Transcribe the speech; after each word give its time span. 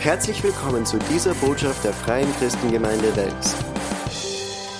Herzlich 0.00 0.42
willkommen 0.42 0.86
zu 0.86 0.98
dieser 1.10 1.34
Botschaft 1.34 1.84
der 1.84 1.92
Freien 1.92 2.34
Christengemeinde 2.38 3.14
Wels. 3.16 3.54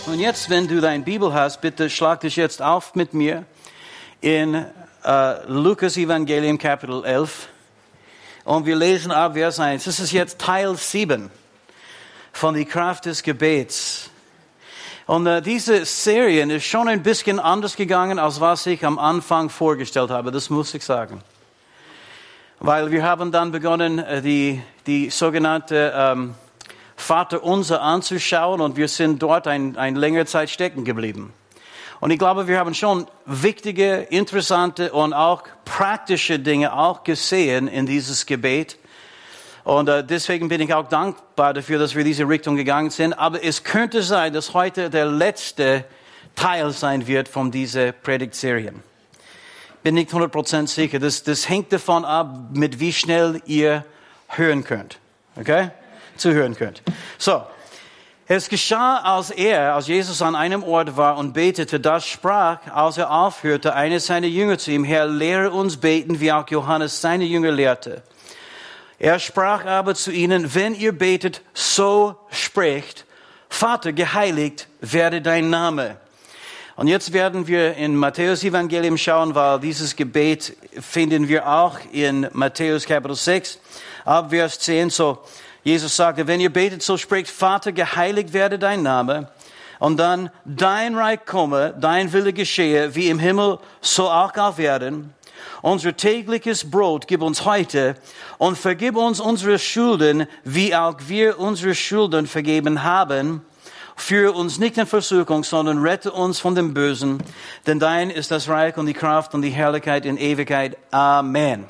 Und 0.07 0.19
jetzt, 0.19 0.49
wenn 0.49 0.67
du 0.67 0.81
deine 0.81 1.05
Bibel 1.05 1.35
hast, 1.35 1.61
bitte 1.61 1.91
schlag 1.91 2.21
dich 2.21 2.37
jetzt 2.37 2.63
auf 2.63 2.95
mit 2.95 3.13
mir 3.13 3.45
in 4.23 4.65
äh, 5.05 5.47
Lukas 5.47 5.99
Evangelium 5.99 6.57
Kapitel 6.57 7.05
11. 7.05 7.49
Und 8.45 8.65
wir 8.65 8.75
lesen 8.77 9.13
ab 9.13 9.35
Vers 9.35 9.61
1. 9.61 9.85
Das 9.85 10.01
ist 10.01 10.11
jetzt 10.13 10.39
Teil 10.39 10.75
7 10.75 11.31
von 12.33 12.55
die 12.55 12.65
Kraft 12.65 13.05
des 13.05 13.23
Gebets. 13.23 14.09
Und 15.05 15.27
äh, 15.27 15.43
diese 15.43 15.85
Serie 15.85 16.51
ist 16.51 16.65
schon 16.65 16.89
ein 16.89 17.03
bisschen 17.03 17.39
anders 17.39 17.77
gegangen, 17.77 18.19
als 18.19 18.41
was 18.41 18.65
ich 18.65 18.87
am 18.87 18.99
Anfang 18.99 19.51
vorgestellt 19.51 20.09
habe. 20.09 20.31
Das 20.31 20.49
muss 20.49 20.73
ich 20.73 20.83
sagen. 20.83 21.23
Weil 22.63 22.91
wir 22.91 23.03
haben 23.03 23.33
dann 23.33 23.53
begonnen, 23.53 23.99
äh, 23.99 24.21
die, 24.21 24.63
die 24.91 25.09
sogenannte 25.09 25.93
ähm, 25.95 26.35
Vater 26.97 27.45
Unser 27.45 27.81
anzuschauen 27.81 28.61
und 28.61 28.77
wir 28.77 28.89
sind 28.89 29.23
dort 29.23 29.47
ein, 29.47 29.77
ein 29.77 29.95
längere 29.95 30.27
Zeit 30.27 30.51
stecken 30.51 30.85
geblieben. 30.85 31.33
Und 32.01 32.11
ich 32.11 32.19
glaube, 32.19 32.49
wir 32.49 32.59
haben 32.59 32.75
schon 32.75 33.07
wichtige, 33.25 33.99
interessante 34.11 34.91
und 34.91 35.13
auch 35.13 35.45
praktische 35.65 36.41
Dinge 36.41 36.73
auch 36.73 37.05
gesehen 37.05 37.69
in 37.69 37.87
dieses 37.87 38.27
Gebet. 38.27 38.79
Und 39.63 39.89
äh, 39.89 40.03
deswegen 40.03 40.49
bin 40.49 40.61
ich 40.61 40.75
auch 40.75 40.89
dankbar 40.89 41.55
dafür, 41.55 41.79
dass 41.79 41.95
wir 41.95 42.03
diese 42.03 42.29
Richtung 42.29 42.57
gegangen 42.57 42.91
sind. 42.91 43.13
Aber 43.13 43.45
es 43.45 43.63
könnte 43.63 44.03
sein, 44.03 44.33
dass 44.33 44.55
heute 44.55 44.91
der 44.91 45.07
letzte 45.07 45.85
Teil 46.35 46.73
sein 46.73 47.07
wird 47.07 47.29
von 47.29 47.53
dieser 47.53 47.93
Predigtserien 47.93 48.83
bin 49.83 49.95
nicht 49.95 50.11
100% 50.11 50.67
sicher. 50.67 50.99
Das, 50.99 51.23
das 51.23 51.49
hängt 51.49 51.73
davon 51.73 52.05
ab, 52.05 52.51
mit 52.53 52.81
wie 52.81 52.93
schnell 52.93 53.41
ihr 53.47 53.85
hören 54.31 54.65
könnt. 54.65 54.99
Okay? 55.37 55.71
Zuhören 56.17 56.57
könnt. 56.57 56.83
So. 57.19 57.43
Es 58.33 58.49
geschah, 58.49 58.99
als 58.99 59.31
er, 59.31 59.75
als 59.75 59.89
Jesus 59.89 60.23
an 60.23 60.37
einem 60.37 60.63
Ort 60.63 60.97
war 60.97 61.19
und 61.19 61.33
betete, 61.33 61.81
das 61.81 62.07
sprach, 62.07 62.61
als 62.73 62.97
er 62.97 63.11
aufhörte, 63.11 63.75
eine 63.75 63.99
seiner 63.99 64.29
Jünger 64.29 64.57
zu 64.57 64.71
ihm, 64.71 64.85
Herr, 64.85 65.09
lehre 65.09 65.51
uns 65.51 65.79
beten, 65.79 66.21
wie 66.21 66.31
auch 66.31 66.49
Johannes 66.49 67.01
seine 67.01 67.25
Jünger 67.25 67.51
lehrte. 67.51 68.05
Er 69.01 69.19
sprach 69.19 69.65
aber 69.65 69.97
zu 69.97 70.13
ihnen, 70.13 70.55
wenn 70.55 70.77
ihr 70.77 70.97
betet, 70.97 71.43
so 71.55 72.15
spricht, 72.31 73.05
Vater, 73.49 73.93
geheiligt 73.93 74.69
werde 74.81 75.21
dein 75.23 75.51
Name. 75.51 75.97
Und 76.77 76.87
jetzt 76.87 77.13
werden 77.13 77.47
wir 77.47 77.75
in 77.75 77.97
Matthäus 77.97 78.45
Evangelium 78.45 78.97
schauen, 78.97 79.35
weil 79.35 79.59
dieses 79.59 79.97
Gebet 79.97 80.57
finden 80.81 81.29
wir 81.29 81.49
auch 81.49 81.79
in 81.93 82.29
Matthäus 82.33 82.87
Kapitel 82.87 83.17
6, 83.17 83.59
ab 84.05 84.31
Vers 84.31 84.59
10. 84.61 84.91
So, 84.91 85.19
Jesus 85.63 85.97
sagte, 85.97 86.27
wenn 86.27 86.41
ihr 86.41 86.53
betet, 86.53 86.83
so 86.83 86.97
spricht, 86.97 87.31
Vater, 87.31 87.73
geheiligt 87.73 88.33
werde 88.33 88.59
dein 88.59 88.83
Name. 88.83 89.29
Und 89.79 89.97
dann, 89.99 90.31
dein 90.45 90.95
Reich 90.95 91.25
komme, 91.25 91.75
dein 91.81 92.13
Wille 92.13 92.33
geschehe, 92.33 92.95
wie 92.95 93.09
im 93.09 93.19
Himmel, 93.19 93.59
so 93.81 94.11
auch 94.11 94.37
auf 94.37 94.59
Erden. 94.59 95.15
Unser 95.63 95.97
tägliches 95.97 96.71
Brot 96.71 97.07
gib 97.07 97.23
uns 97.23 97.45
heute 97.45 97.97
und 98.39 98.59
vergib 98.59 98.97
uns 98.97 99.21
unsere 99.21 99.59
Schulden, 99.59 100.27
wie 100.45 100.75
auch 100.75 100.97
wir 101.07 101.39
unsere 101.39 101.75
Schulden 101.75 102.27
vergeben 102.27 102.83
haben 102.83 103.43
Führe 104.01 104.33
uns 104.33 104.59
nicht 104.59 104.79
in 104.79 104.87
Versuchung, 104.87 105.45
sondern 105.45 105.79
rette 105.79 106.11
uns 106.11 106.41
von 106.41 106.55
dem 106.55 106.73
Bösen, 106.73 107.23
denn 107.67 107.79
dein 107.79 108.09
ist 108.11 108.31
das 108.31 108.49
Reich 108.49 108.77
und 108.79 108.87
die 108.87 108.95
Kraft 108.95 109.35
und 109.35 109.43
die 109.43 109.51
Herrlichkeit 109.51 110.07
in 110.07 110.17
Ewigkeit. 110.17 110.77
Amen. 110.91 111.67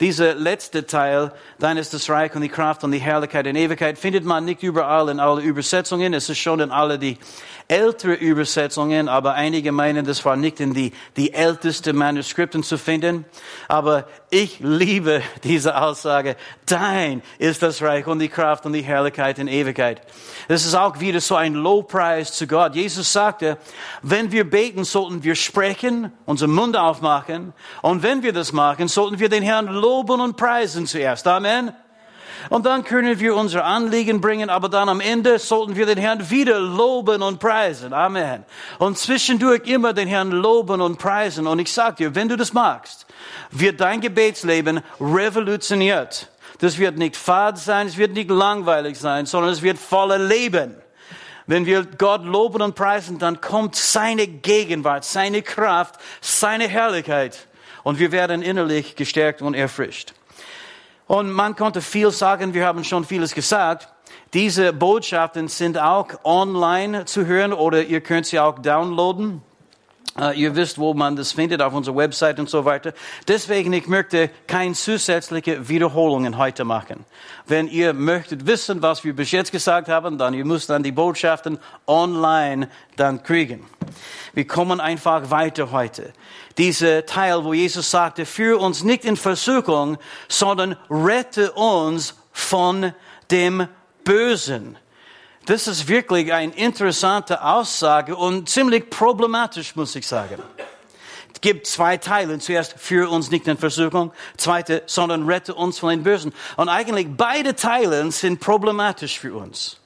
Dieser 0.00 0.34
letzte 0.34 0.86
Teil, 0.86 1.32
dein 1.58 1.76
ist 1.76 1.94
das 1.94 2.08
Reich 2.08 2.34
und 2.34 2.42
die 2.42 2.48
Kraft 2.48 2.82
und 2.84 2.92
die 2.92 2.98
Herrlichkeit 2.98 3.46
in 3.46 3.56
Ewigkeit, 3.56 3.98
findet 3.98 4.24
man 4.24 4.44
nicht 4.44 4.62
überall 4.62 5.08
in 5.08 5.20
allen 5.20 5.42
Übersetzungen. 5.42 6.14
Es 6.14 6.28
ist 6.28 6.38
schon 6.38 6.60
in 6.60 6.70
alle 6.70 6.98
die 6.98 7.18
ältere 7.72 8.12
Übersetzungen, 8.12 9.08
aber 9.08 9.32
einige 9.32 9.72
meinen, 9.72 10.04
das 10.04 10.22
war 10.26 10.36
nicht 10.36 10.60
in 10.60 10.74
die, 10.74 10.92
die 11.16 11.32
ältesten 11.32 11.96
Manuskripten 11.96 12.62
zu 12.62 12.76
finden. 12.76 13.24
Aber 13.66 14.06
ich 14.28 14.60
liebe 14.60 15.22
diese 15.42 15.80
Aussage. 15.80 16.36
Dein 16.66 17.22
ist 17.38 17.62
das 17.62 17.80
Reich 17.80 18.06
und 18.06 18.18
die 18.18 18.28
Kraft 18.28 18.66
und 18.66 18.74
die 18.74 18.82
Herrlichkeit 18.82 19.38
in 19.38 19.48
Ewigkeit. 19.48 20.02
Das 20.48 20.66
ist 20.66 20.74
auch 20.74 21.00
wieder 21.00 21.22
so 21.22 21.34
ein 21.34 21.54
Lobpreis 21.54 22.34
zu 22.34 22.46
Gott. 22.46 22.74
Jesus 22.74 23.10
sagte, 23.10 23.56
wenn 24.02 24.32
wir 24.32 24.48
beten, 24.48 24.84
sollten 24.84 25.24
wir 25.24 25.34
sprechen, 25.34 26.12
unseren 26.26 26.50
Mund 26.50 26.76
aufmachen. 26.76 27.54
Und 27.80 28.02
wenn 28.02 28.22
wir 28.22 28.34
das 28.34 28.52
machen, 28.52 28.88
sollten 28.88 29.18
wir 29.18 29.30
den 29.30 29.42
Herrn 29.42 29.66
loben 29.66 30.20
und 30.20 30.36
preisen 30.36 30.86
zuerst. 30.86 31.26
Amen. 31.26 31.72
Und 32.50 32.66
dann 32.66 32.84
können 32.84 33.20
wir 33.20 33.36
unsere 33.36 33.64
Anliegen 33.64 34.20
bringen, 34.20 34.50
aber 34.50 34.68
dann 34.68 34.88
am 34.88 35.00
Ende 35.00 35.38
sollten 35.38 35.76
wir 35.76 35.86
den 35.86 35.98
Herrn 35.98 36.30
wieder 36.30 36.58
loben 36.58 37.22
und 37.22 37.38
preisen. 37.38 37.92
Amen. 37.92 38.44
Und 38.78 38.98
zwischendurch 38.98 39.66
immer 39.66 39.92
den 39.92 40.08
Herrn 40.08 40.30
loben 40.30 40.80
und 40.80 40.98
preisen. 40.98 41.46
Und 41.46 41.58
ich 41.58 41.72
sage 41.72 41.96
dir, 41.96 42.14
wenn 42.14 42.28
du 42.28 42.36
das 42.36 42.52
magst, 42.52 43.06
wird 43.50 43.80
dein 43.80 44.00
Gebetsleben 44.00 44.80
revolutioniert. 45.00 46.28
Das 46.58 46.78
wird 46.78 46.96
nicht 46.96 47.16
fad 47.16 47.58
sein, 47.58 47.86
es 47.86 47.96
wird 47.96 48.12
nicht 48.12 48.30
langweilig 48.30 48.98
sein, 48.98 49.26
sondern 49.26 49.52
es 49.52 49.62
wird 49.62 49.78
voller 49.78 50.18
Leben. 50.18 50.76
Wenn 51.46 51.66
wir 51.66 51.84
Gott 51.84 52.24
loben 52.24 52.62
und 52.62 52.74
preisen, 52.74 53.18
dann 53.18 53.40
kommt 53.40 53.74
seine 53.74 54.26
Gegenwart, 54.26 55.04
seine 55.04 55.42
Kraft, 55.42 55.96
seine 56.20 56.68
Herrlichkeit. 56.68 57.46
Und 57.82 57.98
wir 57.98 58.12
werden 58.12 58.42
innerlich 58.42 58.94
gestärkt 58.94 59.42
und 59.42 59.54
erfrischt. 59.54 60.14
Und 61.12 61.30
man 61.30 61.54
konnte 61.56 61.82
viel 61.82 62.10
sagen, 62.10 62.54
wir 62.54 62.64
haben 62.64 62.84
schon 62.84 63.04
vieles 63.04 63.34
gesagt. 63.34 63.86
Diese 64.32 64.72
Botschaften 64.72 65.46
sind 65.48 65.76
auch 65.76 66.08
online 66.24 67.04
zu 67.04 67.26
hören 67.26 67.52
oder 67.52 67.82
ihr 67.82 68.00
könnt 68.00 68.24
sie 68.24 68.40
auch 68.40 68.58
downloaden. 68.58 69.42
Uh, 70.20 70.30
ihr 70.34 70.54
wisst, 70.54 70.76
wo 70.76 70.92
man 70.92 71.16
das 71.16 71.32
findet, 71.32 71.62
auf 71.62 71.72
unserer 71.72 71.96
Website 71.96 72.38
und 72.38 72.50
so 72.50 72.66
weiter. 72.66 72.92
Deswegen, 73.28 73.72
ich 73.72 73.86
möchte 73.86 74.28
keine 74.46 74.74
zusätzliche 74.74 75.70
Wiederholungen 75.70 76.36
heute 76.36 76.64
machen. 76.64 77.06
Wenn 77.46 77.66
ihr 77.66 77.94
möchtet 77.94 78.46
wissen, 78.46 78.82
was 78.82 79.04
wir 79.04 79.16
bis 79.16 79.30
jetzt 79.30 79.52
gesagt 79.52 79.88
haben, 79.88 80.18
dann 80.18 80.34
ihr 80.34 80.44
müsst 80.44 80.68
dann 80.68 80.82
die 80.82 80.92
Botschaften 80.92 81.58
online 81.86 82.68
dann 82.96 83.22
kriegen. 83.22 83.64
Wir 84.34 84.46
kommen 84.46 84.80
einfach 84.80 85.30
weiter 85.30 85.72
heute 85.72 86.12
dieser 86.58 87.06
Teil, 87.06 87.44
wo 87.44 87.52
Jesus 87.52 87.90
sagte, 87.90 88.26
führe 88.26 88.58
uns 88.58 88.82
nicht 88.82 89.04
in 89.04 89.16
Versuchung, 89.16 89.98
sondern 90.28 90.76
rette 90.90 91.52
uns 91.52 92.14
von 92.32 92.92
dem 93.30 93.66
Bösen. 94.04 94.78
Das 95.46 95.66
ist 95.66 95.88
wirklich 95.88 96.32
eine 96.32 96.54
interessante 96.54 97.42
Aussage 97.42 98.14
und 98.14 98.48
ziemlich 98.48 98.88
problematisch, 98.90 99.74
muss 99.74 99.94
ich 99.96 100.06
sagen. 100.06 100.40
Es 101.34 101.40
gibt 101.40 101.66
zwei 101.66 101.96
Teile. 101.96 102.38
Zuerst, 102.38 102.74
führe 102.78 103.10
uns 103.10 103.30
nicht 103.30 103.48
in 103.48 103.58
Versuchung. 103.58 104.12
Zweite, 104.36 104.82
sondern 104.86 105.26
rette 105.26 105.54
uns 105.54 105.80
von 105.80 105.90
den 105.90 106.04
Bösen. 106.04 106.32
Und 106.56 106.68
eigentlich 106.68 107.08
beide 107.16 107.56
Teile 107.56 108.10
sind 108.12 108.38
problematisch 108.38 109.18
für 109.18 109.34
uns. 109.34 109.78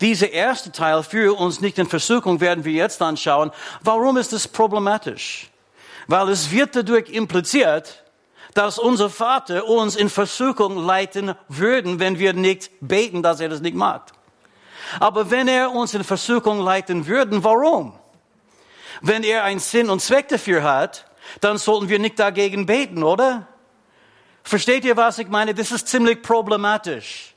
Dieser 0.00 0.30
erste 0.30 0.72
Teil, 0.72 1.02
führe 1.02 1.34
uns 1.34 1.60
nicht 1.60 1.78
in 1.78 1.88
Versuchung, 1.88 2.40
werden 2.40 2.64
wir 2.64 2.72
jetzt 2.72 3.00
anschauen. 3.00 3.50
Warum 3.80 4.16
ist 4.16 4.32
das 4.32 4.46
problematisch? 4.46 5.52
weil 6.06 6.28
es 6.28 6.50
wird 6.50 6.76
dadurch 6.76 7.10
impliziert, 7.10 8.02
dass 8.54 8.78
unser 8.78 9.08
Vater 9.08 9.66
uns 9.66 9.96
in 9.96 10.10
Versuchung 10.10 10.76
leiten 10.76 11.34
würden, 11.48 12.00
wenn 12.00 12.18
wir 12.18 12.34
nicht 12.34 12.70
beten, 12.80 13.22
dass 13.22 13.40
er 13.40 13.48
das 13.48 13.60
nicht 13.60 13.74
mag. 13.74 14.12
Aber 15.00 15.30
wenn 15.30 15.48
er 15.48 15.72
uns 15.72 15.94
in 15.94 16.04
Versuchung 16.04 16.60
leiten 16.60 17.06
würden, 17.06 17.42
warum? 17.44 17.98
Wenn 19.00 19.24
er 19.24 19.44
einen 19.44 19.60
Sinn 19.60 19.90
und 19.90 20.00
Zweck 20.00 20.28
dafür 20.28 20.62
hat, 20.62 21.06
dann 21.40 21.58
sollten 21.58 21.88
wir 21.88 21.98
nicht 21.98 22.18
dagegen 22.18 22.66
beten, 22.66 23.02
oder? 23.02 23.46
Versteht 24.42 24.84
ihr, 24.84 24.96
was 24.96 25.18
ich 25.18 25.28
meine? 25.28 25.54
Das 25.54 25.70
ist 25.70 25.88
ziemlich 25.88 26.22
problematisch. 26.22 27.34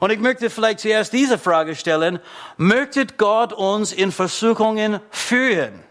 Und 0.00 0.10
ich 0.10 0.18
möchte 0.18 0.50
vielleicht 0.50 0.80
zuerst 0.80 1.12
diese 1.12 1.38
Frage 1.38 1.74
stellen. 1.74 2.18
Möchte 2.56 3.06
Gott 3.06 3.52
uns 3.52 3.92
in 3.92 4.12
Versuchungen 4.12 5.00
führen? 5.10 5.84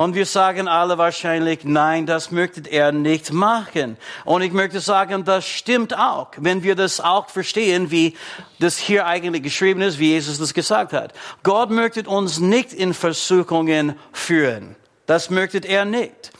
Und 0.00 0.14
wir 0.14 0.24
sagen 0.24 0.66
alle 0.66 0.96
wahrscheinlich, 0.96 1.58
nein, 1.64 2.06
das 2.06 2.30
möchte 2.30 2.62
er 2.70 2.90
nicht 2.90 3.34
machen. 3.34 3.98
Und 4.24 4.40
ich 4.40 4.50
möchte 4.50 4.80
sagen, 4.80 5.26
das 5.26 5.44
stimmt 5.46 5.94
auch, 5.94 6.30
wenn 6.38 6.62
wir 6.62 6.74
das 6.74 7.00
auch 7.00 7.28
verstehen, 7.28 7.90
wie 7.90 8.16
das 8.60 8.78
hier 8.78 9.06
eigentlich 9.06 9.42
geschrieben 9.42 9.82
ist, 9.82 9.98
wie 9.98 10.12
Jesus 10.12 10.38
das 10.38 10.54
gesagt 10.54 10.94
hat. 10.94 11.12
Gott 11.42 11.68
möchte 11.68 12.08
uns 12.08 12.40
nicht 12.40 12.72
in 12.72 12.94
Versuchungen 12.94 13.94
führen. 14.10 14.74
Das 15.04 15.28
möchte 15.28 15.58
er 15.58 15.84
nicht. 15.84 16.32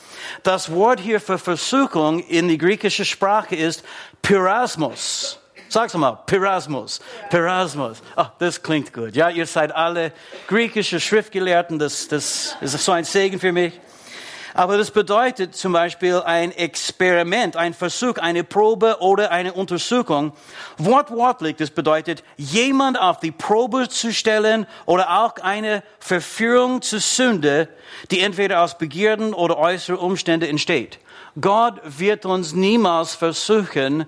Das 0.42 0.72
Wort 0.72 0.98
hier 0.98 1.20
für 1.20 1.36
Versuchung 1.36 2.20
in 2.20 2.48
die 2.48 2.56
griechische 2.56 3.04
Sprache 3.04 3.56
ist 3.56 3.84
Pyrasmus. 4.22 5.39
Sag's 5.70 5.94
mal, 5.94 6.18
Pyrasmus. 6.26 7.00
Pyrasmus. 7.30 8.02
Oh, 8.16 8.24
das 8.40 8.60
klingt 8.60 8.92
gut. 8.92 9.14
Ja, 9.14 9.30
ihr 9.30 9.46
seid 9.46 9.72
alle 9.72 10.12
griechische 10.48 10.98
Schriftgelehrten. 10.98 11.78
Das, 11.78 12.08
das 12.08 12.56
ist 12.60 12.84
so 12.84 12.90
ein 12.90 13.04
Segen 13.04 13.38
für 13.38 13.52
mich. 13.52 13.80
Aber 14.52 14.76
das 14.76 14.90
bedeutet 14.90 15.54
zum 15.54 15.72
Beispiel 15.72 16.16
ein 16.22 16.50
Experiment, 16.50 17.56
ein 17.56 17.72
Versuch, 17.72 18.16
eine 18.16 18.42
Probe 18.42 18.96
oder 18.98 19.30
eine 19.30 19.52
Untersuchung. 19.52 20.32
Wortwörtlich, 20.76 21.54
das 21.54 21.70
bedeutet, 21.70 22.24
jemand 22.36 22.98
auf 22.98 23.20
die 23.20 23.30
Probe 23.30 23.88
zu 23.88 24.12
stellen 24.12 24.66
oder 24.86 25.22
auch 25.22 25.36
eine 25.36 25.84
Verführung 26.00 26.82
zur 26.82 26.98
Sünde, 26.98 27.68
die 28.10 28.22
entweder 28.22 28.62
aus 28.62 28.76
Begierden 28.76 29.34
oder 29.34 29.56
äußeren 29.56 30.00
Umständen 30.00 30.50
entsteht. 30.50 30.98
Gott 31.40 31.80
wird 31.84 32.26
uns 32.26 32.54
niemals 32.54 33.14
versuchen 33.14 34.06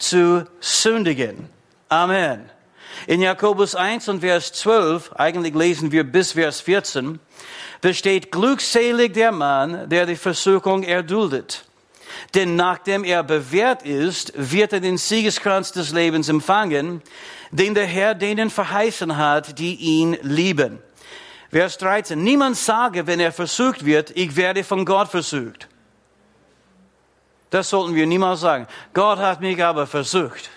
zu 0.00 0.44
sündigen. 0.60 1.48
Amen. 1.88 2.50
In 3.06 3.20
Jakobus 3.20 3.74
1 3.74 4.08
und 4.08 4.20
Vers 4.20 4.52
12, 4.52 5.12
eigentlich 5.12 5.54
lesen 5.54 5.92
wir 5.92 6.04
bis 6.04 6.32
Vers 6.32 6.60
14, 6.60 7.18
besteht 7.80 8.30
glückselig 8.30 9.12
der 9.14 9.32
Mann, 9.32 9.88
der 9.88 10.06
die 10.06 10.16
Versuchung 10.16 10.82
erduldet. 10.82 11.64
Denn 12.34 12.56
nachdem 12.56 13.04
er 13.04 13.22
bewährt 13.22 13.82
ist, 13.82 14.32
wird 14.36 14.72
er 14.72 14.80
den 14.80 14.98
Siegeskranz 14.98 15.72
des 15.72 15.92
Lebens 15.92 16.28
empfangen, 16.28 17.02
den 17.50 17.74
der 17.74 17.86
Herr 17.86 18.14
denen 18.14 18.50
verheißen 18.50 19.16
hat, 19.16 19.58
die 19.58 19.74
ihn 19.76 20.18
lieben. 20.22 20.78
Vers 21.50 21.78
13. 21.78 22.22
Niemand 22.22 22.56
sage, 22.56 23.06
wenn 23.06 23.18
er 23.18 23.32
versucht 23.32 23.84
wird, 23.84 24.10
ich 24.16 24.36
werde 24.36 24.62
von 24.62 24.84
Gott 24.84 25.08
versucht. 25.08 25.68
Das 27.50 27.68
sollten 27.68 27.94
wir 27.94 28.06
niemals 28.06 28.40
sagen. 28.40 28.66
Gott 28.94 29.18
hat 29.18 29.40
mich 29.40 29.62
aber 29.62 29.86
versucht. 29.86 30.50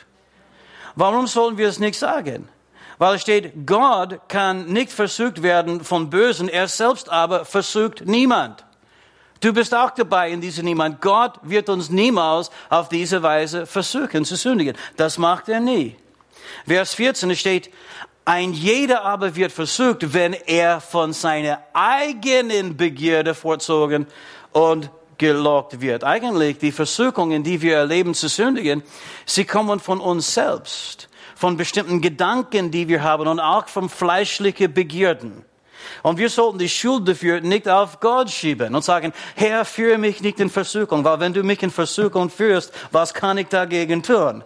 Warum 0.95 1.28
sollten 1.28 1.57
wir 1.57 1.68
es 1.68 1.80
nicht 1.80 1.98
sagen? 1.98 2.48
Weil 3.00 3.16
es 3.16 3.22
steht, 3.22 3.66
Gott 3.66 4.30
kann 4.30 4.68
nicht 4.68 4.92
versucht 4.92 5.42
werden 5.42 5.84
von 5.84 6.10
Bösen, 6.10 6.48
er 6.48 6.68
selbst 6.68 7.10
aber 7.10 7.45
versucht 7.45 8.06
niemand. 8.06 8.63
Du 9.40 9.51
bist 9.51 9.75
auch 9.75 9.92
dabei 9.92 10.31
in 10.31 10.40
diesem 10.40 10.63
Niemand. 10.63 11.01
Gott 11.01 11.34
wird 11.42 11.68
uns 11.68 11.90
niemals 11.90 12.50
auf 12.69 12.88
diese 12.88 13.24
Weise 13.24 13.66
versuchen 13.66 14.24
zu 14.24 14.38
sündigen. 14.38 14.78
Das 14.96 15.18
macht 15.18 15.50
er 15.50 15.60
nie. 15.60 15.98
Vers 16.66 16.94
14 16.94 17.36
steht, 17.36 17.69
ein 18.24 18.54
jeder 18.54 19.04
aber 19.04 19.36
wird 19.36 19.51
versucht, 19.51 20.13
wenn 20.13 20.31
er 20.31 20.80
von 20.80 21.12
seiner 21.12 21.62
eigenen 21.74 22.78
Begierde 22.78 23.36
vorzogen 23.36 24.07
und 24.54 24.89
gelockt 25.18 25.81
wird. 25.81 26.04
Eigentlich 26.04 26.57
die 26.57 26.71
Versuchungen, 26.71 27.44
die 27.44 27.62
wir 27.62 27.77
erleben 27.77 28.13
zu 28.13 28.27
sündigen, 28.27 28.83
sie 29.25 29.45
kommen 29.45 29.80
von 29.80 30.00
uns 30.00 30.33
selbst 30.33 31.10
von 31.36 31.57
bestimmten 31.57 32.00
Gedanken, 32.00 32.71
die 32.71 32.88
wir 32.88 33.04
haben 33.04 33.27
und 33.27 33.42
auch 33.42 33.68
von 33.68 33.89
fleischlichen 33.89 34.74
Begierden. 34.74 35.44
Und 36.01 36.18
wir 36.18 36.30
sollten 36.30 36.57
die 36.57 36.69
Schuld 36.69 37.06
dafür 37.06 37.42
nicht 37.42 37.68
auf 37.68 38.00
Gott 38.00 38.30
schieben 38.30 38.74
und 38.74 38.83
sagen, 38.83 39.12
Herr, 39.36 39.65
führe 39.65 39.98
mich 39.98 40.21
nicht 40.21 40.39
in 40.39 40.50
Versuchung, 40.50 41.04
weil 41.04 41.19
wenn 41.19 41.33
du 41.33 41.44
mich 41.44 41.62
in 41.62 41.69
Versuchung 41.69 42.30
führst, 42.30 42.71
was 42.92 43.13
kann 43.13 43.38
ich 43.38 43.48
dagegen 43.48 44.01
tun? 44.04 44.44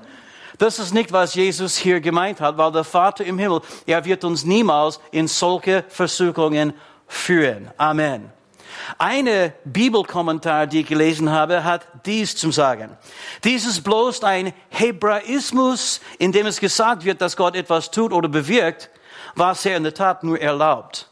Das 0.57 0.79
ist 0.79 0.91
nicht, 0.91 1.11
was 1.11 1.35
Jesus 1.35 1.77
hier 1.77 2.01
gemeint 2.01 2.41
hat, 2.41 2.57
weil 2.57 2.71
der 2.71 2.83
Vater 2.83 3.23
im 3.23 3.37
Himmel, 3.37 3.61
er 3.85 4.03
wird 4.03 4.23
uns 4.23 4.43
niemals 4.43 4.99
in 5.11 5.27
solche 5.27 5.85
Versuchungen 5.89 6.73
führen. 7.07 7.69
Amen. 7.77 8.31
Eine 8.97 9.53
Bibelkommentar, 9.65 10.67
die 10.67 10.81
ich 10.81 10.87
gelesen 10.87 11.31
habe, 11.31 11.63
hat 11.63 11.87
dies 12.05 12.35
zum 12.35 12.51
Sagen. 12.51 12.97
Dies 13.43 13.65
ist 13.65 13.83
bloß 13.83 14.23
ein 14.23 14.53
Hebraismus, 14.69 16.01
in 16.19 16.31
dem 16.31 16.45
es 16.47 16.59
gesagt 16.59 17.05
wird, 17.05 17.21
dass 17.21 17.37
Gott 17.37 17.55
etwas 17.55 17.91
tut 17.91 18.13
oder 18.13 18.29
bewirkt, 18.29 18.89
was 19.35 19.65
er 19.65 19.77
in 19.77 19.83
der 19.83 19.93
Tat 19.93 20.23
nur 20.23 20.39
erlaubt. 20.39 21.09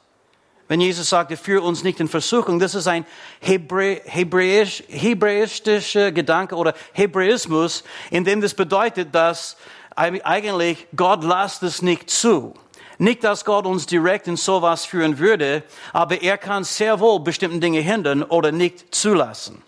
Wenn 0.68 0.82
Jesus 0.82 1.10
sagte, 1.10 1.38
führe 1.38 1.62
uns 1.62 1.84
nicht 1.84 2.00
in 2.00 2.08
Versuchung, 2.08 2.60
das 2.60 2.74
ist 2.74 2.88
ein 2.88 3.06
Hebrä 3.40 4.02
hebräisch, 4.06 4.84
hebräistischer 4.88 6.12
Gedanke 6.12 6.56
oder 6.56 6.74
Hebräismus, 6.94 7.84
in 8.10 8.24
dem 8.24 8.42
das 8.42 8.56
bedeutet, 8.56 9.14
dass 9.14 9.58
eigentlich 9.96 10.88
Gott 10.96 11.24
lasst 11.24 11.62
es 11.62 11.84
nicht 11.84 12.10
zu. 12.10 12.56
Nicht, 12.98 13.24
dass 13.24 13.44
Gott 13.44 13.66
uns 13.66 13.86
direkt 13.86 14.28
in 14.28 14.38
sowas 14.38 14.86
führen 14.86 15.20
würde, 15.20 15.64
aber 15.92 16.22
er 16.22 16.38
kann 16.38 16.64
sehr 16.64 17.00
wohl 17.00 17.20
bestimmte 17.20 17.60
Dinge 17.60 17.80
hindern 17.80 18.24
oder 18.24 18.52
nicht 18.52 18.94
zulassen. 18.96 19.62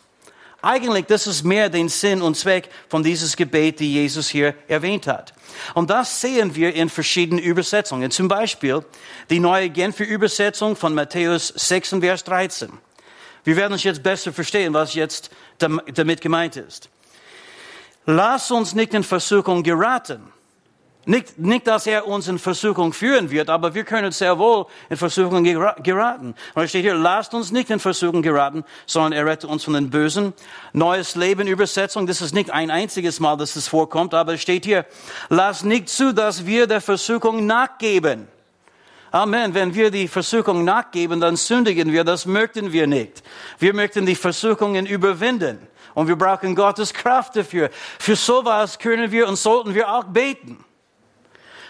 Eigentlich, 0.62 1.06
das 1.06 1.28
ist 1.28 1.44
mehr 1.44 1.70
den 1.70 1.88
Sinn 1.88 2.22
und 2.22 2.36
Zweck 2.36 2.70
von 2.90 3.04
dieses 3.04 3.38
Gebet, 3.38 3.80
die 3.80 3.94
Jesus 3.94 4.28
hier 4.28 4.56
erwähnt 4.68 5.06
hat. 5.08 5.34
Und 5.76 5.90
das 5.90 6.20
sehen 6.20 6.56
wir 6.56 6.74
in 6.74 6.90
verschiedenen 6.90 7.44
Übersetzungen. 7.44 8.10
Zum 8.10 8.28
Beispiel 8.28 8.84
die 9.30 9.40
neue 9.40 9.70
Genfer 9.70 10.06
Übersetzung 10.06 10.76
von 10.76 10.96
Matthäus 10.96 11.50
6, 11.50 11.98
Vers 12.00 12.24
13. 12.24 12.72
Wir 13.44 13.56
werden 13.56 13.74
uns 13.74 13.84
jetzt 13.84 14.02
besser 14.02 14.34
verstehen, 14.34 14.74
was 14.74 14.94
jetzt 14.94 15.30
damit 15.60 16.22
gemeint 16.22 16.58
ist. 16.58 16.90
Lass 18.06 18.52
uns 18.52 18.74
nicht 18.74 18.94
in 18.94 19.04
Versuchung 19.04 19.64
geraten 19.64 20.34
nicht, 21.08 21.40
nicht, 21.40 21.66
dass 21.68 21.88
er 21.88 22.06
uns 22.06 22.28
in 22.28 22.38
Versuchung 22.38 22.92
führen 22.92 23.32
wird, 23.32 23.50
aber 23.50 23.74
wir 23.74 23.86
können 23.86 24.12
sehr 24.12 24.38
wohl 24.38 24.66
in 24.90 24.98
Versuchung 24.98 25.44
geraten. 25.44 26.36
Und 26.54 26.64
es 26.64 26.70
steht 26.70 26.84
hier, 26.84 26.96
lasst 26.96 27.34
uns 27.34 27.52
nicht 27.52 27.70
in 27.70 27.80
Versuchung 27.80 28.22
geraten, 28.22 28.66
sondern 28.86 29.14
er 29.14 29.26
rettet 29.26 29.50
uns 29.50 29.64
von 29.64 29.74
den 29.74 29.90
Bösen. 29.90 30.34
Neues 30.74 31.16
Leben 31.16 31.48
Übersetzung, 31.48 32.08
das 32.08 32.22
ist 32.22 32.36
nicht 32.36 32.52
ein 32.52 32.70
einziges 32.70 33.22
Mal, 33.22 33.38
dass 33.38 33.56
es 33.56 33.70
vorkommt, 33.70 34.14
aber 34.14 34.34
es 34.34 34.42
steht 34.42 34.66
hier, 34.66 34.86
lasst 35.30 35.64
nicht 35.64 35.88
zu, 35.88 36.14
dass 36.14 36.46
wir 36.46 36.68
der 36.68 36.82
Versuchung 36.82 37.46
nachgeben. 37.46 38.28
Amen. 39.12 39.54
Wenn 39.54 39.74
wir 39.74 39.90
die 39.90 40.10
Versuchung 40.10 40.66
nachgeben, 40.66 41.22
dann 41.22 41.38
sündigen 41.38 41.92
wir. 41.94 42.04
Das 42.04 42.26
möchten 42.26 42.74
wir 42.74 42.86
nicht. 42.86 43.24
Wir 43.60 43.74
möchten 43.74 44.06
die 44.06 44.16
Versuchungen 44.16 44.86
überwinden. 44.86 45.66
Und 45.94 46.10
wir 46.10 46.18
brauchen 46.18 46.54
Gottes 46.54 46.94
Kraft 46.94 47.38
dafür. 47.38 47.70
Für 47.98 48.18
sowas 48.18 48.78
können 48.78 49.10
wir 49.10 49.28
und 49.28 49.38
sollten 49.38 49.74
wir 49.74 49.90
auch 49.90 50.04
beten. 50.04 50.66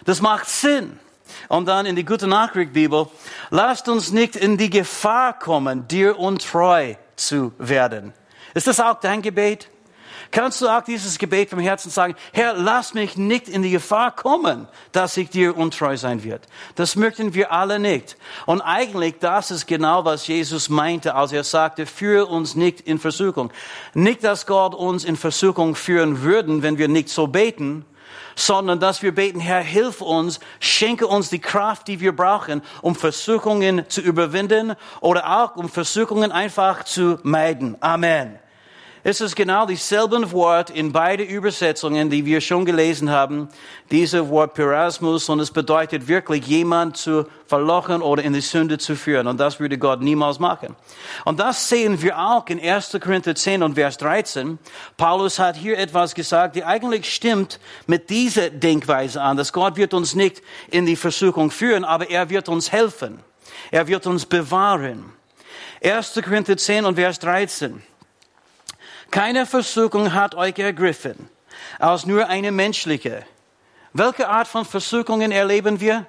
Das 0.08 0.22
macht 0.22 0.48
Sinn. 0.48 0.98
Und 1.50 1.68
dann 1.68 1.86
in 1.86 1.98
die 1.98 2.06
Gute 2.06 2.28
Nachricht 2.28 2.72
Bibel, 2.72 3.08
lasst 3.50 3.90
uns 3.90 4.14
nicht 4.14 4.38
in 4.38 4.58
die 4.58 4.70
Gefahr 4.70 5.38
kommen, 5.38 5.86
dir 5.90 6.18
untreu 6.18 6.96
zu 7.18 7.52
werden. 7.58 8.14
Ist 8.54 8.68
das 8.68 8.80
auch 8.80 9.02
dein 9.02 9.22
Gebet? 9.22 9.68
Kannst 10.32 10.62
du 10.62 10.70
auch 10.70 10.82
dieses 10.82 11.18
Gebet 11.18 11.50
vom 11.50 11.60
Herzen 11.60 11.90
sagen, 11.90 12.16
Herr, 12.32 12.54
lass 12.54 12.94
mich 12.94 13.18
nicht 13.18 13.50
in 13.50 13.64
die 13.64 13.70
Gefahr 13.70 14.16
kommen, 14.16 14.70
dass 14.94 15.18
ich 15.18 15.30
dir 15.30 15.58
untreu 15.58 15.98
sein 15.98 16.24
wird. 16.24 16.48
Das 16.76 16.96
möchten 16.96 17.34
wir 17.34 17.52
alle 17.52 17.78
nicht. 17.78 18.16
Und 18.46 18.62
eigentlich, 18.62 19.16
das 19.20 19.52
ist 19.52 19.68
genau, 19.68 20.06
was 20.06 20.26
Jesus 20.26 20.70
meinte, 20.70 21.16
als 21.16 21.34
er 21.34 21.44
sagte, 21.44 21.86
führe 21.86 22.28
uns 22.28 22.56
nicht 22.56 22.80
in 22.80 22.98
Versuchung. 22.98 23.52
Nicht, 23.94 24.24
dass 24.24 24.46
Gott 24.46 24.74
uns 24.74 25.04
in 25.04 25.18
Versuchung 25.18 25.76
führen 25.76 26.22
würden, 26.22 26.64
wenn 26.64 26.78
wir 26.78 26.88
nicht 26.88 27.10
so 27.10 27.28
beten, 27.28 27.86
sondern 28.38 28.80
dass 28.80 29.02
wir 29.02 29.14
beten, 29.14 29.40
Herr, 29.40 29.62
hilf 29.62 30.02
uns, 30.02 30.40
schenke 30.60 31.08
uns 31.08 31.30
die 31.30 31.40
Kraft, 31.40 31.88
die 31.88 32.00
wir 32.00 32.16
brauchen, 32.16 32.62
um 32.82 32.96
Versuchungen 32.96 33.90
zu 33.90 34.00
überwinden 34.00 34.76
oder 35.02 35.42
auch 35.42 35.56
um 35.56 35.68
Versuchungen 35.68 36.32
einfach 36.32 36.84
zu 36.84 37.20
meiden. 37.24 37.76
Amen. 37.82 38.40
Es 39.10 39.22
ist 39.22 39.38
genau 39.38 39.66
dieselben 39.66 40.34
Wort 40.34 40.70
in 40.70 40.92
beide 40.92 41.24
Übersetzungen, 41.24 42.10
die 42.10 42.26
wir 42.26 42.42
schon 42.42 42.66
gelesen 42.66 43.10
haben. 43.10 43.48
Dieses 43.90 44.28
Wort 44.28 44.54
Pyrasmus 44.54 45.30
und 45.30 45.40
es 45.40 45.50
bedeutet 45.50 46.10
wirklich 46.10 46.46
jemand 46.46 46.98
zu 46.98 47.26
verlochen 47.46 48.02
oder 48.02 48.22
in 48.22 48.34
die 48.34 48.42
Sünde 48.42 48.78
zu 48.78 48.98
führen. 48.98 49.28
Und 49.28 49.40
das 49.40 49.62
würde 49.62 49.78
Gott 49.78 50.02
niemals 50.02 50.40
machen. 50.40 50.76
Und 51.24 51.40
das 51.40 51.70
sehen 51.70 52.02
wir 52.02 52.20
auch 52.20 52.48
in 52.48 52.60
1. 52.60 52.98
Korinther 53.02 53.34
10 53.34 53.64
und 53.64 53.76
Vers 53.76 53.96
13. 53.96 54.60
Paulus 54.98 55.40
hat 55.40 55.56
hier 55.56 55.78
etwas 55.78 56.14
gesagt, 56.14 56.58
die 56.58 56.66
eigentlich 56.66 57.10
stimmt 57.10 57.62
mit 57.86 58.10
dieser 58.10 58.50
Denkweise 58.50 59.22
an, 59.22 59.38
dass 59.38 59.54
Gott 59.54 59.78
wird 59.78 59.94
uns 59.94 60.16
nicht 60.16 60.42
in 60.70 60.86
die 60.86 60.98
Versuchung 60.98 61.50
führen, 61.50 61.86
aber 61.86 62.10
er 62.10 62.30
wird 62.30 62.50
uns 62.50 62.74
helfen. 62.74 63.22
Er 63.72 63.88
wird 63.88 64.06
uns 64.06 64.26
bewahren. 64.26 65.14
1. 65.82 66.20
Korinther 66.22 66.58
10 66.58 66.84
und 66.84 66.96
Vers 66.96 67.20
13. 67.20 67.82
Keine 69.12 69.46
Versuchung 69.46 70.14
hat 70.14 70.36
euch 70.36 70.58
ergriffen, 70.60 71.30
als 71.80 72.06
nur 72.06 72.28
eine 72.28 72.52
menschliche. 72.52 73.26
Welche 73.94 74.28
Art 74.28 74.48
von 74.48 74.66
Versuchungen 74.66 75.32
erleben 75.32 75.80
wir? 75.80 76.06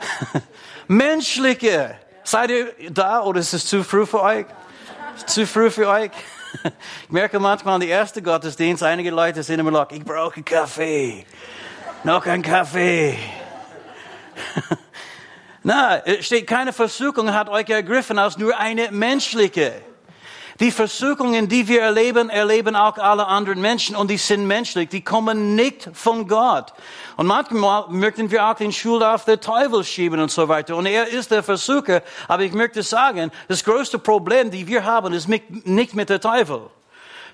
menschliche. 0.88 1.96
Seid 2.24 2.50
ihr 2.50 2.74
da 2.90 3.22
oder 3.22 3.40
ist 3.40 3.52
es 3.52 3.66
zu 3.66 3.84
früh 3.84 4.06
für 4.06 4.22
euch? 4.22 4.46
Zu 5.26 5.46
früh 5.46 5.70
für 5.70 5.88
euch? 5.88 6.10
Ich 7.04 7.10
merke 7.10 7.40
manchmal 7.40 7.80
in 7.80 7.88
der 7.88 7.98
ersten 7.98 8.22
Gottesdienst, 8.22 8.82
einige 8.82 9.10
Leute 9.10 9.42
sind 9.42 9.58
immer 9.58 9.70
noch, 9.70 9.90
ich 9.90 10.04
brauche 10.04 10.42
Kaffee. 10.42 11.24
Noch 12.04 12.26
ein 12.26 12.42
Kaffee. 12.42 13.16
Na, 15.62 15.96
es 16.04 16.26
steht, 16.26 16.46
keine 16.46 16.74
Versuchung 16.74 17.32
hat 17.32 17.48
euch 17.48 17.70
ergriffen 17.70 18.18
als 18.18 18.36
nur 18.36 18.58
eine 18.58 18.90
menschliche. 18.90 19.80
Die 20.62 20.70
Versuchungen, 20.70 21.48
die 21.48 21.66
wir 21.66 21.82
erleben, 21.82 22.30
erleben 22.30 22.76
auch 22.76 22.96
alle 22.96 23.26
anderen 23.26 23.60
Menschen 23.60 23.96
und 23.96 24.08
die 24.08 24.16
sind 24.16 24.46
menschlich. 24.46 24.90
Die 24.90 25.00
kommen 25.00 25.56
nicht 25.56 25.90
von 25.92 26.28
Gott. 26.28 26.72
Und 27.16 27.26
manchmal 27.26 27.86
möchten 27.88 28.30
wir 28.30 28.46
auch 28.46 28.54
den 28.54 28.70
Schuld 28.70 29.02
auf 29.02 29.24
den 29.24 29.40
Teufel 29.40 29.82
schieben 29.82 30.20
und 30.20 30.30
so 30.30 30.48
weiter. 30.48 30.76
Und 30.76 30.86
er 30.86 31.08
ist 31.08 31.32
der 31.32 31.42
Versucher. 31.42 32.02
Aber 32.28 32.44
ich 32.44 32.52
möchte 32.52 32.84
sagen, 32.84 33.32
das 33.48 33.64
größte 33.64 33.98
Problem, 33.98 34.52
die 34.52 34.64
wir 34.68 34.84
haben, 34.84 35.12
ist 35.12 35.28
nicht 35.28 35.94
mit 35.94 36.08
der 36.08 36.20
Teufel 36.20 36.60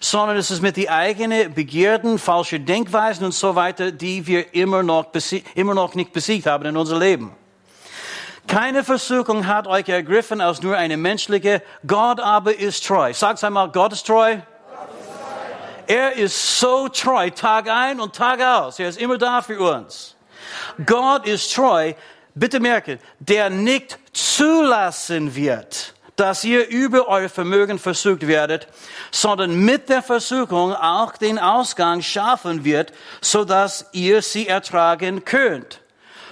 sondern 0.01 0.37
es 0.37 0.53
ist 0.53 0.63
mit 0.63 0.77
die 0.77 0.89
eigenen 0.89 1.53
Begierden, 1.53 2.21
falsche 2.21 2.61
Denkweisen 2.61 3.27
und 3.27 3.35
so 3.35 3.57
weiter, 3.57 3.91
die 3.91 4.25
wir 4.29 4.55
immer 4.55 4.85
noch, 4.85 5.07
immer 5.57 5.75
noch 5.75 5.97
nicht 5.97 6.13
besiegt 6.13 6.47
haben 6.47 6.67
in 6.67 6.77
unser 6.77 7.01
Leben. 7.01 7.33
Keine 8.49 8.83
Versuchung 8.83 9.47
hat 9.47 9.67
euch 9.67 9.91
ergriffen 9.91 10.41
als 10.41 10.63
nur 10.63 10.75
eine 10.75 10.97
menschliche. 10.97 11.63
Gott 11.87 12.19
aber 12.19 12.59
ist 12.59 12.87
treu. 12.87 13.13
Sagt 13.13 13.45
einmal, 13.45 13.71
Gott 13.71 13.93
ist 13.93 14.07
treu. 14.07 14.39
Er 15.87 16.15
ist 16.15 16.59
so 16.59 16.89
treu, 16.89 17.31
Tag 17.31 17.69
ein 17.69 18.01
und 18.01 18.17
Tag 18.17 18.41
aus. 18.41 18.79
Er 18.79 18.89
ist 18.89 18.99
immer 18.99 19.19
da 19.19 19.43
für 19.43 19.61
uns. 19.61 20.17
Gott 20.85 21.27
ist 21.27 21.55
treu. 21.55 21.93
Bitte 22.35 22.59
merken, 22.59 22.99
der 23.19 23.51
nicht 23.51 23.99
zulassen 24.13 25.35
wird, 25.35 25.95
dass 26.17 26.43
ihr 26.43 26.69
über 26.69 27.07
euer 27.09 27.29
Vermögen 27.29 27.79
versucht 27.79 28.27
werdet, 28.27 28.67
sondern 29.11 29.59
mit 29.59 29.91
der 29.91 30.03
Versuchung 30.03 30.75
auch 30.75 31.17
den 31.17 31.39
Ausgang 31.39 32.01
schaffen 32.01 32.65
wird, 32.65 32.93
so 33.21 33.45
dass 33.45 33.87
ihr 33.93 34.23
sie 34.23 34.49
ertragen 34.49 35.25
könnt. 35.25 35.81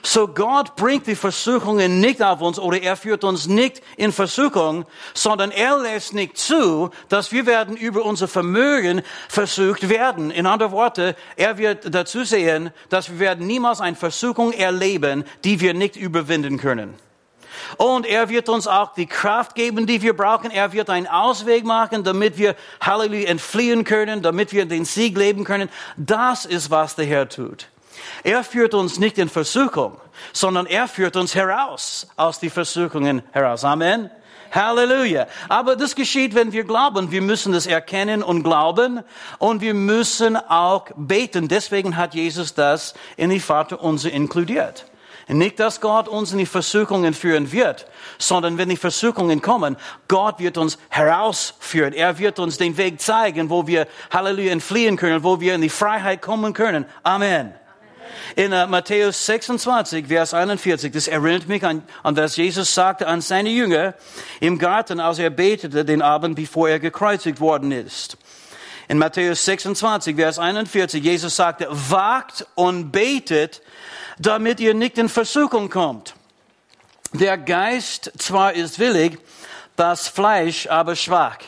So 0.03 0.29
Gott 0.29 0.77
bringt 0.77 1.07
die 1.07 1.15
Versuchungen 1.15 2.01
nicht 2.01 2.23
auf 2.23 2.41
uns 2.41 2.59
oder 2.59 2.81
er 2.81 2.97
führt 2.97 3.25
uns 3.25 3.47
nicht 3.47 3.83
in 3.97 4.13
Versuchung, 4.13 4.85
sondern 5.15 5.51
er 5.51 5.79
lässt 5.79 6.15
nicht 6.15 6.39
zu, 6.39 6.91
dass 7.09 7.33
wir 7.33 7.47
werden 7.47 7.77
über 7.77 8.05
unser 8.05 8.29
Vermögen 8.29 9.03
versucht 9.29 9.89
werden. 9.89 10.31
In 10.31 10.47
anderen 10.47 10.73
Worten, 10.73 11.15
er 11.37 11.59
wird 11.59 11.95
dazu 11.95 12.25
sehen, 12.25 12.71
dass 12.89 13.11
wir 13.11 13.19
werden 13.19 13.47
niemals 13.47 13.81
eine 13.81 13.97
Versuchung 13.97 14.53
erleben, 14.53 15.25
die 15.45 15.61
wir 15.61 15.75
nicht 15.75 15.97
überwinden 15.97 16.59
können. 16.59 16.95
Und 17.77 18.07
er 18.07 18.29
wird 18.29 18.49
uns 18.49 18.67
auch 18.67 18.95
die 18.95 19.07
Kraft 19.07 19.55
geben, 19.55 19.87
die 19.87 20.03
wir 20.03 20.17
brauchen. 20.17 20.51
Er 20.51 20.73
wird 20.73 20.91
einen 20.91 21.07
Ausweg 21.07 21.65
machen, 21.65 22.05
damit 22.05 22.39
wir 22.39 22.55
Halleluja 22.81 23.29
entfliehen 23.29 23.85
können, 23.85 24.23
damit 24.23 24.53
wir 24.53 24.67
den 24.67 24.85
Sieg 24.85 25.17
leben 25.17 25.45
können. 25.45 25.69
Das 25.97 26.45
ist, 26.45 26.71
was 26.71 26.97
der 26.97 27.07
Herr 27.07 27.29
tut. 27.29 27.69
Er 28.23 28.45
führt 28.45 28.75
uns 28.75 28.99
nicht 28.99 29.19
in 29.19 29.29
Versuchung, 29.29 30.01
sondern 30.33 30.67
er 30.67 30.89
führt 30.89 31.17
uns 31.17 31.35
heraus 31.35 32.07
aus 32.17 32.41
die 32.41 32.51
Versuchungen 32.51 33.23
heraus. 33.33 33.65
Amen. 33.65 34.11
Halleluja. 34.53 35.27
Aber 35.49 35.77
das 35.77 35.95
geschieht, 35.95 36.35
wenn 36.35 36.53
wir 36.53 36.65
glauben. 36.65 37.11
Wir 37.11 37.23
müssen 37.23 37.53
das 37.53 37.67
erkennen 37.67 38.23
und 38.23 38.43
glauben 38.43 39.03
und 39.39 39.61
wir 39.61 39.75
müssen 39.75 40.37
auch 40.37 40.87
beten. 40.97 41.49
Deswegen 41.49 41.97
hat 41.97 42.15
Jesus 42.15 42.55
das 42.55 42.95
in 43.17 43.31
die 43.31 43.41
Vater 43.41 43.83
unser 43.83 44.11
inkludiert. 44.11 44.87
Nicht, 45.29 45.59
dass 45.59 45.81
Gott 45.81 46.07
uns 46.07 46.31
in 46.31 46.39
die 46.39 46.47
Versuchungen 46.47 47.13
führen 47.13 47.51
wird, 47.51 47.87
sondern 48.17 48.59
wenn 48.59 48.69
die 48.69 48.77
Versuchungen 48.77 49.43
kommen, 49.43 49.77
Gott 50.07 50.39
wird 50.39 50.57
uns 50.57 50.79
herausführen. 50.89 51.93
Er 51.93 52.19
wird 52.19 52.39
uns 52.39 52.59
den 52.59 52.77
Weg 52.77 53.01
zeigen, 53.01 53.51
wo 53.51 53.67
wir 53.67 53.89
Halleluja 54.13 54.53
entfliehen 54.53 54.97
können, 54.97 55.25
wo 55.25 55.41
wir 55.41 55.57
in 55.57 55.63
die 55.63 55.69
Freiheit 55.69 56.23
kommen 56.23 56.53
können. 56.53 56.87
Amen. 57.03 57.53
In 58.35 58.53
uh, 58.53 58.67
Matthäus 58.67 59.27
26, 59.27 60.07
Vers 60.09 60.35
41, 60.35 60.93
das 60.93 61.09
erinnert 61.09 61.49
mich 61.49 61.65
an, 61.65 61.83
an 62.03 62.17
was 62.17 62.37
Jesus 62.37 62.75
sagte 62.75 63.07
an 63.07 63.21
seine 63.21 63.51
Jünger 63.51 63.95
im 64.41 64.59
Garten, 64.59 65.01
als 65.01 65.19
er 65.19 65.31
betete 65.31 65.85
den 65.85 66.03
Abend, 66.03 66.37
bevor 66.37 66.69
er 66.69 66.79
gekreuzigt 66.79 67.41
worden 67.41 67.73
ist. 67.73 68.17
In 68.89 68.99
Matthäus 68.99 69.45
26, 69.45 70.17
Vers 70.17 70.39
41, 70.39 71.03
Jesus 71.03 71.37
sagte, 71.37 71.69
wagt 71.71 72.47
und 72.55 72.93
betet, 72.93 73.63
damit 74.19 74.61
ihr 74.61 74.75
nicht 74.75 74.99
in 74.99 75.09
Versuchung 75.09 75.71
kommt. 75.71 76.15
Der 77.13 77.39
Geist 77.39 78.13
zwar 78.19 78.53
ist 78.53 78.79
willig, 78.79 79.19
das 79.77 80.09
Fleisch 80.09 80.67
aber 80.67 80.97
schwach. 80.97 81.39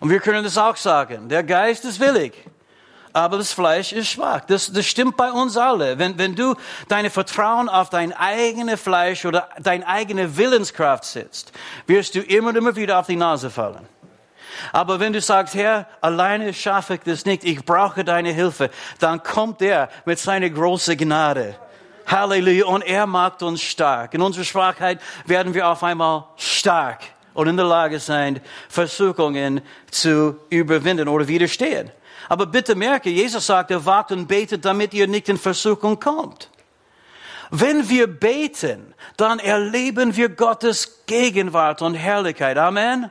Und 0.00 0.10
wir 0.10 0.20
können 0.20 0.44
das 0.44 0.58
auch 0.58 0.76
sagen. 0.76 1.28
Der 1.28 1.42
Geist 1.42 1.84
ist 1.84 2.00
willig, 2.00 2.34
aber 3.14 3.38
das 3.38 3.52
Fleisch 3.52 3.92
ist 3.92 4.08
schwach. 4.08 4.40
Das, 4.40 4.72
das 4.72 4.84
stimmt 4.86 5.16
bei 5.16 5.30
uns 5.30 5.56
alle. 5.56 5.98
Wenn, 5.98 6.18
wenn 6.18 6.34
du 6.34 6.56
deine 6.88 7.10
Vertrauen 7.10 7.68
auf 7.68 7.88
dein 7.88 8.12
eigenes 8.12 8.80
Fleisch 8.80 9.24
oder 9.24 9.48
deine 9.60 9.86
eigene 9.86 10.36
Willenskraft 10.36 11.04
setzt, 11.04 11.52
wirst 11.86 12.16
du 12.16 12.20
immer 12.20 12.48
und 12.48 12.56
immer 12.56 12.74
wieder 12.74 12.98
auf 12.98 13.06
die 13.06 13.14
Nase 13.14 13.50
fallen. 13.50 13.88
Aber 14.72 14.98
wenn 14.98 15.12
du 15.12 15.20
sagst, 15.20 15.54
Herr, 15.54 15.86
alleine 16.00 16.52
schaffe 16.52 16.94
ich 16.94 17.00
das 17.02 17.24
nicht, 17.24 17.44
ich 17.44 17.64
brauche 17.64 18.04
deine 18.04 18.32
Hilfe, 18.32 18.70
dann 18.98 19.22
kommt 19.22 19.62
er 19.62 19.88
mit 20.04 20.18
seiner 20.18 20.50
großen 20.50 20.96
Gnade. 20.96 21.54
Halleluja. 22.08 22.66
Und 22.66 22.82
er 22.82 23.06
macht 23.06 23.44
uns 23.44 23.62
stark. 23.62 24.14
In 24.14 24.22
unserer 24.22 24.44
Schwachheit 24.44 25.00
werden 25.24 25.54
wir 25.54 25.68
auf 25.68 25.84
einmal 25.84 26.24
stark 26.36 27.00
und 27.32 27.46
in 27.46 27.56
der 27.56 27.66
Lage 27.66 28.00
sein, 28.00 28.40
Versuchungen 28.68 29.60
zu 29.90 30.36
überwinden 30.50 31.06
oder 31.06 31.28
widerstehen. 31.28 31.92
Aber 32.28 32.46
bitte 32.46 32.74
merke, 32.74 33.10
Jesus 33.10 33.46
sagte, 33.46 33.84
wagt 33.84 34.12
und 34.12 34.26
betet, 34.26 34.64
damit 34.64 34.94
ihr 34.94 35.06
nicht 35.06 35.28
in 35.28 35.38
Versuchung 35.38 36.00
kommt. 36.00 36.50
Wenn 37.50 37.88
wir 37.88 38.06
beten, 38.06 38.94
dann 39.16 39.38
erleben 39.38 40.16
wir 40.16 40.28
Gottes 40.28 41.04
Gegenwart 41.06 41.82
und 41.82 41.94
Herrlichkeit. 41.94 42.58
Amen. 42.58 43.10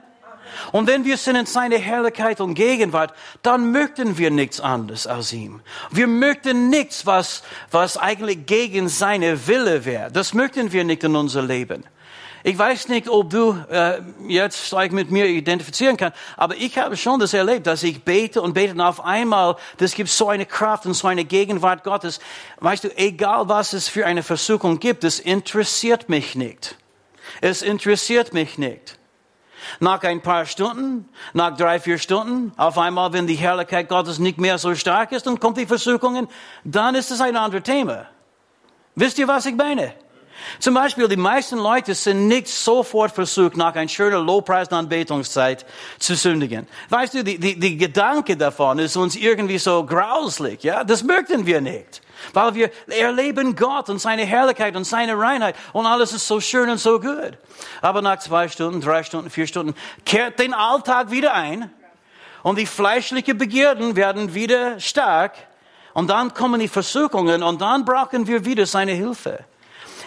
Und 0.72 0.88
wenn 0.88 1.05
wir 1.05 1.17
sind 1.17 1.36
in 1.36 1.46
seiner 1.46 1.77
Herrlichkeit 1.77 2.41
und 2.41 2.53
Gegenwart, 2.53 3.13
dann 3.41 3.72
möchten 3.72 4.17
wir 4.17 4.32
nichts 4.32 4.60
anderes 4.60 5.08
als 5.08 5.34
ihm. 5.34 5.62
Wir 5.91 6.08
möchten 6.08 6.70
nichts, 6.70 7.05
was, 7.05 7.43
was 7.72 7.98
eigentlich 7.98 8.46
gegen 8.46 8.89
seine 8.89 9.48
Wille 9.48 9.86
wäre. 9.86 10.12
Das 10.12 10.34
möchten 10.34 10.72
wir 10.72 10.84
nicht 10.84 11.03
in 11.03 11.15
unser 11.15 11.41
Leben. 11.41 11.86
Ich 12.46 12.58
weiß 12.58 12.90
nicht, 12.90 13.08
ob 13.08 13.30
du 13.30 13.58
äh, 13.72 14.02
jetzt 14.28 14.70
gleich 14.70 14.92
mit 14.92 15.10
mir 15.10 15.28
identifizieren 15.28 15.96
kannst, 15.96 16.18
aber 16.36 16.58
ich 16.58 16.78
habe 16.78 16.98
schon 16.98 17.22
das 17.22 17.34
erlebt, 17.34 17.68
dass 17.68 17.84
ich 17.84 18.04
bete 18.04 18.42
und 18.42 18.54
bete 18.54 18.74
und 18.74 18.82
auf 18.82 19.04
einmal, 19.06 19.56
das 19.78 19.96
gibt 19.96 20.10
so 20.10 20.28
eine 20.28 20.46
Kraft 20.46 20.86
und 20.86 20.94
so 20.94 21.08
eine 21.08 21.24
Gegenwart 21.24 21.86
Gottes. 21.86 22.20
Weißt 22.60 22.84
du, 22.84 22.98
egal 22.98 23.48
was 23.48 23.72
es 23.72 23.88
für 23.88 24.06
eine 24.06 24.24
Versuchung 24.24 24.80
gibt, 24.80 25.06
es 25.06 25.22
interessiert 25.22 26.10
mich 26.10 26.36
nicht. 26.36 26.76
Es 27.40 27.62
interessiert 27.62 28.34
mich 28.34 28.58
nicht. 28.58 29.00
Nach 29.80 30.04
ein 30.04 30.22
paar 30.22 30.46
Stunden, 30.46 31.08
nach 31.32 31.56
drei, 31.56 31.80
vier 31.80 31.98
Stunden, 31.98 32.52
auf 32.58 32.78
einmal, 32.78 33.14
wenn 33.14 33.26
die 33.26 33.36
Herrlichkeit 33.36 33.88
Gottes 33.88 34.20
nicht 34.20 34.38
mehr 34.38 34.58
so 34.58 34.76
stark 34.76 35.14
ist 35.14 35.28
und 35.28 35.40
kommt 35.40 35.58
die 35.58 35.66
Versuchungen, 35.66 36.28
dann 36.66 36.96
ist 36.96 37.10
es 37.10 37.22
ein 37.22 37.38
anderes 37.38 37.64
Thema. 37.64 38.08
Wisst 38.96 39.18
ihr, 39.18 39.30
was 39.30 39.46
ich 39.46 39.56
meine? 39.56 39.94
Zum 40.60 40.74
Beispiel, 40.74 41.08
die 41.08 41.18
meisten 41.18 41.58
Leute 41.58 41.96
sind 41.96 42.28
nicht 42.28 42.48
sofort 42.48 43.12
versucht, 43.12 43.58
nach 43.58 43.76
einer 43.76 43.88
schönen 43.88 44.26
Lobpreisanbetungszeit 44.26 45.66
zu 46.00 46.16
sündigen. 46.16 46.68
Weißt 46.90 47.14
du, 47.14 47.24
die, 47.24 47.40
die, 47.40 47.60
die 47.60 47.78
Gedanke 47.78 48.38
davon 48.38 48.80
ist 48.80 48.96
uns 48.96 49.16
irgendwie 49.16 49.58
so 49.58 49.86
grauslich, 49.86 50.64
ja? 50.64 50.84
Das 50.84 51.04
möchten 51.04 51.46
wir 51.46 51.62
nicht. 51.62 52.02
Weil 52.32 52.56
wir 52.56 52.72
erleben 52.88 53.56
Gott 53.56 53.90
und 53.90 54.00
seine 54.00 54.24
Herrlichkeit 54.24 54.76
und 54.76 54.86
seine 54.86 55.18
Reinheit 55.18 55.56
und 55.74 55.86
alles 55.86 56.14
ist 56.14 56.28
so 56.28 56.40
schön 56.40 56.70
und 56.70 56.78
so 56.78 57.00
gut. 57.00 57.38
Aber 57.82 58.02
nach 58.02 58.20
zwei 58.20 58.48
Stunden, 58.48 58.80
drei 58.80 59.04
Stunden, 59.04 59.30
vier 59.30 59.48
Stunden 59.48 59.76
kehrt 60.06 60.40
den 60.40 60.54
Alltag 60.54 61.12
wieder 61.12 61.34
ein 61.34 61.70
und 62.44 62.58
die 62.58 62.66
fleischlichen 62.66 63.38
Begierden 63.38 63.96
werden 63.96 64.34
wieder 64.34 64.80
stark 64.80 65.34
und 65.94 66.10
dann 66.10 66.34
kommen 66.34 66.60
die 66.60 66.68
Versuchungen 66.68 67.44
und 67.44 67.62
dann 67.62 67.84
brauchen 67.86 68.28
wir 68.28 68.46
wieder 68.46 68.66
seine 68.66 68.94
Hilfe. 68.94 69.44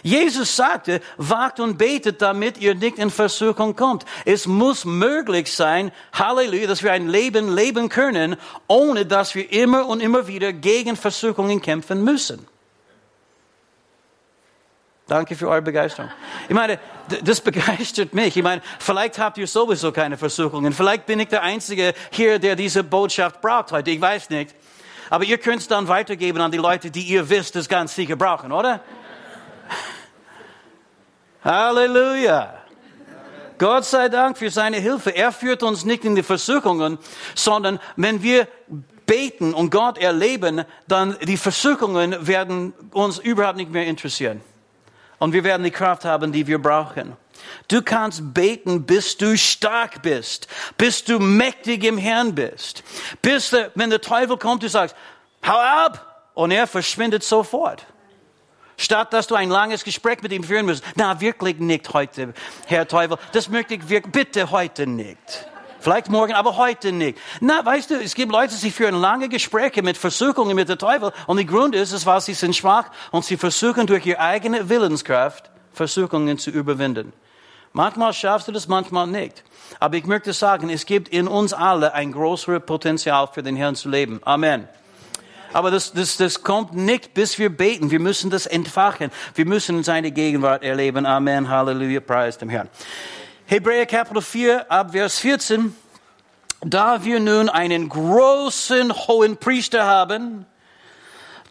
Jesus 0.07 0.55
sagte, 0.55 1.01
wagt 1.17 1.59
und 1.59 1.79
betet, 1.79 2.23
damit 2.23 2.59
ihr 2.59 2.77
nicht 2.77 2.97
in 2.97 3.11
Versuchung 3.11 3.75
kommt. 3.75 4.05
Es 4.25 4.47
muss 4.47 4.85
möglich 4.85 5.53
sein, 5.53 5.91
Halleluja, 6.13 6.69
dass 6.69 6.85
wir 6.85 6.93
ein 6.93 7.09
Leben 7.09 7.53
leben 7.53 7.89
können, 7.89 8.37
ohne 8.69 9.05
dass 9.05 9.35
wir 9.35 9.51
immer 9.51 9.89
und 9.89 10.01
immer 10.01 10.29
wieder 10.29 10.53
gegen 10.53 10.95
Versuchungen 10.95 11.61
kämpfen 11.61 12.05
müssen. 12.05 12.47
Danke 15.09 15.35
für 15.35 15.49
eure 15.49 15.63
Begeisterung. 15.63 16.09
Ich 16.49 16.55
meine, 16.55 16.79
das 17.25 17.41
begeistert 17.41 18.15
mich. 18.15 18.37
Ich 18.37 18.45
meine, 18.45 18.63
vielleicht 18.79 19.19
habt 19.19 19.39
ihr 19.39 19.49
sowieso 19.49 19.91
keine 19.91 20.17
Versuchungen. 20.17 20.73
Vielleicht 20.73 21.07
bin 21.07 21.19
ich 21.19 21.29
der 21.29 21.43
Einzige 21.43 21.95
hier, 22.11 22.39
der 22.39 22.55
diese 22.55 22.85
Botschaft 22.85 23.41
braucht 23.41 23.73
heute. 23.73 23.91
Ich 23.91 24.01
weiß 24.01 24.31
nicht. 24.31 24.55
Aber 25.11 25.25
ihr 25.25 25.39
könnt 25.39 25.63
es 25.63 25.69
dann 25.69 25.89
weitergeben 25.89 26.41
an 26.41 26.53
die 26.53 26.59
Leute, 26.59 26.93
die 26.93 27.03
ihr 27.03 27.29
wisst, 27.29 27.57
es 27.57 27.69
ganz 27.69 27.97
sicher 27.97 28.15
brauchen, 28.15 28.53
oder? 28.53 28.83
Halleluja. 31.47 32.55
Gott 33.57 33.85
sei 33.85 34.09
Dank 34.09 34.37
für 34.37 34.51
seine 34.51 34.79
Hilfe. 34.79 35.11
Er 35.11 35.31
führt 35.31 35.63
uns 35.63 35.85
nicht 35.85 36.05
in 36.05 36.17
die 36.17 36.25
Versuchungen, 36.25 36.99
sondern 37.37 37.79
wenn 37.95 38.21
wir 38.21 38.49
beten 39.07 39.55
und 39.55 39.71
Gott 39.71 39.97
erleben, 39.97 40.65
dann 40.89 41.17
die 41.23 41.37
Versuchungen 41.37 42.27
werden 42.27 42.75
uns 42.93 43.19
überhaupt 43.19 43.57
nicht 43.57 43.71
mehr 43.71 43.87
interessieren. 43.87 44.41
Und 45.19 45.33
wir 45.33 45.45
werden 45.45 45.63
die 45.63 45.71
Kraft 45.71 46.05
haben, 46.05 46.33
die 46.33 46.49
wir 46.49 46.61
brauchen. 46.61 47.17
Du 47.69 47.81
kannst 47.81 48.35
beten, 48.35 48.85
bis 48.85 49.17
du 49.17 49.39
stark 49.39 50.03
bist, 50.03 50.49
bis 50.77 51.05
du 51.05 51.21
mächtig 51.21 51.85
im 51.85 51.97
Herrn 51.97 52.35
bist. 52.35 52.83
Bis, 53.23 53.51
der, 53.51 53.71
wenn 53.77 53.91
der 53.91 54.01
Teufel 54.01 54.37
kommt, 54.37 54.65
du 54.65 54.69
sagst, 54.69 54.97
hau 55.47 55.57
ab! 55.57 56.33
Und 56.35 56.51
er 56.51 56.67
verschwindet 56.67 57.23
sofort. 57.23 57.87
Statt 58.77 59.13
dass 59.13 59.27
du 59.27 59.35
ein 59.35 59.49
langes 59.49 59.85
Gespräch 59.85 60.23
mit 60.23 60.33
ihm 60.33 60.45
führen 60.45 60.67
musst. 60.67 60.85
Na, 60.95 61.21
wirklich 61.21 61.59
nicht 61.59 61.93
heute, 61.93 62.35
Herr 62.67 62.87
Teufel. 62.87 63.19
Das 63.33 63.49
möchte 63.49 63.75
ich 63.75 63.89
wirklich, 63.89 64.13
bitte 64.13 64.51
heute 64.51 64.87
nicht. 64.87 65.47
Vielleicht 65.81 66.09
morgen, 66.09 66.33
aber 66.33 66.57
heute 66.57 66.91
nicht. 66.91 67.17
Na, 67.41 67.65
weißt 67.65 67.91
du, 67.91 67.95
es 67.95 68.15
gibt 68.15 68.33
Leute, 68.33 68.55
die 68.57 68.71
führen 68.71 68.97
lange 68.97 69.29
Gespräche 69.29 69.83
mit 69.83 69.97
Versuchungen 69.97 70.57
mit 70.57 70.69
dem 70.69 70.79
Teufel. 70.79 71.13
Und 71.27 71.37
der 71.37 71.47
Grund 71.47 71.75
ist, 71.75 71.93
es, 71.93 72.05
weil 72.05 72.21
sie 72.21 72.35
sind 72.35 72.57
schwach 72.57 72.91
und 73.13 73.25
sie 73.25 73.37
versuchen 73.37 73.87
durch 73.87 74.05
ihre 74.05 74.19
eigene 74.19 74.69
Willenskraft 74.69 75.51
Versuchungen 75.73 76.39
zu 76.39 76.51
überwinden. 76.51 77.13
Manchmal 77.73 78.15
schaffst 78.15 78.49
du 78.49 78.53
das, 78.53 78.69
manchmal 78.69 79.07
nicht. 79.07 79.45
Aber 79.79 79.97
ich 79.97 80.07
möchte 80.07 80.33
sagen, 80.33 80.71
es 80.71 80.87
gibt 80.87 81.09
in 81.09 81.29
uns 81.29 81.53
alle 81.53 81.93
ein 81.93 82.11
größeres 82.11 82.63
Potenzial 82.65 83.29
für 83.33 83.43
den 83.43 83.55
Herrn 83.55 83.77
zu 83.77 83.89
leben. 83.89 84.21
Amen. 84.25 84.67
Aber 85.57 85.71
das, 85.71 85.95
das, 85.95 86.19
das 86.19 86.43
kommt 86.43 86.75
nicht, 86.75 87.15
bis 87.15 87.39
wir 87.39 87.49
beten. 87.49 87.91
Wir 87.91 87.99
müssen 87.99 88.29
das 88.29 88.45
entfachen. 88.45 89.11
Wir 89.35 89.47
müssen 89.47 89.83
seine 89.85 90.11
Gegenwart 90.11 90.63
erleben. 90.63 91.07
Amen. 91.07 91.49
Halleluja. 91.49 92.01
Preis 92.01 92.37
dem 92.37 92.51
Herrn. 92.51 92.69
Hebräer 93.47 93.87
Kapitel 93.87 94.21
4, 94.21 94.71
ab 94.71 94.91
Vers 94.93 95.19
14. 95.19 95.75
Da 96.61 97.03
wir 97.07 97.21
nun 97.21 97.49
einen 97.49 97.89
großen 97.89 98.93
hohen 99.09 99.39
Priester 99.39 99.87
haben, 99.87 100.45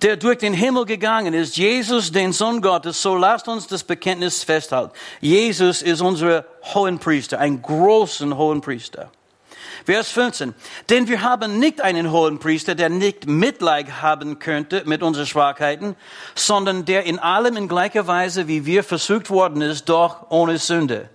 der 0.03 0.17
durch 0.17 0.37
den 0.37 0.53
Himmel 0.53 0.85
gegangen 0.85 1.33
ist, 1.33 1.57
Jesus, 1.57 2.11
den 2.11 2.31
Sohn 2.31 2.61
Gottes, 2.61 3.01
so 3.01 3.15
lasst 3.15 3.47
uns 3.47 3.65
das 3.65 3.83
Bekenntnis 3.83 4.43
festhalten. 4.43 4.93
Jesus 5.19 5.81
ist 5.81 6.01
unser 6.01 6.45
Hohenpriester, 6.75 7.39
ein 7.39 7.59
großen 7.59 8.37
Hohenpriester. 8.37 9.09
Vers 9.85 10.09
15. 10.09 10.55
Denn 10.89 11.07
wir 11.07 11.21
haben 11.21 11.59
nicht 11.59 11.79
einen 11.81 12.11
hohen 12.11 12.39
Priester, 12.39 12.73
der 12.73 12.89
nicht 12.89 13.27
Mitleid 13.27 14.01
haben 14.01 14.39
könnte 14.39 14.81
mit 14.85 15.03
unseren 15.03 15.27
Schwachheiten, 15.27 15.95
sondern 16.33 16.85
der 16.85 17.03
in 17.03 17.19
allem 17.19 17.55
in 17.55 17.67
gleicher 17.67 18.07
Weise 18.07 18.47
wie 18.47 18.65
wir 18.65 18.83
versucht 18.83 19.29
worden 19.29 19.61
ist, 19.61 19.87
doch 19.87 20.31
ohne 20.31 20.57
Sünde. 20.57 21.09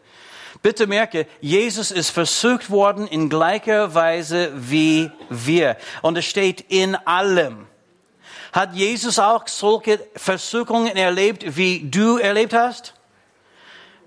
Bitte 0.62 0.87
merke, 0.87 1.27
Jesus 1.41 1.91
ist 1.91 2.11
versucht 2.11 2.71
worden 2.71 3.09
in 3.09 3.29
gleicher 3.29 3.95
Weise 3.95 4.53
wie 4.55 5.11
wir. 5.31 5.77
Und 6.03 6.17
es 6.17 6.27
steht 6.27 6.61
in 6.69 6.95
allem. 6.95 7.67
Hat 8.53 8.75
Jesus 8.75 9.19
auch 9.19 9.49
solche 9.49 9.99
Versuchungen 10.15 10.97
erlebt, 10.97 11.57
wie 11.57 11.89
du 11.91 12.19
erlebt 12.19 12.53
hast? 12.53 12.95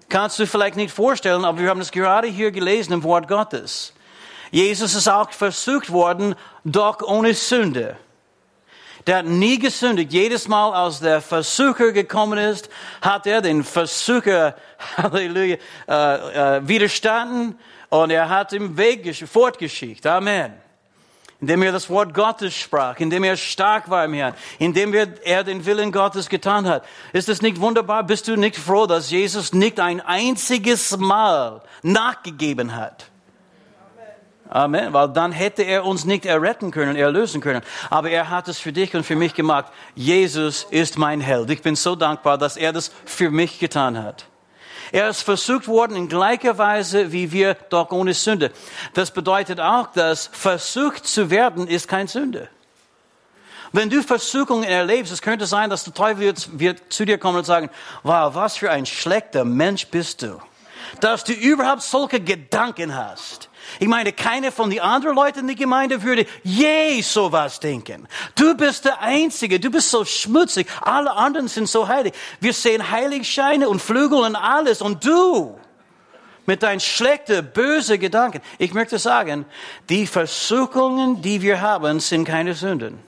Kannst 0.08 0.39
du 0.39 0.48
vielleicht 0.48 0.77
nicht 0.77 0.93
vorstellen, 0.93 1.43
aber 1.43 1.60
wir 1.60 1.70
haben 1.70 1.82
es 1.82 1.91
gerade 1.91 2.27
hier 2.27 2.51
gelesen 2.51 2.93
im 2.93 3.03
Wort 3.03 3.27
Gottes. 3.27 3.93
Jesus 4.53 4.93
ist 4.93 5.07
auch 5.07 5.31
versucht 5.31 5.91
worden, 5.91 6.36
doch 6.63 7.01
ohne 7.01 7.33
Sünde. 7.33 7.98
Der 9.07 9.17
hat 9.17 9.25
nie 9.25 9.57
gesündigt. 9.57 10.13
Jedes 10.13 10.48
Mal, 10.48 10.72
als 10.74 11.00
der 11.00 11.22
Versucher 11.22 11.91
gekommen 11.91 12.38
ist, 12.38 12.69
hat 13.01 13.25
er 13.25 13.41
den 13.41 13.63
Versucher, 13.63 14.55
Halleluja, 14.98 15.57
äh, 15.88 16.57
äh, 16.57 16.67
widerstanden 16.67 17.57
und 17.89 18.12
er 18.12 18.29
hat 18.29 18.53
im 18.53 18.77
Weg 18.77 19.15
fortgeschickt. 19.27 20.05
Amen 20.05 20.53
indem 21.41 21.63
er 21.63 21.74
das 21.74 21.89
Wort 21.89 22.13
Gottes 22.13 22.55
sprach, 22.55 22.98
indem 23.01 23.25
er 23.25 23.36
stark 23.36 23.89
war 23.89 24.05
im 24.05 24.13
Herrn, 24.13 24.33
indem 24.60 24.93
er 24.93 25.43
den 25.43 25.65
Willen 25.65 25.91
Gottes 25.91 26.29
getan 26.29 26.69
hat. 26.69 26.86
Ist 27.12 27.27
es 27.27 27.41
nicht 27.41 27.60
wunderbar? 27.60 28.03
Bist 28.03 28.29
du 28.29 28.38
nicht 28.38 28.55
froh, 28.55 28.86
dass 28.86 29.12
Jesus 29.12 29.51
nicht 29.51 29.77
ein 29.81 30.00
einziges 30.00 30.95
Mal 30.95 31.62
nachgegeben 31.81 32.77
hat? 32.77 33.10
Amen. 34.53 34.93
Weil 34.93 35.10
dann 35.10 35.31
hätte 35.31 35.63
er 35.63 35.83
uns 35.83 36.05
nicht 36.05 36.27
erretten 36.27 36.69
können, 36.69 36.95
erlösen 36.95 37.41
können. 37.41 37.63
Aber 37.89 38.12
er 38.12 38.29
hat 38.29 38.48
es 38.48 38.60
für 38.60 38.72
dich 38.72 38.95
und 38.95 39.03
für 39.03 39.15
mich 39.15 39.33
gemacht. 39.33 39.65
Jesus 39.95 40.67
ist 40.69 40.95
mein 41.00 41.22
Held. 41.22 41.50
Ich 41.50 41.63
bin 41.63 41.75
so 41.75 41.95
dankbar, 41.95 42.38
dass 42.38 42.55
er 42.55 42.72
das 42.72 42.91
für 43.03 43.31
mich 43.31 43.57
getan 43.57 44.01
hat. 44.01 44.25
Er 44.91 45.10
ist 45.10 45.24
versucht 45.24 45.67
worden 45.67 45.98
in 45.98 46.07
gleicher 46.07 46.60
Weise 46.60 47.12
wie 47.12 47.31
wir, 47.31 47.55
doch 47.69 47.89
ohne 47.89 48.13
Sünde. 48.13 48.51
Das 48.93 49.10
bedeutet 49.10 49.60
auch, 49.60 49.88
dass 49.88 50.27
versucht 50.31 51.07
zu 51.07 51.31
werden 51.31 51.67
ist 51.67 51.88
kein 51.88 52.07
Sünde. 52.07 52.48
Wenn 53.72 53.89
du 53.89 54.03
Versuchungen 54.03 54.66
erlebst, 54.66 55.11
es 55.11 55.24
könnte 55.24 55.48
sein, 55.48 55.72
dass 55.72 55.83
der 55.83 55.96
Teufel 55.96 56.20
wird, 56.20 56.59
wird 56.59 56.94
zu 56.94 57.05
dir 57.05 57.18
kommen 57.18 57.39
und 57.39 57.46
sagen, 57.46 57.72
wow, 58.03 58.35
was 58.35 58.57
für 58.57 58.70
ein 58.70 58.85
schlechter 58.85 59.46
Mensch 59.46 59.87
bist 59.87 60.22
du. 60.22 60.39
Dass 61.00 61.24
du 61.24 61.33
überhaupt 61.33 61.81
solche 61.81 62.20
Gedanken 62.20 62.94
hast. 62.96 63.50
Ich 63.79 63.87
meine, 63.87 64.13
keiner 64.13 64.51
von 64.51 64.69
den 64.69 64.81
anderen 64.81 65.15
Leuten 65.15 65.39
in 65.39 65.47
der 65.47 65.55
Gemeinde 65.55 66.03
würde 66.03 66.25
je 66.43 67.01
sowas 67.01 67.59
denken. 67.59 68.07
Du 68.35 68.55
bist 68.55 68.85
der 68.85 69.01
Einzige, 69.01 69.59
du 69.59 69.69
bist 69.69 69.89
so 69.89 70.05
schmutzig, 70.05 70.67
alle 70.81 71.11
anderen 71.13 71.47
sind 71.47 71.67
so 71.67 71.87
heilig. 71.87 72.13
Wir 72.39 72.53
sehen 72.53 72.91
Heiligscheine 72.91 73.69
und 73.69 73.81
Flügel 73.81 74.19
und 74.19 74.35
alles 74.35 74.81
und 74.81 75.05
du 75.05 75.57
mit 76.45 76.63
deinen 76.63 76.79
schlechten, 76.79 77.51
bösen 77.53 77.99
Gedanken. 77.99 78.41
Ich 78.57 78.73
möchte 78.73 78.99
sagen, 78.99 79.45
die 79.89 80.07
Versuchungen, 80.07 81.21
die 81.21 81.41
wir 81.41 81.61
haben, 81.61 81.99
sind 81.99 82.25
keine 82.25 82.53
Sünden. 82.53 82.99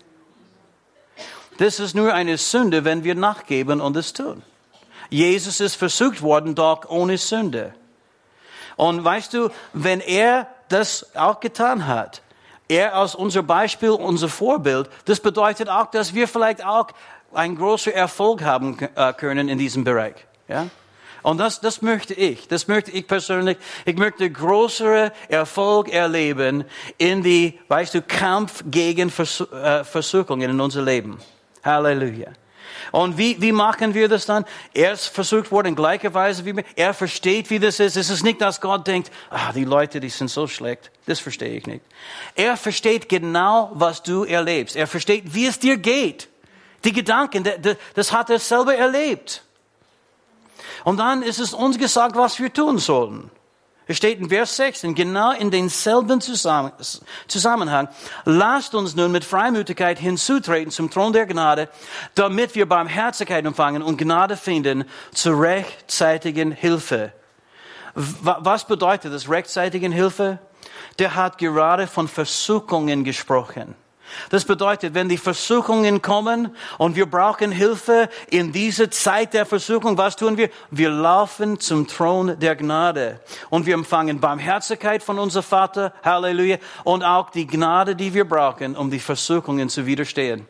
Das 1.58 1.80
ist 1.80 1.96
nur 1.96 2.14
eine 2.14 2.38
Sünde, 2.38 2.84
wenn 2.84 3.04
wir 3.04 3.16
nachgeben 3.16 3.82
und 3.82 3.96
es 3.96 4.14
tun. 4.14 4.42
Jesus 5.10 5.60
ist 5.60 5.76
versucht 5.76 6.22
worden, 6.22 6.56
doch 6.56 6.90
ohne 6.90 7.18
Sünde. 7.18 7.74
Und 8.76 9.04
weißt 9.04 9.34
du, 9.34 9.50
wenn 9.74 10.00
er 10.00 10.48
das 10.70 11.16
auch 11.16 11.40
getan 11.40 11.88
hat, 11.88 12.22
er 12.68 12.96
als 12.96 13.16
unser 13.16 13.44
Beispiel, 13.44 13.92
unser 13.92 14.30
Vorbild, 14.30 14.90
das 15.06 15.20
bedeutet 15.20 15.70
auch, 15.70 15.88
dass 15.88 16.14
wir 16.14 16.28
vielleicht 16.28 16.66
auch 16.66 16.88
einen 17.34 17.58
großen 17.58 17.94
Erfolg 17.94 18.44
haben 18.44 18.78
äh, 18.96 19.14
können 19.14 19.50
in 19.50 19.58
diesem 19.58 19.84
Bereich. 19.84 20.16
Ja? 20.48 20.68
Und 21.22 21.40
das, 21.40 21.60
das 21.60 21.82
möchte 21.82 22.14
ich, 22.14 22.48
das 22.48 22.68
möchte 22.68 22.92
ich 22.92 23.08
persönlich. 23.08 23.58
Ich 23.86 23.98
möchte 23.98 24.30
größere 24.30 25.12
Erfolg 25.28 25.90
erleben 25.90 26.66
in 26.98 27.24
die, 27.24 27.60
weißt 27.68 27.96
du, 27.96 28.02
Kampf 28.02 28.64
gegen 28.68 29.10
äh, 29.10 29.84
Versuchungen 29.84 30.52
in 30.52 30.60
unser 30.62 30.84
Leben. 30.84 31.18
Halleluja. 31.64 32.30
Und 32.92 33.18
wie, 33.18 33.42
wie 33.42 33.52
machen 33.52 33.94
wir 33.94 34.08
das 34.08 34.26
dann? 34.26 34.46
Er 34.74 34.94
ist 34.94 35.08
versucht 35.08 35.52
worden 35.52 35.68
in 35.68 35.76
gleicher 35.76 36.14
Weise 36.14 36.46
wie 36.46 36.56
wir. 36.56 36.64
Er 36.76 36.94
versteht, 36.94 37.50
wie 37.50 37.60
das 37.60 37.80
ist. 37.80 37.98
Es 37.98 38.10
ist 38.10 38.24
nicht, 38.24 38.42
dass 38.42 38.62
Gott 38.62 38.88
denkt, 38.88 39.12
ah, 39.30 39.52
die 39.54 39.66
Leute, 39.66 40.00
die 40.00 40.10
sind 40.10 40.30
so 40.30 40.48
schlecht. 40.48 40.92
Das 41.06 41.20
verstehe 41.20 41.58
ich 41.58 41.68
nicht. 41.68 41.84
Er 42.36 42.58
versteht 42.58 43.10
genau, 43.10 43.72
was 43.74 44.04
du 44.04 44.24
erlebst. 44.24 44.76
Er 44.76 44.88
versteht, 44.88 45.34
wie 45.34 45.48
es 45.48 45.60
dir 45.60 45.78
geht. 45.78 46.30
Die 46.84 46.94
Gedanken, 46.94 47.44
das 47.96 48.12
hat 48.12 48.30
er 48.30 48.40
selber 48.40 48.76
erlebt. 48.76 49.44
Und 50.84 50.98
dann 50.98 51.24
ist 51.24 51.40
es 51.40 51.54
uns 51.54 51.78
gesagt, 51.78 52.16
was 52.16 52.40
wir 52.40 52.54
tun 52.54 52.78
sollen. 52.78 53.32
Es 53.88 53.98
steht 53.98 54.20
in 54.20 54.30
Vers 54.30 54.56
16, 54.56 54.96
genau 54.96 55.32
in 55.32 55.52
denselben 55.52 56.20
Zusammenhang. 56.20 57.88
Lasst 58.26 58.74
uns 58.74 58.96
nun 58.96 59.12
mit 59.12 59.24
Freimütigkeit 59.24 60.00
hinzutreten 60.00 60.72
zum 60.72 60.90
Thron 60.90 61.14
der 61.14 61.28
Gnade, 61.28 61.70
damit 62.16 62.56
wir 62.56 62.68
Barmherzigkeit 62.68 63.46
empfangen 63.46 63.84
und 63.84 63.98
Gnade 63.98 64.38
finden 64.38 64.86
zur 65.14 65.40
rechtzeitigen 65.40 66.52
Hilfe. 66.52 67.14
Was 67.94 68.66
bedeutet 68.66 69.14
das, 69.14 69.30
rechtzeitigen 69.30 69.92
Hilfe? 69.92 70.40
Der 70.98 71.14
hat 71.14 71.38
gerade 71.38 71.86
von 71.86 72.08
Versuchungen 72.08 73.04
gesprochen. 73.04 73.76
Das 74.30 74.46
bedeutet, 74.46 74.94
wenn 74.94 75.10
die 75.10 75.18
Versuchungen 75.18 76.02
kommen 76.02 76.56
und 76.78 76.96
wir 76.96 77.06
brauchen 77.06 77.52
Hilfe 77.52 78.10
in 78.30 78.52
dieser 78.52 78.90
Zeit 78.92 79.34
der 79.34 79.46
Versuchung, 79.46 79.98
was 79.98 80.16
tun 80.16 80.38
wir? 80.38 80.50
Wir 80.72 80.90
laufen 80.90 81.60
zum 81.60 81.88
Thron 81.88 82.40
der 82.40 82.56
Gnade 82.56 83.20
und 83.50 83.66
wir 83.66 83.74
empfangen 83.74 84.20
Barmherzigkeit 84.20 85.04
von 85.04 85.20
unserem 85.20 85.44
Vater, 85.44 85.94
Halleluja, 86.04 86.58
und 86.84 87.04
auch 87.04 87.30
die 87.30 87.48
Gnade, 87.48 87.96
die 87.96 88.14
wir 88.14 88.28
brauchen, 88.28 88.76
um 88.76 88.90
die 88.90 89.00
Versuchungen 89.00 89.70
zu 89.70 89.86
widerstehen. 89.86 90.48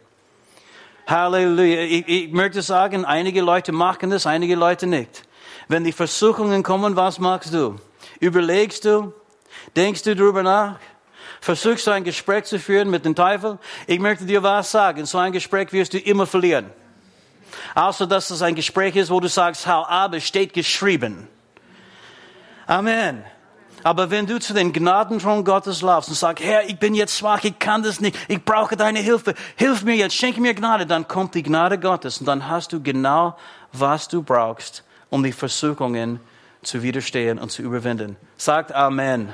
Halleluja. 1.08 1.82
Ich, 1.82 2.08
ich 2.08 2.32
möchte 2.32 2.62
sagen, 2.62 3.06
einige 3.06 3.42
Leute 3.42 3.72
machen 3.72 4.10
das, 4.10 4.26
einige 4.26 4.56
Leute 4.56 4.88
nicht. 4.88 5.24
Wenn 5.68 5.84
die 5.84 5.92
Versuchungen 5.92 6.64
kommen, 6.64 6.96
was 6.96 7.20
machst 7.20 7.54
du? 7.54 7.76
Überlegst 8.20 8.86
du? 8.86 9.14
Denkst 9.76 10.04
du 10.04 10.16
darüber 10.16 10.44
nach? 10.44 10.80
Versuchst 11.46 11.86
du 11.86 11.92
ein 11.92 12.04
Gespräch 12.04 12.46
zu 12.46 12.58
führen 12.58 12.90
mit 12.90 13.06
dem 13.06 13.14
Teufel? 13.14 13.60
Ich 13.86 14.00
möchte 14.00 14.26
dir 14.26 14.42
was 14.42 14.72
sagen. 14.72 15.06
So 15.06 15.20
ein 15.20 15.32
Gespräch 15.32 15.72
wirst 15.74 15.94
du 15.94 16.00
immer 16.00 16.26
verlieren. 16.26 16.72
Außer, 17.76 18.08
dass 18.08 18.32
es 18.32 18.42
ein 18.42 18.56
Gespräch 18.56 18.96
ist, 18.96 19.12
wo 19.12 19.20
du 19.20 19.30
sagst, 19.30 19.68
hau 19.68 19.84
ab, 19.84 20.16
es 20.16 20.26
steht 20.26 20.54
geschrieben. 20.54 21.28
Amen. 22.66 23.24
Aber 23.84 24.10
wenn 24.10 24.26
du 24.26 24.40
zu 24.40 24.56
den 24.56 24.74
Gnadenthron 24.74 25.44
Gottes 25.44 25.84
laufst 25.84 26.10
und 26.10 26.16
sagst, 26.16 26.44
Herr, 26.44 26.68
ich 26.68 26.80
bin 26.80 26.96
jetzt 26.96 27.16
schwach, 27.16 27.44
ich 27.44 27.60
kann 27.60 27.84
das 27.84 28.00
nicht, 28.00 28.18
ich 28.28 28.44
brauche 28.44 28.76
deine 28.76 28.98
Hilfe, 28.98 29.36
hilf 29.56 29.84
mir 29.84 29.96
jetzt, 29.96 30.16
schenke 30.16 30.42
mir 30.42 30.56
Gnade, 30.56 30.88
dann 30.88 31.08
kommt 31.08 31.36
die 31.36 31.44
Gnade 31.44 31.78
Gottes 31.78 32.18
und 32.18 32.26
dann 32.26 32.50
hast 32.50 32.74
du 32.74 32.82
genau, 32.82 33.38
was 33.72 34.08
du 34.08 34.24
brauchst, 34.24 34.84
um 35.12 35.22
die 35.22 35.32
Versuchungen 35.32 36.20
zu 36.64 36.82
widerstehen 36.82 37.38
und 37.38 37.52
zu 37.52 37.62
überwinden. 37.62 38.18
Sagt 38.36 38.72
Amen. 38.72 39.30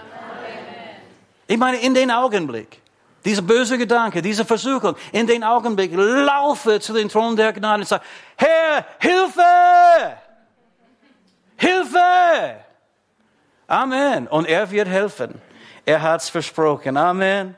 Ich 1.51 1.57
meine, 1.57 1.81
in 1.81 1.93
den 1.93 2.09
Augenblick, 2.09 2.81
diese 3.25 3.41
böse 3.41 3.77
Gedanke, 3.77 4.21
diese 4.21 4.45
Versuchung, 4.45 4.95
in 5.11 5.27
den 5.27 5.43
Augenblick 5.43 5.91
laufe 5.93 6.79
zu 6.79 6.93
den 6.93 7.09
Thron 7.09 7.35
der 7.35 7.51
Gnade 7.51 7.81
und 7.81 7.87
sage, 7.89 8.05
Herr, 8.37 8.85
Hilfe! 8.99 9.41
Hilfe! 11.57 12.55
Amen. 13.67 14.29
Und 14.29 14.47
er 14.47 14.71
wird 14.71 14.87
helfen. 14.87 15.41
Er 15.85 16.01
hat's 16.01 16.29
versprochen. 16.29 16.95
Amen. 16.95 17.57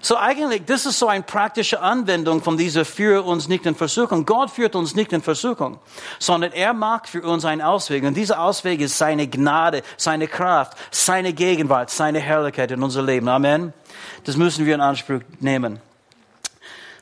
So 0.00 0.16
eigentlich, 0.16 0.64
das 0.64 0.86
ist 0.86 0.98
so 0.98 1.08
eine 1.08 1.22
praktische 1.22 1.80
Anwendung 1.80 2.42
von 2.42 2.56
dieser 2.56 2.84
Führe 2.84 3.22
uns 3.22 3.48
nicht 3.48 3.66
in 3.66 3.74
Versuchung. 3.74 4.24
Gott 4.26 4.50
führt 4.50 4.76
uns 4.76 4.94
nicht 4.94 5.12
in 5.12 5.22
Versuchung, 5.22 5.78
sondern 6.18 6.52
er 6.52 6.72
macht 6.72 7.08
für 7.08 7.22
uns 7.22 7.44
einen 7.44 7.62
Ausweg. 7.62 8.04
Und 8.04 8.14
dieser 8.14 8.40
Ausweg 8.40 8.80
ist 8.80 8.96
seine 8.96 9.26
Gnade, 9.26 9.82
seine 9.96 10.28
Kraft, 10.28 10.76
seine 10.90 11.32
Gegenwart, 11.32 11.90
seine 11.90 12.20
Herrlichkeit 12.20 12.70
in 12.70 12.82
unser 12.82 13.02
Leben. 13.02 13.28
Amen. 13.28 13.72
Das 14.24 14.36
müssen 14.36 14.66
wir 14.66 14.74
in 14.74 14.80
Anspruch 14.80 15.20
nehmen. 15.40 15.80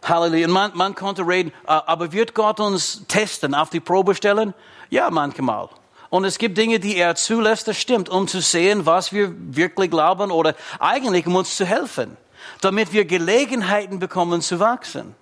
Halleluja. 0.03 0.49
Man, 0.49 0.73
man 0.75 0.95
konnte 0.95 1.27
reden, 1.27 1.53
äh, 1.67 1.73
aber 1.73 2.13
wird 2.13 2.35
Gott 2.35 2.61
uns 2.61 3.03
testen, 3.09 3.55
auf 3.55 3.71
die 3.71 3.81
Probe 3.81 4.15
stellen? 4.15 4.55
Ja, 4.89 5.11
manchmal. 5.11 5.69
Und 6.11 6.25
es 6.25 6.39
gibt 6.39 6.57
Dinge, 6.57 6.79
die 6.79 6.97
er 6.97 7.17
zulässt, 7.17 7.67
das 7.67 7.77
stimmt, 7.77 8.09
um 8.09 8.29
zu 8.29 8.41
sehen, 8.41 8.87
was 8.87 9.13
wir 9.13 9.35
wirklich 9.37 9.91
glauben 9.91 10.31
oder 10.31 10.55
eigentlich 10.79 11.27
um 11.27 11.35
uns 11.35 11.57
zu 11.57 11.65
helfen, 11.65 12.17
damit 12.61 12.93
wir 12.93 13.05
Gelegenheiten 13.05 13.99
bekommen 13.99 14.41
zu 14.41 14.61
wachsen. 14.61 15.15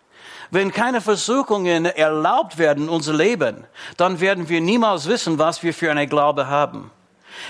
Wenn 0.51 0.73
keine 0.73 1.01
Versuchungen 1.01 1.85
erlaubt 1.85 2.59
werden 2.59 2.85
in 2.85 2.89
unser 2.89 3.15
Leben, 3.15 3.65
dann 3.97 4.21
werden 4.21 4.49
wir 4.49 4.61
niemals 4.61 5.09
wissen, 5.09 5.39
was 5.39 5.63
wir 5.63 5.75
für 5.75 5.91
eine 5.91 6.07
Glaube 6.07 6.47
haben. 6.47 6.91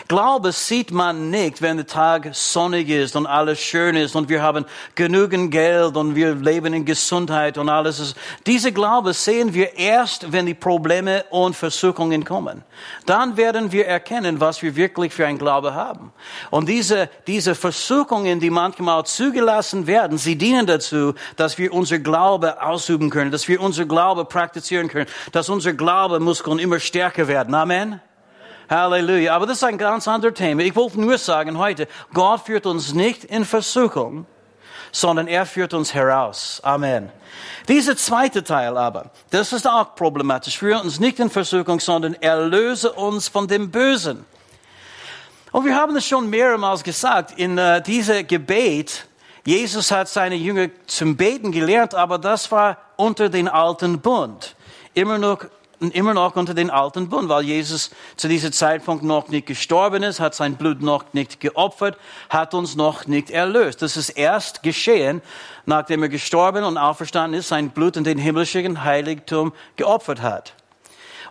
Glaube 0.08 0.52
sieht 0.52 0.90
man 0.90 1.30
nicht, 1.30 1.62
wenn 1.62 1.76
der 1.76 1.86
Tag 1.86 2.30
sonnig 2.32 2.88
ist 2.88 3.16
und 3.16 3.26
alles 3.26 3.60
schön 3.60 3.96
ist 3.96 4.14
und 4.14 4.28
wir 4.28 4.42
haben 4.42 4.64
genügend 4.94 5.50
Geld 5.50 5.96
und 5.96 6.14
wir 6.14 6.34
leben 6.34 6.74
in 6.74 6.84
Gesundheit 6.84 7.58
und 7.58 7.68
alles 7.68 8.00
ist. 8.00 8.16
Diese 8.46 8.72
Glaube 8.72 9.12
sehen 9.12 9.54
wir 9.54 9.76
erst, 9.76 10.32
wenn 10.32 10.46
die 10.46 10.54
Probleme 10.54 11.24
und 11.30 11.56
Versuchungen 11.56 12.24
kommen. 12.24 12.62
Dann 13.06 13.36
werden 13.36 13.72
wir 13.72 13.86
erkennen, 13.86 14.40
was 14.40 14.62
wir 14.62 14.76
wirklich 14.76 15.12
für 15.12 15.26
ein 15.26 15.38
Glaube 15.38 15.74
haben. 15.74 16.12
Und 16.50 16.68
diese, 16.68 17.08
diese 17.26 17.54
Versuchungen, 17.54 18.40
die 18.40 18.50
manchmal 18.50 19.04
zugelassen 19.04 19.86
werden, 19.86 20.18
sie 20.18 20.36
dienen 20.36 20.66
dazu, 20.66 21.14
dass 21.36 21.58
wir 21.58 21.72
unser 21.72 21.98
Glaube 21.98 22.62
ausüben 22.62 23.10
können, 23.10 23.30
dass 23.30 23.48
wir 23.48 23.60
unser 23.60 23.84
Glaube 23.84 24.24
praktizieren 24.24 24.88
können, 24.88 25.06
dass 25.32 25.48
unser 25.48 25.72
Glaube 25.72 26.20
Muskeln 26.20 26.58
immer 26.58 26.80
stärker 26.80 27.28
werden. 27.28 27.54
Amen. 27.54 28.00
Halleluja. 28.68 29.34
Aber 29.34 29.46
das 29.46 29.58
ist 29.58 29.64
ein 29.64 29.78
ganz 29.78 30.08
anderes 30.08 30.34
Thema. 30.34 30.62
Ich 30.62 30.74
wollte 30.76 31.00
nur 31.00 31.18
sagen 31.18 31.58
heute, 31.58 31.88
Gott 32.12 32.42
führt 32.46 32.66
uns 32.66 32.94
nicht 32.94 33.24
in 33.24 33.44
Versuchung, 33.44 34.26
sondern 34.92 35.26
er 35.26 35.46
führt 35.46 35.74
uns 35.74 35.92
heraus. 35.92 36.60
Amen. 36.62 37.10
Dieser 37.68 37.96
zweite 37.96 38.44
Teil 38.44 38.76
aber, 38.76 39.10
das 39.30 39.52
ist 39.52 39.66
auch 39.66 39.94
problematisch. 39.94 40.58
Führe 40.58 40.80
uns 40.80 41.00
nicht 41.00 41.18
in 41.18 41.30
Versuchung, 41.30 41.80
sondern 41.80 42.14
erlöse 42.14 42.92
uns 42.92 43.28
von 43.28 43.48
dem 43.48 43.70
Bösen. 43.70 44.24
Und 45.50 45.64
wir 45.64 45.76
haben 45.76 45.94
es 45.96 46.06
schon 46.06 46.28
mehrmals 46.30 46.82
gesagt, 46.82 47.38
in 47.38 47.58
uh, 47.58 47.80
diesem 47.80 48.26
Gebet, 48.26 49.06
Jesus 49.44 49.90
hat 49.90 50.08
seine 50.08 50.34
Jünger 50.34 50.68
zum 50.86 51.16
Beten 51.16 51.52
gelernt, 51.52 51.94
aber 51.94 52.18
das 52.18 52.50
war 52.50 52.78
unter 52.96 53.28
den 53.28 53.46
alten 53.46 54.00
Bund. 54.00 54.56
Immer 54.94 55.18
noch 55.18 55.44
immer 55.90 56.14
noch 56.14 56.36
unter 56.36 56.54
den 56.54 56.70
alten 56.70 57.08
Bund, 57.08 57.28
weil 57.28 57.44
Jesus 57.44 57.90
zu 58.16 58.28
diesem 58.28 58.52
Zeitpunkt 58.52 59.04
noch 59.04 59.28
nicht 59.28 59.46
gestorben 59.46 60.02
ist, 60.02 60.20
hat 60.20 60.34
sein 60.34 60.56
Blut 60.56 60.82
noch 60.82 61.12
nicht 61.12 61.40
geopfert, 61.40 61.96
hat 62.28 62.54
uns 62.54 62.76
noch 62.76 63.06
nicht 63.06 63.30
erlöst. 63.30 63.82
Das 63.82 63.96
ist 63.96 64.10
erst 64.10 64.62
geschehen, 64.62 65.22
nachdem 65.66 66.02
er 66.02 66.08
gestorben 66.08 66.64
und 66.64 66.78
auferstanden 66.78 67.38
ist, 67.38 67.48
sein 67.48 67.70
Blut 67.70 67.96
in 67.96 68.04
den 68.04 68.18
himmlischen 68.18 68.84
Heiligtum 68.84 69.52
geopfert 69.76 70.22
hat. 70.22 70.54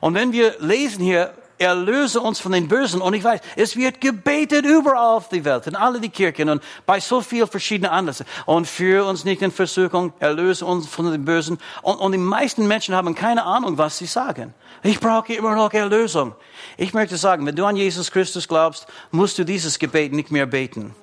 Und 0.01 0.15
wenn 0.15 0.33
wir 0.33 0.55
lesen 0.59 1.03
hier 1.03 1.33
erlöse 1.57 2.19
uns 2.19 2.39
von 2.39 2.51
den 2.51 2.67
Bösen. 2.67 3.01
Und 3.01 3.13
ich 3.13 3.23
weiß, 3.23 3.41
es 3.55 3.75
wird 3.75 4.01
gebetet 4.01 4.65
überall 4.65 5.17
auf 5.17 5.29
der 5.29 5.45
Welt, 5.45 5.67
in 5.67 5.75
alle 5.75 5.99
die 5.99 6.09
Kirchen 6.09 6.49
und 6.49 6.63
bei 6.85 6.99
so 6.99 7.21
vielen 7.21 7.47
verschiedenen 7.47 7.91
Anlässen. 7.91 8.25
Und 8.45 8.67
führe 8.67 9.05
uns 9.05 9.23
nicht 9.23 9.41
in 9.41 9.51
Versuchung, 9.51 10.13
erlöse 10.19 10.65
uns 10.65 10.87
von 10.87 11.11
den 11.11 11.25
Bösen. 11.25 11.57
Und, 11.81 11.95
und 11.95 12.11
die 12.11 12.17
meisten 12.17 12.67
Menschen 12.67 12.95
haben 12.95 13.15
keine 13.15 13.43
Ahnung, 13.43 13.77
was 13.77 13.97
sie 13.97 14.05
sagen. 14.05 14.53
Ich 14.85 14.99
brauche 14.99 15.33
immer 15.33 15.55
noch 15.55 15.71
Erlösung. 15.71 16.35
Ich 16.77 16.93
möchte 16.93 17.15
sagen, 17.15 17.45
wenn 17.45 17.55
du 17.55 17.65
an 17.65 17.77
Jesus 17.77 18.11
Christus 18.11 18.47
glaubst, 18.47 18.85
musst 19.11 19.37
du 19.37 19.45
dieses 19.45 19.79
Gebet 19.79 20.11
nicht 20.11 20.31
mehr 20.31 20.45
beten. 20.45 20.93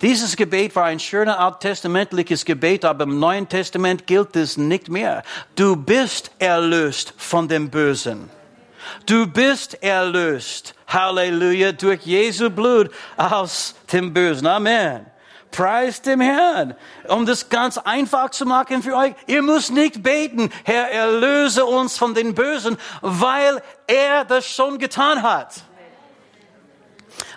Dieses 0.00 0.36
Gebet 0.36 0.74
war 0.74 0.84
ein 0.84 1.00
schöner 1.00 1.38
alttestamentliches 1.38 2.44
Gebet, 2.44 2.84
aber 2.84 3.04
im 3.04 3.18
Neuen 3.18 3.48
Testament 3.48 4.06
gilt 4.06 4.36
es 4.36 4.56
nicht 4.56 4.88
mehr. 4.88 5.22
Du 5.54 5.76
bist 5.76 6.30
erlöst 6.38 7.12
von 7.16 7.48
dem 7.48 7.68
Bösen. 7.68 8.30
Du 9.06 9.26
bist 9.26 9.82
erlöst. 9.82 10.74
Halleluja. 10.88 11.72
Durch 11.72 12.02
Jesu 12.02 12.50
Blut 12.50 12.90
aus 13.16 13.74
dem 13.92 14.12
Bösen. 14.12 14.46
Amen. 14.46 15.06
Preis 15.50 16.02
dem 16.02 16.20
Herrn. 16.20 16.76
Um 17.08 17.24
das 17.24 17.48
ganz 17.48 17.78
einfach 17.78 18.30
zu 18.30 18.44
machen 18.44 18.82
für 18.82 18.94
euch, 18.94 19.14
ihr 19.26 19.42
müsst 19.42 19.72
nicht 19.72 20.02
beten, 20.02 20.50
Herr, 20.64 20.90
erlöse 20.90 21.64
uns 21.64 21.96
von 21.96 22.14
den 22.14 22.34
Bösen, 22.34 22.76
weil 23.00 23.62
er 23.86 24.24
das 24.24 24.46
schon 24.46 24.78
getan 24.78 25.22
hat. 25.22 25.54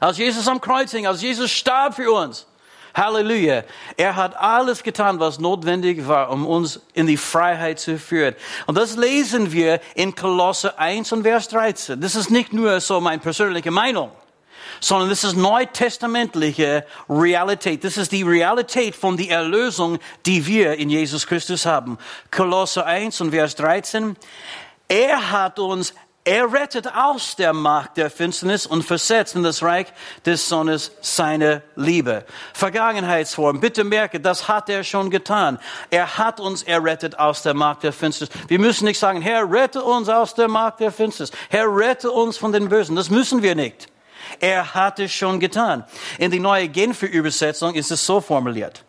Als 0.01 0.17
Jesus 0.17 0.47
am 0.47 0.59
Kreuz 0.59 0.91
hing, 0.91 1.07
als 1.07 1.21
Jesus 1.21 1.49
starb 1.49 1.95
für 1.95 2.11
uns, 2.11 2.45
Halleluja. 2.99 3.63
Er 3.95 4.15
hat 4.15 4.35
alles 4.35 4.83
getan, 4.83 5.19
was 5.19 5.39
notwendig 5.39 6.07
war, 6.07 6.29
um 6.29 6.45
uns 6.45 6.81
in 6.93 7.07
die 7.07 7.17
Freiheit 7.17 7.79
zu 7.79 7.97
führen. 7.97 8.35
Und 8.67 8.77
das 8.77 8.97
lesen 8.97 9.51
wir 9.51 9.79
in 9.95 10.13
Kolosse 10.15 10.77
1 10.77 11.13
und 11.13 11.23
Vers 11.23 11.47
13. 11.47 11.99
Das 12.01 12.15
ist 12.15 12.29
nicht 12.29 12.51
nur 12.51 12.79
so 12.81 12.99
meine 12.99 13.19
persönliche 13.19 13.71
Meinung, 13.71 14.11
sondern 14.81 15.09
das 15.09 15.23
ist 15.23 15.37
neutestamentliche 15.37 16.85
Realität. 17.09 17.83
Das 17.83 17.97
ist 17.97 18.11
die 18.11 18.23
Realität 18.23 18.95
von 18.95 19.15
der 19.15 19.29
Erlösung, 19.29 19.97
die 20.25 20.45
wir 20.45 20.75
in 20.75 20.89
Jesus 20.89 21.25
Christus 21.25 21.65
haben. 21.65 21.97
Kolosse 22.31 22.85
1 22.85 23.21
und 23.21 23.31
Vers 23.31 23.55
13. 23.55 24.17
Er 24.89 25.31
hat 25.31 25.57
uns 25.57 25.93
er 26.29 26.53
rettet 26.53 26.85
aus 26.93 27.35
der 27.35 27.53
Macht 27.53 27.97
der 27.97 28.11
Finsternis 28.11 28.67
und 28.67 28.83
versetzt 28.83 29.35
in 29.35 29.41
das 29.41 29.63
Reich 29.63 29.87
des 30.27 30.47
Sohnes 30.47 30.91
seine 31.01 31.63
Liebe. 31.75 32.23
Vergangenheitsform. 32.53 33.59
Bitte 33.59 33.83
merke, 33.83 34.19
das 34.19 34.47
hat 34.47 34.69
er 34.69 34.83
schon 34.83 35.09
getan. 35.09 35.57
Er 35.89 36.19
hat 36.19 36.39
uns 36.39 36.61
errettet 36.61 37.17
aus 37.17 37.41
der 37.41 37.55
Macht 37.55 37.81
der 37.81 37.93
Finsternis. 37.93 38.31
Wir 38.47 38.59
müssen 38.59 38.85
nicht 38.85 38.99
sagen, 38.99 39.23
Herr, 39.23 39.51
rette 39.51 39.81
uns 39.81 40.07
aus 40.07 40.35
der 40.35 40.47
Macht 40.47 40.81
der 40.81 40.91
Finsternis. 40.91 41.31
Herr, 41.49 41.65
rette 41.75 42.11
uns 42.11 42.37
von 42.37 42.51
den 42.51 42.69
Bösen. 42.69 42.95
Das 42.95 43.09
müssen 43.09 43.41
wir 43.41 43.55
nicht. 43.55 43.87
Er 44.39 44.75
hat 44.75 44.99
es 44.99 45.11
schon 45.11 45.39
getan. 45.39 45.83
In 46.19 46.29
die 46.29 46.39
neue 46.39 46.67
Genfer 46.67 47.09
Übersetzung 47.09 47.73
ist 47.73 47.89
es 47.89 48.05
so 48.05 48.21
formuliert. 48.21 48.83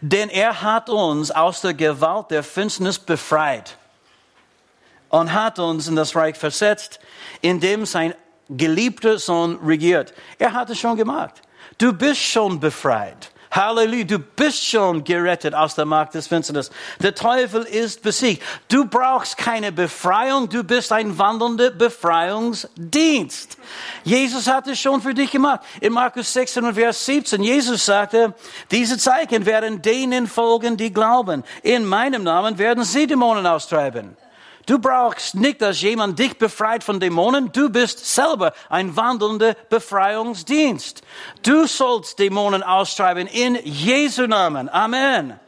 Denn 0.00 0.30
er 0.30 0.62
hat 0.62 0.88
uns 0.88 1.30
aus 1.30 1.60
der 1.60 1.74
Gewalt 1.74 2.30
der 2.30 2.42
Finsternis 2.42 2.98
befreit 2.98 3.76
und 5.08 5.32
hat 5.32 5.58
uns 5.58 5.88
in 5.88 5.96
das 5.96 6.14
Reich 6.14 6.36
versetzt, 6.36 7.00
in 7.40 7.60
dem 7.60 7.86
sein 7.86 8.14
geliebter 8.48 9.18
Sohn 9.18 9.58
regiert. 9.64 10.14
Er 10.38 10.52
hat 10.52 10.70
es 10.70 10.78
schon 10.78 10.96
gemacht. 10.96 11.42
Du 11.78 11.92
bist 11.92 12.20
schon 12.20 12.60
befreit. 12.60 13.30
Halleluja, 13.56 14.04
du 14.04 14.18
bist 14.18 14.66
schon 14.66 15.02
gerettet 15.02 15.54
aus 15.54 15.74
der 15.74 15.86
Macht 15.86 16.14
des 16.14 16.26
Finsternis. 16.26 16.70
Der 17.00 17.14
Teufel 17.14 17.62
ist 17.62 18.02
besiegt. 18.02 18.42
Du 18.68 18.84
brauchst 18.84 19.38
keine 19.38 19.72
Befreiung, 19.72 20.48
du 20.48 20.62
bist 20.62 20.92
ein 20.92 21.18
wandelnder 21.18 21.70
Befreiungsdienst. 21.70 23.56
Jesus 24.04 24.46
hat 24.46 24.66
es 24.66 24.78
schon 24.78 25.00
für 25.00 25.14
dich 25.14 25.30
gemacht. 25.30 25.60
In 25.80 25.94
Markus 25.94 26.32
16 26.34 26.64
und 26.64 26.74
Vers 26.74 27.06
17, 27.06 27.42
Jesus 27.42 27.86
sagte, 27.86 28.34
diese 28.70 28.98
Zeichen 28.98 29.46
werden 29.46 29.80
denen 29.80 30.26
folgen, 30.26 30.76
die 30.76 30.92
glauben. 30.92 31.42
In 31.62 31.86
meinem 31.86 32.24
Namen 32.24 32.58
werden 32.58 32.84
sie 32.84 33.06
Dämonen 33.06 33.46
austreiben. 33.46 34.18
Du 34.66 34.80
brauchst 34.80 35.36
nicht, 35.36 35.62
dass 35.62 35.80
jemand 35.80 36.18
dich 36.18 36.36
befreit 36.38 36.82
von 36.82 36.98
Dämonen. 36.98 37.52
Du 37.52 37.70
bist 37.70 38.04
selber 38.04 38.52
ein 38.68 38.96
wandelnder 38.96 39.54
Befreiungsdienst. 39.70 41.02
Du 41.44 41.68
sollst 41.68 42.18
Dämonen 42.18 42.64
austreiben 42.64 43.28
in 43.28 43.56
Jesu 43.62 44.26
Namen. 44.26 44.68
Amen. 44.68 45.38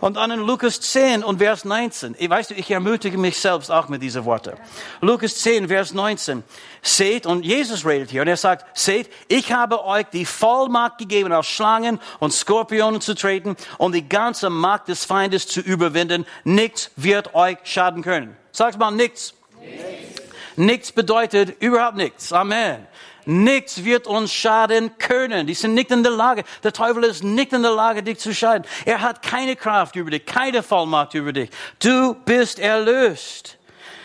Und 0.00 0.16
dann 0.16 0.32
in 0.32 0.40
Lukas 0.40 0.80
10 0.80 1.24
und 1.24 1.38
Vers 1.38 1.64
19. 1.64 2.16
Ich 2.18 2.28
weiß, 2.28 2.50
ich 2.50 2.70
ermutige 2.70 3.16
mich 3.16 3.38
selbst 3.38 3.70
auch 3.70 3.88
mit 3.88 4.02
diesen 4.02 4.24
Worten. 4.26 4.54
Lukas 5.00 5.36
10, 5.36 5.68
Vers 5.68 5.94
19. 5.94 6.42
Seht, 6.82 7.24
und 7.24 7.46
Jesus 7.46 7.86
redet 7.86 8.10
hier, 8.10 8.22
und 8.22 8.28
er 8.28 8.36
sagt, 8.36 8.76
seht, 8.76 9.08
ich 9.28 9.52
habe 9.52 9.82
euch 9.84 10.06
die 10.12 10.26
Vollmacht 10.26 10.98
gegeben, 10.98 11.32
auf 11.32 11.46
Schlangen 11.46 12.00
und 12.18 12.32
Skorpionen 12.32 13.00
zu 13.00 13.14
treten 13.14 13.56
und 13.78 13.94
die 13.94 14.08
ganze 14.08 14.50
Macht 14.50 14.88
des 14.88 15.04
Feindes 15.04 15.46
zu 15.46 15.60
überwinden. 15.60 16.26
Nichts 16.42 16.90
wird 16.96 17.34
euch 17.34 17.58
schaden 17.62 18.02
können. 18.02 18.41
Sagt 18.52 18.78
mal 18.78 18.90
nichts. 18.90 19.34
Nichts. 19.60 20.22
Nichts 20.56 20.92
bedeutet 20.92 21.60
überhaupt 21.60 21.96
nichts. 21.96 22.32
Amen. 22.32 22.86
Nichts 23.24 23.84
wird 23.84 24.06
uns 24.06 24.32
schaden 24.32 24.98
können. 24.98 25.46
Die 25.46 25.54
sind 25.54 25.74
nicht 25.74 25.90
in 25.90 26.02
der 26.02 26.12
Lage. 26.12 26.44
Der 26.62 26.72
Teufel 26.72 27.04
ist 27.04 27.22
nicht 27.22 27.52
in 27.52 27.62
der 27.62 27.70
Lage, 27.70 28.02
dich 28.02 28.18
zu 28.18 28.34
schaden. 28.34 28.64
Er 28.84 29.00
hat 29.00 29.22
keine 29.22 29.56
Kraft 29.56 29.96
über 29.96 30.10
dich, 30.10 30.26
keine 30.26 30.62
Vollmacht 30.62 31.14
über 31.14 31.32
dich. 31.32 31.50
Du 31.78 32.14
bist 32.14 32.58
erlöst. 32.58 33.58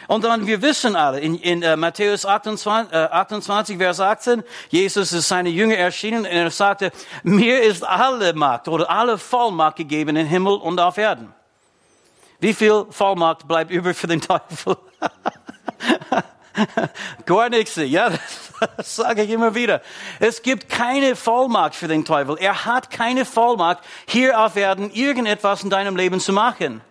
Und 0.07 0.23
dann, 0.23 0.47
wir 0.47 0.61
wissen 0.61 0.95
alle, 0.95 1.19
in, 1.19 1.35
in 1.39 1.63
uh, 1.63 1.75
Matthäus 1.75 2.25
28, 2.25 2.93
äh, 2.93 2.95
28, 2.95 3.77
Vers 3.77 3.99
18, 3.99 4.41
Jesus 4.69 5.11
ist 5.11 5.27
seine 5.27 5.49
Jünger 5.49 5.75
erschienen 5.75 6.19
und 6.19 6.25
er 6.27 6.49
sagte, 6.49 6.91
mir 7.23 7.61
ist 7.61 7.85
alle 7.85 8.33
Macht 8.33 8.69
oder 8.69 8.89
alle 8.89 9.17
Vollmacht 9.17 9.75
gegeben 9.75 10.15
im 10.15 10.25
Himmel 10.25 10.53
und 10.53 10.79
auf 10.79 10.97
Erden. 10.97 11.33
Wie 12.39 12.53
viel 12.53 12.85
Vollmacht 12.89 13.47
bleibt 13.47 13.71
über 13.71 13.93
für 13.93 14.07
den 14.07 14.21
Teufel? 14.21 14.77
Gar 17.25 17.49
nichts, 17.49 17.75
ja, 17.75 18.09
das 18.77 18.95
sage 18.95 19.23
ich 19.23 19.29
immer 19.29 19.53
wieder. 19.53 19.81
Es 20.19 20.41
gibt 20.41 20.69
keine 20.69 21.15
Vollmacht 21.15 21.75
für 21.75 21.87
den 21.87 22.05
Teufel. 22.05 22.37
Er 22.39 22.65
hat 22.65 22.89
keine 22.89 23.25
Vollmacht, 23.25 23.79
hier 24.07 24.39
auf 24.39 24.55
Erden 24.55 24.91
irgendetwas 24.91 25.63
in 25.63 25.69
deinem 25.69 25.95
Leben 25.95 26.19
zu 26.19 26.33
machen. 26.33 26.81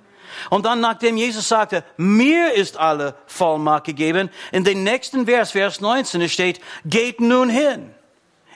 Und 0.51 0.67
dann, 0.67 0.81
nachdem 0.81 1.17
Jesus 1.17 1.49
sagte, 1.49 1.83
mir 1.97 2.53
ist 2.53 2.77
alle 2.77 3.15
Vollmacht 3.27 3.85
gegeben, 3.85 4.31
in 4.53 4.65
den 4.65 4.85
nächsten 4.85 5.27
Vers, 5.27 5.53
Vers 5.53 5.81
19, 5.81 6.29
steht, 6.29 6.61
geht 6.85 7.21
nun 7.21 7.49
hin. 7.49 7.95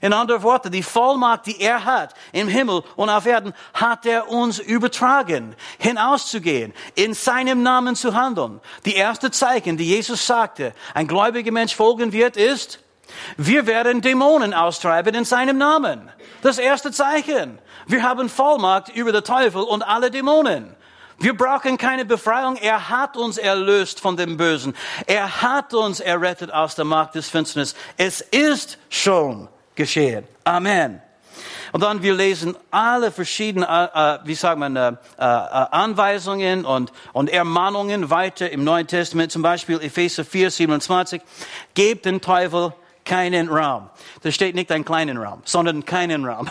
In 0.00 0.12
anderen 0.12 0.42
Worten, 0.42 0.72
die 0.72 0.82
Vollmacht, 0.82 1.46
die 1.46 1.60
er 1.60 1.84
hat 1.84 2.14
im 2.32 2.48
Himmel 2.48 2.82
und 2.96 3.10
auf 3.10 3.26
Erden, 3.26 3.52
hat 3.74 4.06
er 4.06 4.28
uns 4.28 4.58
übertragen, 4.58 5.54
hinauszugehen, 5.78 6.72
in 6.94 7.12
seinem 7.12 7.62
Namen 7.62 7.96
zu 7.96 8.14
handeln. 8.14 8.60
Die 8.86 8.94
erste 8.94 9.30
Zeichen, 9.30 9.76
die 9.76 9.86
Jesus 9.86 10.26
sagte, 10.26 10.72
ein 10.94 11.06
gläubiger 11.06 11.52
Mensch 11.52 11.74
folgen 11.74 12.12
wird, 12.12 12.36
ist, 12.36 12.80
wir 13.36 13.66
werden 13.66 14.00
Dämonen 14.00 14.54
austreiben 14.54 15.14
in 15.14 15.24
seinem 15.24 15.58
Namen. 15.58 16.10
Das 16.42 16.58
erste 16.58 16.92
Zeichen. 16.92 17.58
Wir 17.86 18.02
haben 18.02 18.28
Vollmacht 18.28 18.88
über 18.90 19.12
den 19.12 19.24
Teufel 19.24 19.62
und 19.62 19.82
alle 19.82 20.10
Dämonen. 20.10 20.76
Wir 21.18 21.36
brauchen 21.36 21.76
keine 21.76 22.06
Befreiung. 22.06 22.56
Er 22.56 22.88
hat 22.88 23.16
uns 23.18 23.36
erlöst 23.36 24.00
von 24.00 24.16
dem 24.16 24.38
Bösen. 24.38 24.74
Er 25.06 25.42
hat 25.42 25.74
uns 25.74 26.00
errettet 26.00 26.50
aus 26.50 26.76
der 26.76 26.86
Macht 26.86 27.14
des 27.14 27.28
Finsternis. 27.28 27.74
Es 27.98 28.22
ist 28.22 28.78
schon 28.88 29.48
geschehen. 29.80 30.24
Amen. 30.44 31.00
Und 31.72 31.82
dann 31.82 32.02
wir 32.02 32.14
lesen 32.14 32.54
alle 32.70 33.10
verschiedenen, 33.10 33.66
äh, 33.66 33.84
äh 33.84 34.18
wie 34.24 34.34
sagt 34.34 34.58
man, 34.58 34.76
äh, 34.76 34.88
äh, 34.88 35.22
Anweisungen 35.22 36.66
und, 36.66 36.92
und 37.14 37.30
Ermahnungen 37.30 38.10
weiter 38.10 38.50
im 38.50 38.62
Neuen 38.62 38.86
Testament, 38.86 39.32
zum 39.32 39.40
Beispiel 39.40 39.80
Epheser 39.80 40.24
4, 40.24 40.50
27. 40.50 41.22
Gebt 41.72 42.04
den 42.04 42.20
Teufel 42.20 42.74
keinen 43.06 43.48
Raum. 43.48 43.88
Da 44.22 44.30
steht 44.30 44.54
nicht 44.54 44.70
einen 44.70 44.84
kleinen 44.84 45.16
Raum, 45.16 45.40
sondern 45.44 45.86
keinen 45.86 46.26
Raum. 46.26 46.50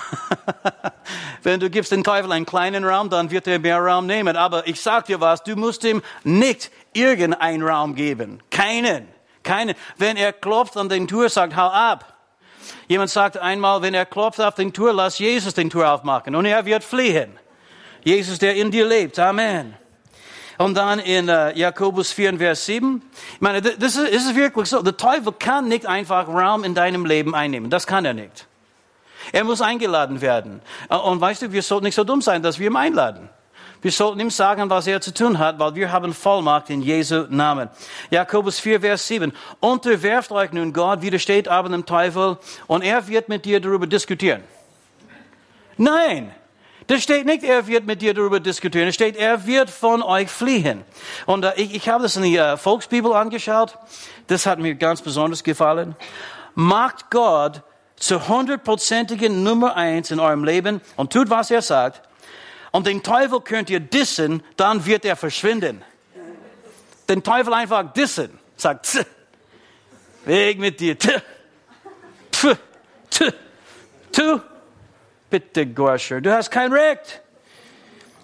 Wenn 1.44 1.60
du 1.60 1.70
gibst 1.70 1.92
den 1.92 2.04
Teufel 2.04 2.32
einen 2.32 2.48
kleinen 2.48 2.84
Raum, 2.84 3.12
dann 3.12 3.30
wird 3.30 3.46
er 3.46 3.60
mehr 3.60 3.80
Raum 3.80 4.08
nehmen. 4.08 4.36
Aber 4.36 4.68
ich 4.68 4.82
sag 4.82 5.06
dir 5.06 5.22
was, 5.22 5.44
du 5.44 5.56
musst 5.56 5.84
ihm 5.84 6.02
nicht 6.24 6.72
irgendeinen 6.94 7.62
Raum 7.62 7.94
geben. 7.94 8.42
Keinen. 8.50 9.08
Keinen. 9.44 9.76
Wenn 9.98 10.18
er 10.18 10.34
klopft 10.34 10.76
an 10.78 10.90
den 10.90 11.08
Tür, 11.08 11.30
sagt, 11.30 11.56
hau 11.56 11.68
ab. 11.68 12.19
Jemand 12.90 13.12
sagt 13.12 13.38
einmal, 13.38 13.84
wenn 13.84 13.94
er 13.94 14.08
klopft 14.08 14.42
auf 14.42 14.56
den 14.56 14.74
Tür, 14.74 14.94
lass 14.94 15.20
Jesus 15.20 15.54
den 15.54 15.70
Tür 15.70 15.94
aufmachen 15.94 16.36
und 16.36 16.46
er 16.46 16.66
wird 16.66 16.84
fliehen. 16.84 17.38
Jesus, 18.04 18.40
der 18.40 18.56
in 18.56 18.72
dir 18.72 18.88
lebt. 18.88 19.20
Amen. 19.20 19.76
Und 20.58 20.76
dann 20.76 20.98
in 20.98 21.30
uh, 21.30 21.52
Jakobus 21.54 22.12
4, 22.12 22.40
Vers 22.40 22.66
7. 22.66 23.02
Ich 23.36 23.42
meine, 23.42 23.62
das 23.62 23.96
ist, 23.96 24.10
ist 24.10 24.36
wirklich 24.36 24.70
so. 24.70 24.82
Der 24.82 24.98
Teufel 24.98 25.34
kann 25.34 25.68
nicht 25.68 25.86
einfach 25.86 26.28
Raum 26.28 26.64
in 26.64 26.74
deinem 26.74 27.06
Leben 27.06 27.36
einnehmen. 27.36 27.70
Das 27.70 27.86
kann 27.86 28.06
er 28.06 28.16
nicht. 28.16 28.48
Er 29.32 29.44
muss 29.44 29.62
eingeladen 29.62 30.20
werden. 30.22 30.60
Und 30.90 31.22
weißt 31.22 31.44
du, 31.44 31.52
wir 31.52 31.62
sollten 31.62 31.86
nicht 31.86 31.96
so 31.96 32.04
dumm 32.04 32.24
sein, 32.24 32.42
dass 32.42 32.58
wir 32.58 32.72
ihn 32.72 32.76
einladen. 32.76 33.30
Wir 33.82 33.92
sollten 33.92 34.20
ihm 34.20 34.30
sagen, 34.30 34.70
was 34.70 34.88
er 34.88 35.00
zu 35.00 35.14
tun 35.14 35.40
hat, 35.40 35.58
weil 35.58 35.74
wir 35.76 35.92
haben 35.92 36.14
Vollmacht 36.14 36.70
in 36.70 36.82
Jesu 36.82 37.26
Namen. 37.30 37.70
Jakobus 38.12 38.60
4, 38.60 38.82
Vers 38.82 39.08
7. 39.08 39.32
Unterwerft 39.62 40.32
euch 40.34 40.52
nun 40.52 40.74
Gott, 40.74 41.02
widersteht 41.02 41.48
aber 41.48 41.70
dem 41.70 41.86
Teufel, 41.86 42.38
und 42.68 42.82
er 42.82 43.08
wird 43.08 43.30
mit 43.30 43.46
dir 43.46 43.62
darüber 43.62 43.88
diskutieren. 43.88 44.44
Nein, 45.78 46.36
das 46.88 47.04
steht 47.04 47.26
nicht, 47.26 47.44
er 47.44 47.68
wird 47.68 47.86
mit 47.86 48.02
dir 48.02 48.14
darüber 48.14 48.42
diskutieren. 48.42 48.90
Es 48.90 48.96
steht, 48.96 49.16
er 49.16 49.46
wird 49.46 49.70
von 49.70 50.04
euch 50.04 50.30
fliehen. 50.30 50.84
Und 51.26 51.46
äh, 51.46 51.54
ich, 51.56 51.74
ich 51.74 51.88
habe 51.88 52.04
das 52.04 52.18
in 52.18 52.34
der 52.34 52.54
äh, 52.54 52.58
Volksbibel 52.58 53.14
angeschaut. 53.14 53.78
Das 54.28 54.46
hat 54.46 54.60
mir 54.60 54.76
ganz 54.76 55.02
besonders 55.02 55.44
gefallen. 55.44 55.96
Macht 56.54 57.10
Gott 57.12 57.62
zur 57.96 58.28
hundertprozentigen 58.28 59.42
Nummer 59.44 59.78
eins 59.78 60.12
in 60.12 60.20
eurem 60.20 60.44
Leben 60.44 60.82
und 60.98 61.14
tut, 61.14 61.30
was 61.30 61.50
er 61.50 61.62
sagt 61.62 62.09
und 62.72 62.88
den 62.88 63.04
Teufel 63.04 63.42
könnt 63.42 63.70
ihr 63.70 63.80
dissen, 63.80 64.44
dann 64.58 64.86
wird 64.86 65.06
er 65.06 65.16
verschwinden. 65.16 65.84
Den 67.08 67.24
Teufel 67.24 67.54
einfach 67.54 67.92
dissen. 67.94 68.38
Sagt, 68.56 68.86
tch, 68.86 69.06
weg 70.26 70.60
mit 70.60 70.80
dir. 70.80 70.98
Tch, 70.98 71.22
tch, 72.32 72.56
tch, 73.10 73.34
tch. 74.12 74.22
Bitte, 75.30 75.66
Gorscher, 75.68 76.22
du 76.22 76.34
hast 76.34 76.50
kein 76.50 76.72
Recht. 76.74 77.22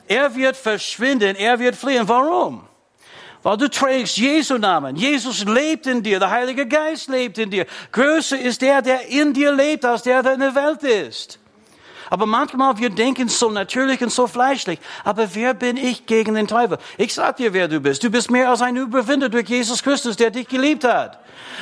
Er 0.07 0.35
wird 0.35 0.55
verschwinden, 0.55 1.35
er 1.35 1.59
wird 1.59 1.75
fliehen. 1.75 2.07
Warum? 2.07 2.67
Weil 3.41 3.57
du 3.57 3.69
trägst 3.69 4.17
Jesu 4.17 4.57
Namen. 4.57 4.95
Jesus 4.95 5.45
lebt 5.45 5.85
in 5.85 6.01
dir, 6.01 6.19
der 6.19 6.31
Heilige 6.31 6.67
Geist 6.67 7.09
lebt 7.09 7.37
in 7.37 7.51
dir. 7.51 7.67
Größer 7.91 8.39
ist 8.39 8.61
der, 8.61 8.81
der 8.81 9.07
in 9.07 9.33
dir 9.33 9.51
lebt, 9.51 9.85
als 9.85 10.01
der, 10.01 10.23
der 10.23 10.33
in 10.33 10.39
der 10.39 10.55
Welt 10.55 10.83
ist. 10.83 11.39
Aber 12.09 12.25
manchmal 12.25 12.77
wir 12.77 12.89
denken 12.89 13.29
so 13.29 13.49
natürlich 13.49 14.01
und 14.01 14.11
so 14.11 14.27
fleischlich. 14.27 14.79
Aber 15.03 15.33
wer 15.33 15.53
bin 15.53 15.77
ich 15.77 16.05
gegen 16.05 16.35
den 16.35 16.47
Teufel? 16.47 16.77
Ich 16.97 17.13
sag 17.13 17.37
dir, 17.37 17.53
wer 17.53 17.67
du 17.67 17.79
bist. 17.79 18.03
Du 18.03 18.09
bist 18.09 18.29
mehr 18.31 18.49
als 18.49 18.61
ein 18.61 18.75
Überwinder 18.75 19.29
durch 19.29 19.49
Jesus 19.49 19.83
Christus, 19.83 20.15
der 20.15 20.31
dich 20.31 20.47
geliebt 20.47 20.83
hat. 20.83 21.19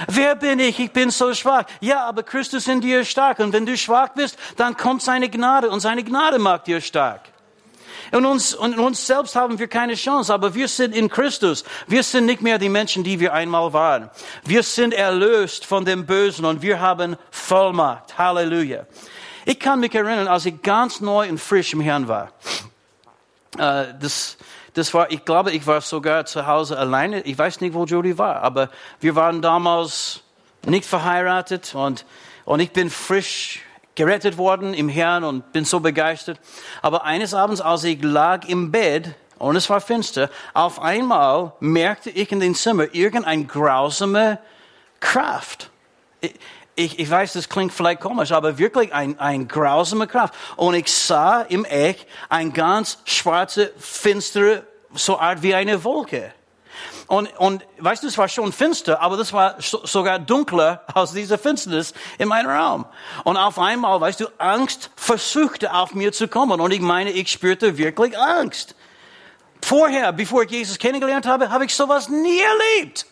Wer 0.07 0.35
bin 0.35 0.59
ich? 0.59 0.79
Ich 0.79 0.91
bin 0.91 1.09
so 1.11 1.33
schwach. 1.33 1.65
Ja, 1.79 2.05
aber 2.05 2.23
Christus 2.23 2.67
in 2.67 2.81
dir 2.81 3.01
ist 3.01 3.09
stark. 3.09 3.39
Und 3.39 3.53
wenn 3.53 3.65
du 3.65 3.77
schwach 3.77 4.09
bist, 4.09 4.37
dann 4.57 4.75
kommt 4.75 5.01
seine 5.01 5.29
Gnade 5.29 5.69
und 5.69 5.79
seine 5.79 6.03
Gnade 6.03 6.39
macht 6.39 6.67
dir 6.67 6.81
stark. 6.81 7.21
Und 8.11 8.25
uns, 8.25 8.53
und 8.53 8.77
uns 8.77 9.07
selbst 9.07 9.35
haben 9.35 9.57
wir 9.57 9.67
keine 9.67 9.95
Chance, 9.95 10.31
aber 10.31 10.53
wir 10.53 10.67
sind 10.67 10.95
in 10.95 11.09
Christus. 11.09 11.63
Wir 11.87 12.03
sind 12.03 12.27
nicht 12.27 12.43
mehr 12.43 12.59
die 12.59 12.69
Menschen, 12.69 13.03
die 13.03 13.19
wir 13.19 13.33
einmal 13.33 13.73
waren. 13.73 14.09
Wir 14.43 14.61
sind 14.61 14.93
erlöst 14.93 15.65
von 15.65 15.83
dem 15.83 16.05
Bösen 16.05 16.45
und 16.45 16.61
wir 16.61 16.79
haben 16.79 17.15
Vollmacht. 17.31 18.15
Halleluja. 18.17 18.85
Ich 19.45 19.59
kann 19.59 19.79
mich 19.79 19.93
erinnern, 19.93 20.27
als 20.27 20.45
ich 20.45 20.61
ganz 20.61 21.01
neu 21.01 21.27
und 21.29 21.39
frisch 21.39 21.73
im 21.73 21.81
Herrn 21.81 22.07
war. 22.07 22.31
Äh, 23.57 23.93
das, 23.99 24.37
das 24.73 24.93
war, 24.93 25.11
ich 25.11 25.25
glaube, 25.25 25.51
ich 25.51 25.67
war 25.67 25.81
sogar 25.81 26.25
zu 26.25 26.47
Hause 26.47 26.77
alleine. 26.77 27.21
Ich 27.21 27.37
weiß 27.37 27.61
nicht, 27.61 27.73
wo 27.73 27.85
Jody 27.85 28.17
war, 28.17 28.41
aber 28.41 28.69
wir 28.99 29.15
waren 29.15 29.41
damals 29.41 30.21
nicht 30.65 30.85
verheiratet 30.85 31.75
und, 31.75 32.05
und 32.45 32.59
ich 32.59 32.71
bin 32.71 32.89
frisch 32.89 33.61
gerettet 33.95 34.37
worden 34.37 34.73
im 34.73 34.89
Herrn 34.89 35.23
und 35.23 35.51
bin 35.51 35.65
so 35.65 35.79
begeistert. 35.79 36.39
Aber 36.81 37.03
eines 37.03 37.33
Abends, 37.33 37.61
als 37.61 37.83
ich 37.83 38.01
lag 38.01 38.47
im 38.47 38.71
Bett 38.71 39.13
und 39.37 39.55
es 39.55 39.69
war 39.69 39.81
finster, 39.81 40.29
auf 40.53 40.81
einmal 40.81 41.53
merkte 41.59 42.09
ich 42.09 42.31
in 42.31 42.39
dem 42.39 42.55
Zimmer 42.55 42.93
irgendeine 42.93 43.45
grausame 43.45 44.39
Kraft. 44.99 45.69
Ich, 46.75 46.97
ich, 46.97 47.09
weiß, 47.09 47.33
das 47.33 47.49
klingt 47.49 47.71
vielleicht 47.71 48.01
komisch, 48.01 48.31
aber 48.31 48.57
wirklich 48.57 48.93
ein, 48.93 49.19
ein 49.19 49.47
grausamer 49.47 50.07
Kraft. 50.07 50.33
Und 50.55 50.73
ich 50.73 50.91
sah 50.91 51.41
im 51.41 51.65
Eck 51.65 52.07
ein 52.29 52.51
ganz 52.51 52.97
schwarze, 53.05 53.71
finstere, 53.77 54.63
so 54.93 55.19
Art 55.19 55.43
wie 55.43 55.53
eine 55.53 55.83
Wolke. 55.83 56.33
Und, 57.07 57.27
und 57.37 57.63
weißt 57.77 58.03
du, 58.03 58.07
es 58.07 58.17
war 58.17 58.27
schon 58.27 58.51
finster, 58.51 59.01
aber 59.01 59.17
das 59.17 59.33
war 59.33 59.55
so, 59.59 59.85
sogar 59.85 60.19
dunkler 60.19 60.83
als 60.93 61.13
diese 61.13 61.37
Finsternis 61.37 61.93
in 62.17 62.27
meinem 62.27 62.49
Raum. 62.49 62.85
Und 63.23 63.37
auf 63.37 63.59
einmal, 63.59 64.01
weißt 64.01 64.21
du, 64.21 64.27
Angst 64.37 64.89
versuchte 64.95 65.73
auf 65.73 65.93
mir 65.93 66.11
zu 66.11 66.27
kommen. 66.27 66.59
Und 66.59 66.71
ich 66.71 66.81
meine, 66.81 67.11
ich 67.11 67.29
spürte 67.29 67.77
wirklich 67.77 68.17
Angst. 68.17 68.75
Vorher, 69.61 70.11
bevor 70.11 70.43
ich 70.43 70.51
Jesus 70.51 70.77
kennengelernt 70.77 71.25
habe, 71.25 71.49
habe 71.49 71.65
ich 71.65 71.75
sowas 71.75 72.09
nie 72.09 72.39
erlebt. 72.39 73.05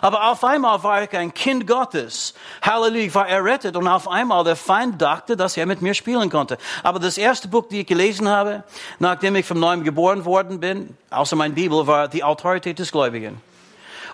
Aber 0.00 0.30
auf 0.30 0.44
einmal 0.44 0.82
war 0.82 1.02
ich 1.02 1.12
ein 1.16 1.32
Kind 1.34 1.66
Gottes. 1.66 2.34
Halleluja, 2.62 3.06
ich 3.06 3.14
war 3.14 3.28
errettet 3.28 3.76
und 3.76 3.86
auf 3.88 4.08
einmal 4.08 4.44
der 4.44 4.56
Feind 4.56 5.00
dachte, 5.00 5.36
dass 5.36 5.56
er 5.56 5.66
mit 5.66 5.82
mir 5.82 5.94
spielen 5.94 6.30
konnte. 6.30 6.58
Aber 6.82 6.98
das 6.98 7.18
erste 7.18 7.48
Buch, 7.48 7.64
das 7.64 7.78
ich 7.78 7.86
gelesen 7.86 8.28
habe, 8.28 8.64
nachdem 8.98 9.36
ich 9.36 9.46
vom 9.46 9.60
Neuem 9.60 9.84
geboren 9.84 10.24
worden 10.24 10.60
bin, 10.60 10.96
außer 11.10 11.36
mein 11.36 11.54
Bibel, 11.54 11.86
war 11.86 12.08
die 12.08 12.24
Autorität 12.24 12.78
des 12.78 12.92
Gläubigen. 12.92 13.40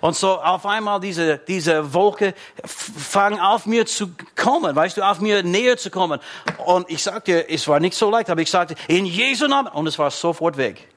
Und 0.00 0.14
so 0.14 0.40
auf 0.40 0.66
einmal 0.66 1.00
diese, 1.00 1.38
diese 1.38 1.94
Wolke 1.94 2.34
fangen 2.64 3.40
auf 3.40 3.66
mir 3.66 3.86
zu 3.86 4.10
kommen, 4.34 4.76
weißt 4.76 4.96
du, 4.96 5.02
auf 5.02 5.20
mir 5.20 5.42
näher 5.42 5.76
zu 5.76 5.90
kommen. 5.90 6.20
Und 6.64 6.90
ich 6.90 7.02
sagte, 7.02 7.48
es 7.48 7.66
war 7.66 7.80
nicht 7.80 7.96
so 7.96 8.10
leicht, 8.10 8.30
aber 8.30 8.42
ich 8.42 8.50
sagte, 8.50 8.74
in 8.88 9.06
Jesu 9.06 9.46
Namen, 9.46 9.68
und 9.68 9.86
es 9.86 9.98
war 9.98 10.10
sofort 10.10 10.56
weg. 10.56 10.88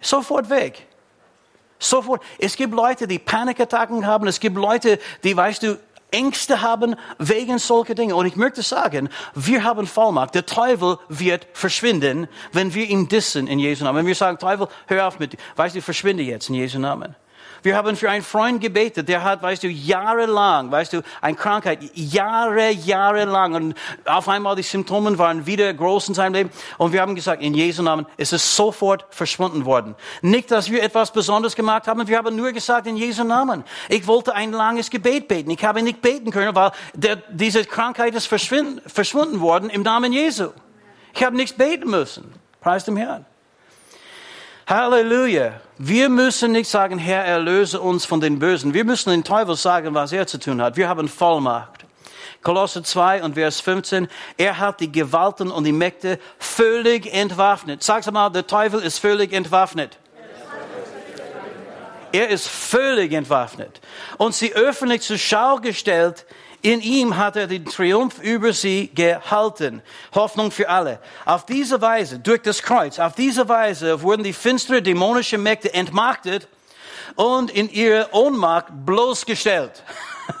Sofort 0.00 0.50
weg. 0.50 0.86
Sofort. 1.82 2.22
Es 2.38 2.56
gibt 2.56 2.72
Leute, 2.72 3.06
die 3.06 3.18
Panikattacken 3.18 4.06
haben. 4.06 4.26
Es 4.28 4.38
gibt 4.40 4.56
Leute, 4.56 4.98
die, 5.24 5.36
weißt 5.36 5.62
du, 5.64 5.78
Ängste 6.12 6.60
haben 6.62 6.94
wegen 7.18 7.58
solcher 7.58 7.94
Dinge. 7.94 8.14
Und 8.14 8.26
ich 8.26 8.36
möchte 8.36 8.62
sagen, 8.62 9.08
wir 9.34 9.64
haben 9.64 9.86
Vollmacht. 9.86 10.34
Der 10.34 10.46
Teufel 10.46 10.98
wird 11.08 11.46
verschwinden, 11.54 12.28
wenn 12.52 12.74
wir 12.74 12.84
ihn 12.84 13.08
dissen 13.08 13.46
in 13.46 13.58
Jesu 13.58 13.84
Namen. 13.84 13.98
Wenn 13.98 14.06
wir 14.06 14.14
sagen, 14.14 14.38
Teufel, 14.38 14.68
hör 14.86 15.08
auf 15.08 15.18
mit, 15.18 15.36
weißt 15.56 15.74
du, 15.74 15.82
verschwinde 15.82 16.22
jetzt 16.22 16.48
in 16.48 16.54
Jesu 16.54 16.78
Namen. 16.78 17.16
Wir 17.62 17.76
haben 17.76 17.96
für 17.96 18.10
einen 18.10 18.24
Freund 18.24 18.60
gebetet, 18.60 19.08
der 19.08 19.22
hat, 19.22 19.42
weißt 19.42 19.62
du, 19.62 19.68
jahrelang, 19.68 20.70
weißt 20.70 20.94
du, 20.94 21.02
eine 21.20 21.36
Krankheit, 21.36 21.78
Jahre, 21.94 22.70
Jahre 22.70 23.24
lang. 23.24 23.54
Und 23.54 23.74
auf 24.04 24.28
einmal 24.28 24.56
die 24.56 24.62
Symptome 24.62 25.16
waren 25.18 25.46
wieder 25.46 25.72
groß 25.72 26.08
in 26.08 26.14
seinem 26.14 26.34
Leben. 26.34 26.50
Und 26.78 26.92
wir 26.92 27.00
haben 27.00 27.14
gesagt, 27.14 27.40
in 27.40 27.54
Jesu 27.54 27.82
Namen 27.82 28.06
ist 28.16 28.32
es 28.32 28.56
sofort 28.56 29.06
verschwunden 29.10 29.64
worden. 29.64 29.94
Nicht, 30.22 30.50
dass 30.50 30.70
wir 30.70 30.82
etwas 30.82 31.12
Besonderes 31.12 31.54
gemacht 31.54 31.86
haben, 31.86 32.06
wir 32.08 32.18
haben 32.18 32.34
nur 32.34 32.52
gesagt, 32.52 32.86
in 32.86 32.96
Jesu 32.96 33.22
Namen. 33.22 33.64
Ich 33.88 34.06
wollte 34.06 34.34
ein 34.34 34.52
langes 34.52 34.90
Gebet 34.90 35.28
beten. 35.28 35.50
Ich 35.50 35.64
habe 35.64 35.82
nicht 35.82 36.02
beten 36.02 36.30
können, 36.30 36.54
weil 36.54 36.72
der, 36.94 37.16
diese 37.30 37.64
Krankheit 37.64 38.14
ist 38.14 38.26
verschwunden 38.26 39.40
worden 39.40 39.70
im 39.70 39.82
Namen 39.82 40.12
Jesu. 40.12 40.48
Ich 41.14 41.22
habe 41.22 41.36
nichts 41.36 41.56
beten 41.56 41.90
müssen. 41.90 42.32
Preis 42.60 42.84
dem 42.84 42.96
Herrn. 42.96 43.26
Halleluja. 44.72 45.60
Wir 45.76 46.08
müssen 46.08 46.52
nicht 46.52 46.70
sagen, 46.70 46.96
Herr, 46.96 47.26
erlöse 47.26 47.78
uns 47.78 48.06
von 48.06 48.22
den 48.22 48.38
Bösen. 48.38 48.72
Wir 48.72 48.84
müssen 48.84 49.10
den 49.10 49.22
Teufel 49.22 49.54
sagen, 49.54 49.92
was 49.92 50.12
er 50.12 50.26
zu 50.26 50.38
tun 50.38 50.62
hat. 50.62 50.78
Wir 50.78 50.88
haben 50.88 51.08
Vollmacht. 51.08 51.84
Kolosse 52.42 52.82
2 52.82 53.22
und 53.22 53.34
Vers 53.34 53.60
15. 53.60 54.08
Er 54.38 54.58
hat 54.58 54.80
die 54.80 54.90
Gewalten 54.90 55.50
und 55.50 55.64
die 55.64 55.72
Mächte 55.72 56.18
völlig 56.38 57.12
entwaffnet. 57.12 57.82
Sag's 57.82 58.10
mal, 58.10 58.30
der 58.30 58.46
Teufel 58.46 58.80
ist 58.80 58.98
völlig 58.98 59.34
entwaffnet. 59.34 59.98
Er 62.10 62.30
ist 62.30 62.48
völlig 62.48 63.12
entwaffnet. 63.12 63.82
Und 64.16 64.34
sie 64.34 64.54
öffentlich 64.54 65.02
zur 65.02 65.18
Schau 65.18 65.56
gestellt 65.56 66.24
in 66.62 66.80
ihm 66.80 67.16
hat 67.16 67.36
er 67.36 67.48
den 67.48 67.64
Triumph 67.64 68.20
über 68.20 68.52
sie 68.52 68.90
gehalten. 68.94 69.82
Hoffnung 70.14 70.52
für 70.52 70.68
alle. 70.68 71.00
Auf 71.24 71.44
diese 71.44 71.80
Weise, 71.80 72.20
durch 72.20 72.42
das 72.42 72.62
Kreuz, 72.62 73.00
auf 73.00 73.14
diese 73.14 73.48
Weise 73.48 74.02
wurden 74.02 74.22
die 74.22 74.32
finstere 74.32 74.80
dämonische 74.80 75.38
Mächte 75.38 75.74
entmachtet 75.74 76.46
und 77.16 77.50
in 77.50 77.68
ihre 77.68 78.08
Ohnmacht 78.12 78.66
bloßgestellt. 78.70 79.82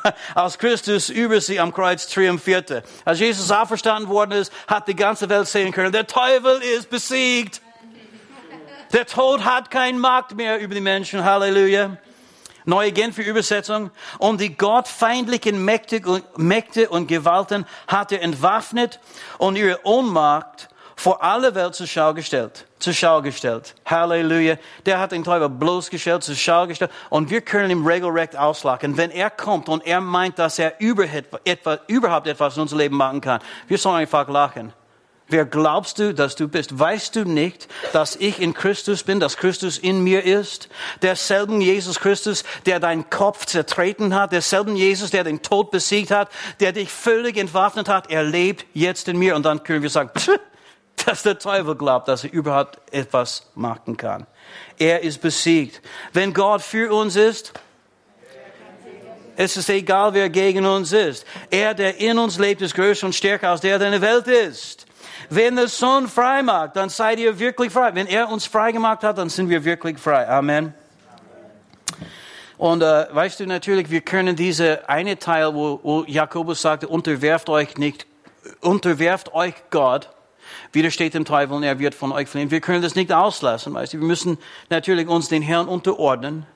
Als 0.34 0.58
Christus 0.58 1.08
über 1.08 1.40
sie 1.40 1.58
am 1.58 1.72
Kreuz 1.72 2.06
triumphierte. 2.06 2.84
Als 3.04 3.18
Jesus 3.18 3.50
auferstanden 3.50 4.08
worden 4.08 4.32
ist, 4.32 4.52
hat 4.68 4.86
die 4.86 4.96
ganze 4.96 5.28
Welt 5.28 5.48
sehen 5.48 5.72
können, 5.72 5.92
der 5.92 6.06
Teufel 6.06 6.62
ist 6.62 6.88
besiegt. 6.88 7.60
Der 8.92 9.06
Tod 9.06 9.44
hat 9.44 9.70
keinen 9.70 9.98
Macht 9.98 10.36
mehr 10.36 10.60
über 10.60 10.74
die 10.74 10.80
Menschen. 10.80 11.24
Halleluja. 11.24 11.96
Neue 12.64 12.92
Genfer 12.92 13.24
Übersetzung. 13.24 13.90
Und 14.18 14.40
die 14.40 14.56
gottfeindlichen 14.56 15.64
Mächte 15.64 16.88
und, 16.88 17.08
Gewalten 17.08 17.66
hat 17.86 18.12
er 18.12 18.22
entwaffnet 18.22 19.00
und 19.38 19.56
ihre 19.56 19.84
Ohnmacht 19.84 20.68
vor 20.96 21.22
aller 21.22 21.54
Welt 21.54 21.74
zur 21.74 21.86
Schau 21.86 22.14
gestellt. 22.14 22.66
Zur 22.78 22.92
Schau 22.92 23.22
gestellt. 23.22 23.74
Halleluja. 23.86 24.56
Der 24.86 25.00
hat 25.00 25.12
den 25.12 25.24
Teufel 25.24 25.48
bloßgestellt, 25.48 26.22
zur 26.22 26.36
Schau 26.36 26.66
gestellt. 26.66 26.92
Und 27.10 27.30
wir 27.30 27.40
können 27.40 27.70
ihm 27.70 27.84
regelrecht 27.84 28.36
auslachen. 28.36 28.96
Wenn 28.96 29.10
er 29.10 29.30
kommt 29.30 29.68
und 29.68 29.84
er 29.86 30.00
meint, 30.00 30.38
dass 30.38 30.58
er 30.58 30.78
überhaupt 30.78 32.26
etwas 32.28 32.56
in 32.56 32.62
unser 32.62 32.76
Leben 32.76 32.96
machen 32.96 33.20
kann, 33.20 33.40
wir 33.66 33.78
sollen 33.78 33.96
einfach 33.96 34.28
lachen. 34.28 34.72
Wer 35.32 35.46
glaubst 35.46 35.98
du, 35.98 36.12
dass 36.12 36.36
du 36.36 36.46
bist? 36.46 36.78
Weißt 36.78 37.16
du 37.16 37.24
nicht, 37.24 37.66
dass 37.94 38.16
ich 38.16 38.38
in 38.38 38.52
Christus 38.52 39.02
bin, 39.02 39.18
dass 39.18 39.38
Christus 39.38 39.78
in 39.78 40.04
mir 40.04 40.24
ist? 40.24 40.68
Derselben 41.00 41.62
Jesus 41.62 41.98
Christus, 41.98 42.44
der 42.66 42.80
deinen 42.80 43.08
Kopf 43.08 43.46
zertreten 43.46 44.14
hat, 44.14 44.32
derselben 44.32 44.76
Jesus, 44.76 45.10
der 45.10 45.24
den 45.24 45.40
Tod 45.40 45.70
besiegt 45.70 46.10
hat, 46.10 46.28
der 46.60 46.72
dich 46.72 46.90
völlig 46.90 47.38
entwaffnet 47.38 47.88
hat, 47.88 48.10
er 48.10 48.24
lebt 48.24 48.66
jetzt 48.74 49.08
in 49.08 49.16
mir. 49.16 49.34
Und 49.34 49.44
dann 49.46 49.62
können 49.62 49.82
wir 49.82 49.88
sagen, 49.88 50.10
dass 51.06 51.22
der 51.22 51.38
Teufel 51.38 51.76
glaubt, 51.76 52.08
dass 52.08 52.24
er 52.24 52.32
überhaupt 52.34 52.78
etwas 52.92 53.50
machen 53.54 53.96
kann. 53.96 54.26
Er 54.78 55.02
ist 55.02 55.22
besiegt. 55.22 55.80
Wenn 56.12 56.34
Gott 56.34 56.60
für 56.60 56.92
uns 56.92 57.16
ist, 57.16 57.54
es 59.36 59.56
ist 59.56 59.70
egal, 59.70 60.12
wer 60.12 60.28
gegen 60.28 60.66
uns 60.66 60.92
ist. 60.92 61.24
Er, 61.50 61.72
der 61.72 61.98
in 61.98 62.18
uns 62.18 62.38
lebt, 62.38 62.60
ist 62.60 62.74
größer 62.74 63.06
und 63.06 63.14
stärker 63.14 63.48
als 63.48 63.62
der, 63.62 63.78
der 63.78 63.94
in 63.94 63.98
der 63.98 64.02
Welt 64.02 64.26
ist. 64.26 64.84
Wenn 65.30 65.56
der 65.56 65.68
Sohn 65.68 66.08
frei 66.08 66.42
macht, 66.42 66.76
dann 66.76 66.88
seid 66.88 67.18
ihr 67.18 67.38
wirklich 67.38 67.72
frei. 67.72 67.94
Wenn 67.94 68.06
er 68.06 68.28
uns 68.28 68.46
frei 68.46 68.72
gemacht 68.72 69.02
hat, 69.02 69.18
dann 69.18 69.28
sind 69.28 69.48
wir 69.48 69.64
wirklich 69.64 69.98
frei. 69.98 70.28
Amen. 70.28 70.74
Und 72.58 72.80
äh, 72.82 73.06
weißt 73.10 73.40
du 73.40 73.46
natürlich, 73.46 73.90
wir 73.90 74.02
können 74.02 74.36
diese 74.36 74.88
eine 74.88 75.18
Teil, 75.18 75.52
wo, 75.52 75.80
wo 75.82 76.04
Jakobus 76.06 76.62
sagte, 76.62 76.86
unterwerft 76.86 77.48
euch 77.48 77.76
nicht, 77.76 78.06
unterwerft 78.60 79.34
euch 79.34 79.54
Gott, 79.70 80.10
widersteht 80.72 81.14
dem 81.14 81.24
Teufel 81.24 81.54
und 81.54 81.64
er 81.64 81.80
wird 81.80 81.94
von 81.94 82.12
euch 82.12 82.28
fliehen. 82.28 82.52
Wir 82.52 82.60
können 82.60 82.80
das 82.80 82.94
nicht 82.94 83.12
auslassen, 83.12 83.74
weißt 83.74 83.94
du. 83.94 83.98
Wir 83.98 84.06
müssen 84.06 84.38
natürlich 84.70 85.08
uns 85.08 85.28
den 85.28 85.42
Herrn 85.42 85.66
unterordnen. 85.66 86.46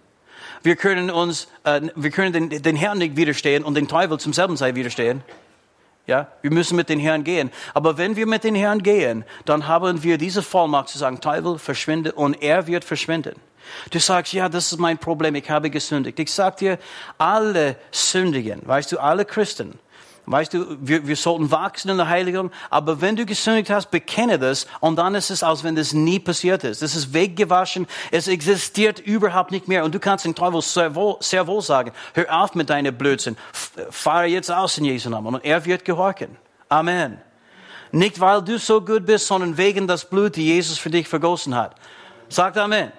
Wir 0.63 0.77
können 0.77 1.11
uns, 1.11 1.49
äh, 1.65 1.81
wir 1.97 2.11
können 2.11 2.33
den, 2.33 2.63
den 2.63 2.77
Herrn 2.77 2.99
nicht 2.99 3.17
widerstehen 3.17 3.65
und 3.65 3.75
den 3.75 3.89
Teufel 3.89 4.19
zum 4.21 4.33
selben 4.33 4.57
Zeit 4.57 4.75
widerstehen. 4.75 5.25
Ja, 6.07 6.29
wir 6.41 6.53
müssen 6.53 6.77
mit 6.77 6.89
den 6.89 7.01
Herrn 7.01 7.25
gehen. 7.25 7.51
Aber 7.75 7.99
wenn 7.99 8.15
wir 8.15 8.27
mit 8.27 8.45
den 8.45 8.55
Herrn 8.55 8.83
gehen, 8.83 9.25
dann 9.45 9.67
haben 9.67 10.03
wir 10.05 10.19
diese 10.19 10.43
Vollmacht 10.43 10.89
zu 10.89 10.99
sagen, 10.99 11.21
Teufel, 11.21 11.59
verschwinde 11.59 12.13
und 12.13 12.41
er 12.43 12.67
wird 12.67 12.85
verschwinden. 12.85 13.35
Du 13.91 13.99
sagst, 13.99 14.33
ja, 14.33 14.49
das 14.49 14.71
ist 14.71 14.79
mein 14.79 14.99
Problem, 14.99 15.35
ich 15.35 15.51
habe 15.51 15.71
gesündigt. 15.71 16.19
Ich 16.21 16.33
sag 16.33 16.59
dir, 16.59 16.79
alle 17.19 17.77
sündigen, 17.91 18.63
weißt 18.65 18.93
du, 18.93 18.99
alle 18.99 19.25
Christen 19.25 19.79
Weißt 20.29 20.53
du, 20.55 20.77
wir, 20.81 21.07
wir 21.07 21.15
sollten 21.15 21.53
wachsen 21.53 21.89
in 21.89 21.99
der 21.99 22.09
Heiligung, 22.09 22.51
aber 22.69 23.01
wenn 23.01 23.15
du 23.15 23.25
gesündigt 23.25 23.71
hast, 23.71 23.93
bekenne 23.93 24.41
das 24.41 24.67
und 24.81 24.97
dann 24.97 25.15
ist 25.15 25.31
es, 25.31 25.45
als 25.45 25.63
wenn 25.63 25.77
das 25.77 25.93
nie 25.93 26.19
passiert 26.19 26.65
ist. 26.65 26.83
Das 26.83 26.97
ist 26.97 27.15
weggewaschen, 27.15 27.87
es 28.11 28.27
existiert 28.27 28.99
überhaupt 28.99 29.53
nicht 29.53 29.69
mehr 29.69 29.85
und 29.85 29.95
du 29.95 30.01
kannst 30.01 30.25
den 30.25 30.35
Teufel 30.35 30.63
sehr 30.63 30.97
wohl, 30.97 31.17
sehr 31.21 31.47
wohl 31.47 31.63
sagen, 31.63 31.93
hör 32.15 32.43
auf 32.43 32.57
mit 32.57 32.71
deinem 32.71 32.97
Blödsinn, 32.99 33.37
fahre 33.91 34.27
jetzt 34.27 34.51
aus 34.51 34.77
in 34.79 34.87
Jesu 34.87 35.11
Namen 35.11 35.35
und 35.35 35.45
er 35.45 35.65
wird 35.65 35.85
gehorchen. 35.85 36.37
Amen. 36.69 37.19
Nicht 37.93 38.19
weil 38.19 38.43
du 38.43 38.59
so 38.59 38.81
gut 38.81 39.07
bist, 39.07 39.29
sondern 39.29 39.57
wegen 39.57 39.87
das 39.87 40.05
Blut, 40.05 40.35
die 40.35 40.47
Jesus 40.47 40.77
für 40.77 40.91
dich 40.91 41.07
vergossen 41.07 41.55
hat. 41.55 41.77
Sagt 42.29 42.59
Amen. 42.59 42.91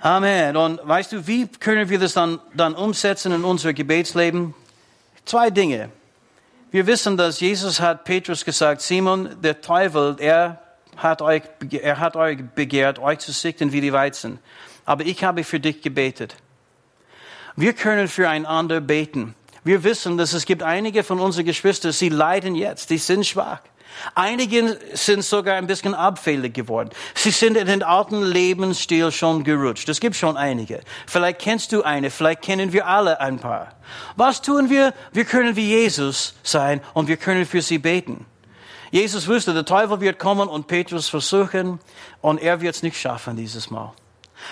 Amen. 0.00 0.56
Und 0.56 0.80
weißt 0.82 1.12
du, 1.12 1.26
wie 1.26 1.46
können 1.46 1.90
wir 1.90 1.98
das 1.98 2.14
dann, 2.14 2.40
dann 2.54 2.74
umsetzen 2.74 3.32
in 3.32 3.44
unser 3.44 3.74
Gebetsleben? 3.74 4.54
Zwei 5.30 5.48
Dinge. 5.50 5.90
Wir 6.72 6.88
wissen, 6.88 7.16
dass 7.16 7.38
Jesus 7.38 7.78
hat 7.78 8.02
Petrus 8.02 8.44
gesagt, 8.44 8.80
Simon, 8.80 9.40
der 9.40 9.60
Teufel, 9.60 10.16
er 10.18 10.60
hat 10.96 11.22
euch, 11.22 11.42
er 11.70 12.00
hat 12.00 12.16
euch 12.16 12.38
begehrt, 12.56 12.98
euch 12.98 13.20
zu 13.20 13.30
sichten 13.30 13.70
wie 13.70 13.80
die 13.80 13.92
Weizen. 13.92 14.40
Aber 14.84 15.06
ich 15.06 15.22
habe 15.22 15.44
für 15.44 15.60
dich 15.60 15.82
gebetet. 15.82 16.34
Wir 17.54 17.74
können 17.74 18.08
füreinander 18.08 18.80
beten. 18.80 19.36
Wir 19.62 19.84
wissen, 19.84 20.18
dass 20.18 20.32
es 20.32 20.46
gibt 20.46 20.64
einige 20.64 21.04
von 21.04 21.20
unseren 21.20 21.44
Geschwistern, 21.44 21.92
sie 21.92 22.08
leiden 22.08 22.56
jetzt, 22.56 22.90
die 22.90 22.98
sind 22.98 23.24
schwach. 23.24 23.60
Einige 24.14 24.78
sind 24.94 25.24
sogar 25.24 25.56
ein 25.56 25.66
bisschen 25.66 25.94
abfällig 25.94 26.54
geworden. 26.54 26.90
Sie 27.14 27.30
sind 27.30 27.56
in 27.56 27.66
den 27.66 27.82
alten 27.82 28.22
Lebensstil 28.22 29.12
schon 29.12 29.44
gerutscht. 29.44 29.88
Es 29.88 30.00
gibt 30.00 30.16
schon 30.16 30.36
einige. 30.36 30.80
Vielleicht 31.06 31.40
kennst 31.40 31.72
du 31.72 31.82
eine, 31.82 32.10
vielleicht 32.10 32.42
kennen 32.42 32.72
wir 32.72 32.86
alle 32.86 33.20
ein 33.20 33.38
paar. 33.38 33.74
Was 34.16 34.42
tun 34.42 34.70
wir? 34.70 34.94
Wir 35.12 35.24
können 35.24 35.56
wie 35.56 35.66
Jesus 35.66 36.34
sein 36.42 36.80
und 36.94 37.08
wir 37.08 37.16
können 37.16 37.46
für 37.46 37.62
sie 37.62 37.78
beten. 37.78 38.26
Jesus 38.90 39.28
wusste, 39.28 39.54
der 39.54 39.64
Teufel 39.64 40.00
wird 40.00 40.18
kommen 40.18 40.48
und 40.48 40.66
Petrus 40.66 41.08
versuchen 41.08 41.78
und 42.20 42.42
er 42.42 42.60
wird 42.60 42.74
es 42.74 42.82
nicht 42.82 42.96
schaffen 42.96 43.36
dieses 43.36 43.70
Mal. 43.70 43.92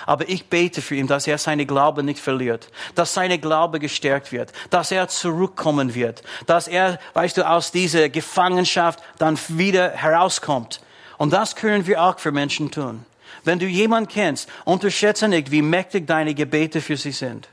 Aber 0.07 0.29
ich 0.29 0.47
bete 0.47 0.83
für 0.83 0.95
ihn, 0.95 1.07
dass 1.07 1.27
er 1.27 1.39
seine 1.39 1.67
Glaube 1.67 2.03
nicht 2.03 2.21
verliert, 2.21 2.69
dass 2.95 3.15
seine 3.15 3.39
Glaube 3.39 3.79
gestärkt 3.79 4.33
wird, 4.33 4.53
dass 4.71 4.91
er 4.91 5.09
zurückkommen 5.09 5.95
wird, 5.95 6.23
dass 6.47 6.69
er, 6.69 6.99
weißt 7.15 7.37
du, 7.37 7.49
aus 7.49 7.71
dieser 7.73 8.09
Gefangenschaft 8.09 9.01
dann 9.19 9.39
wieder 9.49 9.91
herauskommt. 9.91 10.81
Und 11.19 11.33
das 11.33 11.57
können 11.57 11.87
wir 11.87 12.03
auch 12.03 12.19
für 12.19 12.33
Menschen 12.33 12.71
tun. 12.71 13.05
Wenn 13.45 13.59
du 13.59 13.67
jemanden 13.67 14.09
kennst, 14.09 14.49
unterschätze 14.65 15.29
nicht, 15.29 15.51
wie 15.51 15.63
mächtig 15.63 16.07
deine 16.07 16.35
Gebete 16.35 16.81
für 16.81 16.97
sie 16.97 17.13
sind. 17.13 17.49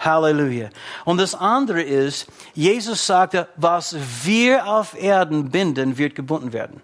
Halleluja. 0.00 0.68
Und 1.04 1.18
das 1.18 1.34
andere 1.34 1.82
ist, 1.82 2.26
Jesus 2.54 3.06
sagte, 3.06 3.48
was 3.56 3.96
wir 4.24 4.66
auf 4.66 5.00
Erden 5.00 5.50
binden, 5.50 5.98
wird 5.98 6.14
gebunden 6.14 6.52
werden. 6.52 6.80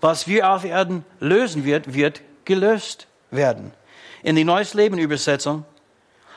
Was 0.00 0.26
wir 0.26 0.50
auf 0.50 0.64
Erden 0.64 1.04
lösen 1.20 1.64
wird, 1.64 1.94
wird 1.94 2.22
gelöst 2.44 3.06
werden 3.30 3.72
in 4.22 4.36
die 4.36 4.44
Neues 4.44 4.74
Leben 4.74 4.98
Übersetzung, 4.98 5.64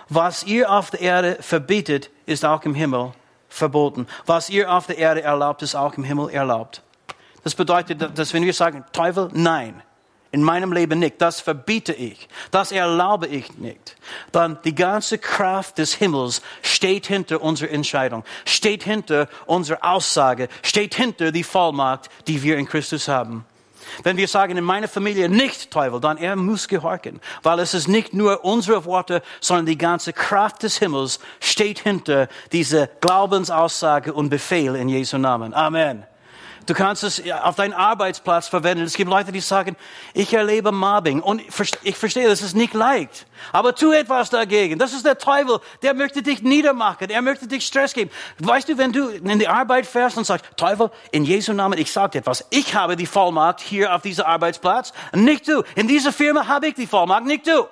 was 0.09 0.43
ihr 0.43 0.71
auf 0.71 0.91
der 0.91 1.01
Erde 1.01 1.37
verbietet, 1.41 2.09
ist 2.25 2.45
auch 2.45 2.63
im 2.63 2.75
Himmel 2.75 3.13
verboten. 3.49 4.07
Was 4.25 4.49
ihr 4.49 4.71
auf 4.71 4.87
der 4.87 4.97
Erde 4.97 5.21
erlaubt, 5.21 5.61
ist 5.61 5.75
auch 5.75 5.93
im 5.95 6.03
Himmel 6.03 6.29
erlaubt. 6.29 6.81
Das 7.43 7.55
bedeutet, 7.55 8.17
dass 8.17 8.33
wenn 8.33 8.45
wir 8.45 8.53
sagen, 8.53 8.85
Teufel, 8.93 9.29
nein, 9.33 9.81
in 10.31 10.41
meinem 10.41 10.73
Leben 10.73 10.97
nicht, 10.99 11.21
das 11.21 11.41
verbiete 11.41 11.93
ich, 11.93 12.27
das 12.49 12.71
erlaube 12.71 13.27
ich 13.27 13.57
nicht, 13.59 13.95
dann 14.31 14.57
die 14.65 14.73
ganze 14.73 15.19
Kraft 15.19 15.77
des 15.77 15.93
Himmels 15.93 16.41
steht 16.63 17.05
hinter 17.05 17.41
unserer 17.41 17.69
Entscheidung, 17.69 18.23
steht 18.45 18.83
hinter 18.83 19.27
unserer 19.45 19.83
Aussage, 19.83 20.49
steht 20.63 20.95
hinter 20.95 21.31
die 21.31 21.43
Vollmacht, 21.43 22.09
die 22.27 22.41
wir 22.41 22.57
in 22.57 22.65
Christus 22.65 23.07
haben. 23.07 23.45
Wenn 24.01 24.17
wir 24.17 24.27
sagen, 24.27 24.57
in 24.57 24.63
meiner 24.63 24.87
Familie 24.87 25.29
nicht 25.29 25.71
Teufel, 25.71 25.99
dann 25.99 26.17
er 26.17 26.35
muss 26.35 26.67
gehorchen. 26.67 27.21
Weil 27.43 27.59
es 27.59 27.73
ist 27.73 27.87
nicht 27.87 28.13
nur 28.13 28.43
unsere 28.43 28.85
Worte, 28.85 29.21
sondern 29.39 29.65
die 29.65 29.77
ganze 29.77 30.13
Kraft 30.13 30.63
des 30.63 30.77
Himmels 30.79 31.19
steht 31.39 31.79
hinter 31.79 32.27
diese 32.51 32.89
Glaubensaussage 33.01 34.13
und 34.13 34.29
Befehl 34.29 34.75
in 34.75 34.89
Jesu 34.89 35.17
Namen. 35.17 35.53
Amen. 35.53 36.05
Du 36.65 36.73
kannst 36.73 37.03
es 37.03 37.21
auf 37.41 37.55
deinen 37.55 37.73
Arbeitsplatz 37.73 38.47
verwenden. 38.47 38.85
Es 38.85 38.95
gibt 38.95 39.09
Leute, 39.09 39.31
die 39.31 39.41
sagen, 39.41 39.75
ich 40.13 40.33
erlebe 40.33 40.71
Mobbing. 40.71 41.21
Und 41.21 41.41
ich 41.83 41.97
verstehe, 41.97 42.27
das 42.27 42.41
ist 42.41 42.55
nicht 42.55 42.73
leicht. 42.73 43.25
Aber 43.51 43.75
tu 43.75 43.91
etwas 43.91 44.29
dagegen. 44.29 44.79
Das 44.79 44.93
ist 44.93 45.05
der 45.05 45.17
Teufel. 45.17 45.59
Der 45.81 45.93
möchte 45.93 46.21
dich 46.21 46.41
niedermachen. 46.41 47.09
Er 47.09 47.21
möchte 47.21 47.47
dich 47.47 47.65
Stress 47.65 47.93
geben. 47.93 48.11
Weißt 48.39 48.69
du, 48.69 48.77
wenn 48.77 48.93
du 48.93 49.09
in 49.09 49.39
die 49.39 49.47
Arbeit 49.47 49.85
fährst 49.85 50.17
und 50.17 50.25
sagst, 50.25 50.45
Teufel, 50.55 50.89
in 51.11 51.25
Jesu 51.25 51.51
Namen, 51.51 51.77
ich 51.77 51.91
sage 51.91 52.11
dir 52.11 52.19
etwas. 52.19 52.45
Ich 52.49 52.73
habe 52.73 52.95
die 52.95 53.07
Vollmacht 53.07 53.59
hier 53.59 53.93
auf 53.93 54.01
diesem 54.01 54.25
Arbeitsplatz. 54.25 54.93
Nicht 55.13 55.47
du. 55.47 55.63
In 55.75 55.87
dieser 55.89 56.13
Firma 56.13 56.47
habe 56.47 56.67
ich 56.67 56.75
die 56.75 56.87
Vollmacht, 56.87 57.25
nicht 57.25 57.45
du. 57.45 57.67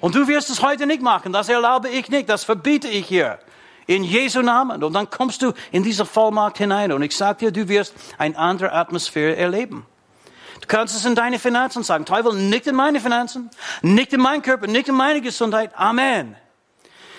Und 0.00 0.14
du 0.14 0.28
wirst 0.28 0.50
es 0.50 0.60
heute 0.60 0.86
nicht 0.86 1.00
machen. 1.00 1.32
Das 1.32 1.48
erlaube 1.48 1.88
ich 1.88 2.10
nicht. 2.10 2.28
Das 2.28 2.44
verbiete 2.44 2.88
ich 2.88 3.06
hier. 3.06 3.38
In 3.86 4.02
Jesu 4.02 4.42
Namen. 4.42 4.82
Und 4.82 4.92
dann 4.92 5.10
kommst 5.10 5.42
du 5.42 5.52
in 5.70 5.82
diese 5.82 6.04
Vollmacht 6.04 6.58
hinein. 6.58 6.92
Und 6.92 7.02
ich 7.02 7.16
sage 7.16 7.46
dir, 7.46 7.52
du 7.52 7.68
wirst 7.68 7.94
eine 8.18 8.36
andere 8.36 8.72
Atmosphäre 8.72 9.36
erleben. 9.36 9.86
Du 10.60 10.66
kannst 10.66 10.96
es 10.96 11.04
in 11.04 11.14
deine 11.14 11.38
Finanzen 11.38 11.82
sagen. 11.82 12.04
Teufel, 12.04 12.34
nicht 12.34 12.66
in 12.66 12.74
meine 12.74 13.00
Finanzen, 13.00 13.50
nicht 13.82 14.12
in 14.12 14.20
meinen 14.20 14.42
Körper, 14.42 14.66
nicht 14.66 14.88
in 14.88 14.94
meine 14.94 15.20
Gesundheit. 15.20 15.70
Amen. 15.76 16.36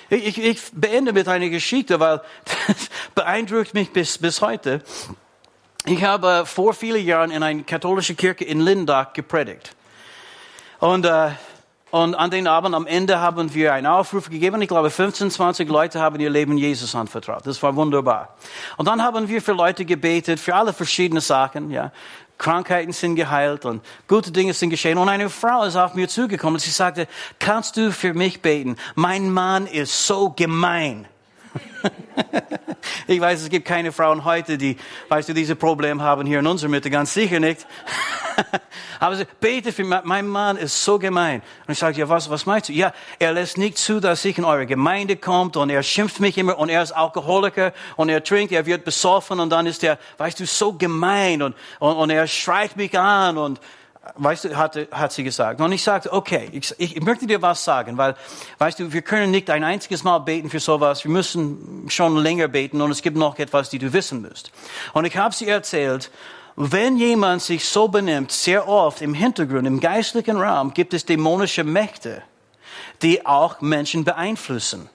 Ich, 0.10 0.26
ich, 0.26 0.44
ich 0.44 0.62
beende 0.74 1.14
mit 1.14 1.28
einer 1.28 1.50
Geschichte, 1.50 2.00
weil 2.00 2.22
das 2.68 2.90
beeindruckt 3.16 3.74
mich 3.74 3.92
bis, 3.92 4.18
bis 4.18 4.42
heute. 4.42 4.82
Ich 5.86 6.04
habe 6.04 6.46
vor 6.46 6.74
vielen 6.74 7.06
Jahren 7.06 7.32
in 7.32 7.44
einer 7.44 7.64
katholischen 7.64 8.18
Kirche 8.18 8.44
in 8.44 8.60
Lindach 8.60 9.14
gepredigt. 9.14 9.76
Und 10.80 11.06
äh, 11.06 11.32
und 11.90 12.16
an 12.16 12.32
den 12.32 12.48
Abend 12.48 12.76
am 12.76 12.86
Ende 12.86 13.20
haben 13.20 13.54
wir 13.54 13.74
einen 13.74 13.88
Aufruf 13.88 14.30
gegeben. 14.30 14.62
Ich 14.62 14.68
glaube, 14.68 14.90
15, 14.90 15.32
20 15.32 15.70
Leute 15.70 16.02
haben 16.02 16.20
ihr 16.20 16.30
Leben 16.30 16.58
Jesus 16.58 16.94
anvertraut. 16.96 17.48
Das 17.48 17.64
war 17.64 17.76
wunderbar. 17.76 18.36
Und 18.76 18.88
dann 18.88 19.02
haben 19.02 19.30
wir 19.30 19.42
für 19.42 19.54
Leute 19.54 19.86
gebetet, 19.86 20.40
für 20.40 20.56
alle 20.56 20.74
verschiedene 20.74 21.22
Sachen, 21.22 21.72
ja. 21.72 21.92
Krankheiten 22.38 22.92
sind 22.92 23.16
geheilt 23.16 23.66
und 23.66 23.84
gute 24.08 24.32
Dinge 24.32 24.54
sind 24.54 24.70
geschehen. 24.70 24.98
Und 25.00 25.10
eine 25.10 25.30
Frau 25.30 25.64
ist 25.64 25.76
auf 25.76 25.96
mir 25.96 26.08
zugekommen 26.08 26.56
und 26.56 26.60
sie 26.60 26.70
sagte, 26.70 27.08
kannst 27.40 27.78
du 27.78 27.92
für 27.92 28.14
mich 28.14 28.42
beten? 28.42 28.78
Mein 28.94 29.32
Mann 29.32 29.66
ist 29.66 30.06
so 30.06 30.30
gemein. 30.30 31.08
ich 33.08 33.20
weiß, 33.20 33.42
es 33.42 33.50
gibt 33.50 33.66
keine 33.66 33.92
Frauen 33.92 34.26
heute, 34.26 34.58
die, 34.58 34.78
weißt 35.10 35.30
du, 35.30 35.34
diese 35.34 35.56
Probleme 35.56 36.02
haben 36.02 36.26
hier 36.26 36.40
in 36.40 36.48
unserer 36.48 36.70
Mitte, 36.70 36.90
ganz 36.90 37.14
sicher 37.14 37.40
nicht. 37.40 37.66
Aber 39.00 39.16
sie 39.16 39.26
bete 39.40 39.72
für 39.72 39.84
mich, 39.84 40.00
mein 40.04 40.28
Mann 40.28 40.58
ist 40.58 40.84
so 40.84 41.00
gemein. 41.00 41.42
Und 41.66 41.72
ich 41.72 41.80
sage, 41.80 42.00
ja, 42.00 42.10
was, 42.10 42.30
was 42.30 42.46
meinst 42.46 42.70
du? 42.70 42.74
Ja, 42.74 42.94
er 43.20 43.34
lässt 43.34 43.58
nicht 43.58 43.78
zu, 43.78 44.00
dass 44.00 44.24
ich 44.26 44.38
in 44.38 44.46
eure 44.46 44.66
Gemeinde 44.66 45.18
kommt 45.18 45.58
und 45.58 45.70
er 45.70 45.84
schimpft 45.84 46.20
mich 46.20 46.38
immer 46.38 46.58
und 46.58 46.70
er 46.70 46.84
ist 46.84 46.92
Alkoholiker 46.92 47.74
und 47.96 48.10
er 48.10 48.24
trinkt, 48.24 48.52
er 48.52 48.66
wird 48.66 48.84
besoffen 48.86 49.40
und 49.40 49.50
dann 49.50 49.66
ist 49.66 49.84
er, 49.84 49.98
weißt 50.18 50.40
du, 50.40 50.46
so 50.46 50.74
gemein 50.74 51.42
und, 51.42 51.56
und, 51.80 51.96
und 51.96 52.10
er 52.10 52.28
schreit 52.28 52.76
mich 52.76 52.98
an 52.98 53.38
und, 53.38 53.60
weißt 54.16 54.46
du, 54.46 54.56
hat, 54.56 54.78
hat 54.92 55.12
sie 55.12 55.24
gesagt. 55.24 55.62
Und 55.62 55.72
ich 55.72 55.84
sagte, 55.84 56.12
okay, 56.12 56.50
ich, 56.52 56.74
ich 56.78 57.02
möchte 57.02 57.28
dir 57.28 57.42
was 57.42 57.64
sagen, 57.64 57.98
weil, 57.98 58.16
weißt 58.58 58.80
du, 58.80 58.94
wir 58.94 59.02
können 59.02 59.32
nicht 59.32 59.50
ein 59.50 59.64
einziges 59.64 60.04
Mal 60.04 60.20
beten 60.20 60.50
für 60.50 60.60
sowas. 60.60 61.04
Wir 61.04 61.12
müssen 61.12 61.86
schon 61.90 62.18
länger 62.18 62.48
beten 62.48 62.82
und 62.82 62.92
es 62.92 63.02
gibt 63.02 63.18
noch 63.18 63.38
etwas, 63.40 63.70
die 63.70 63.80
du 63.80 63.94
wissen 63.94 64.22
musst. 64.22 64.52
Und 64.94 65.06
ich 65.06 65.18
habe 65.18 65.34
sie 65.34 65.48
erzählt, 65.48 66.12
wenn 66.56 66.98
jemand 66.98 67.44
sich 67.44 67.66
so 67.66 67.88
benimmt, 67.88 68.32
sehr 68.32 68.68
oft 68.68 69.02
im 69.02 69.14
Hintergrund, 69.14 69.68
im 69.68 69.80
geistlichen 69.80 70.38
Raum, 70.38 70.74
gibt 70.74 70.94
es 70.94 71.06
dämonische 71.06 71.64
Mächte, 71.64 72.24
die 73.04 73.26
auch 73.26 73.62
Menschen 73.62 74.04
beeinflussen. 74.04 74.90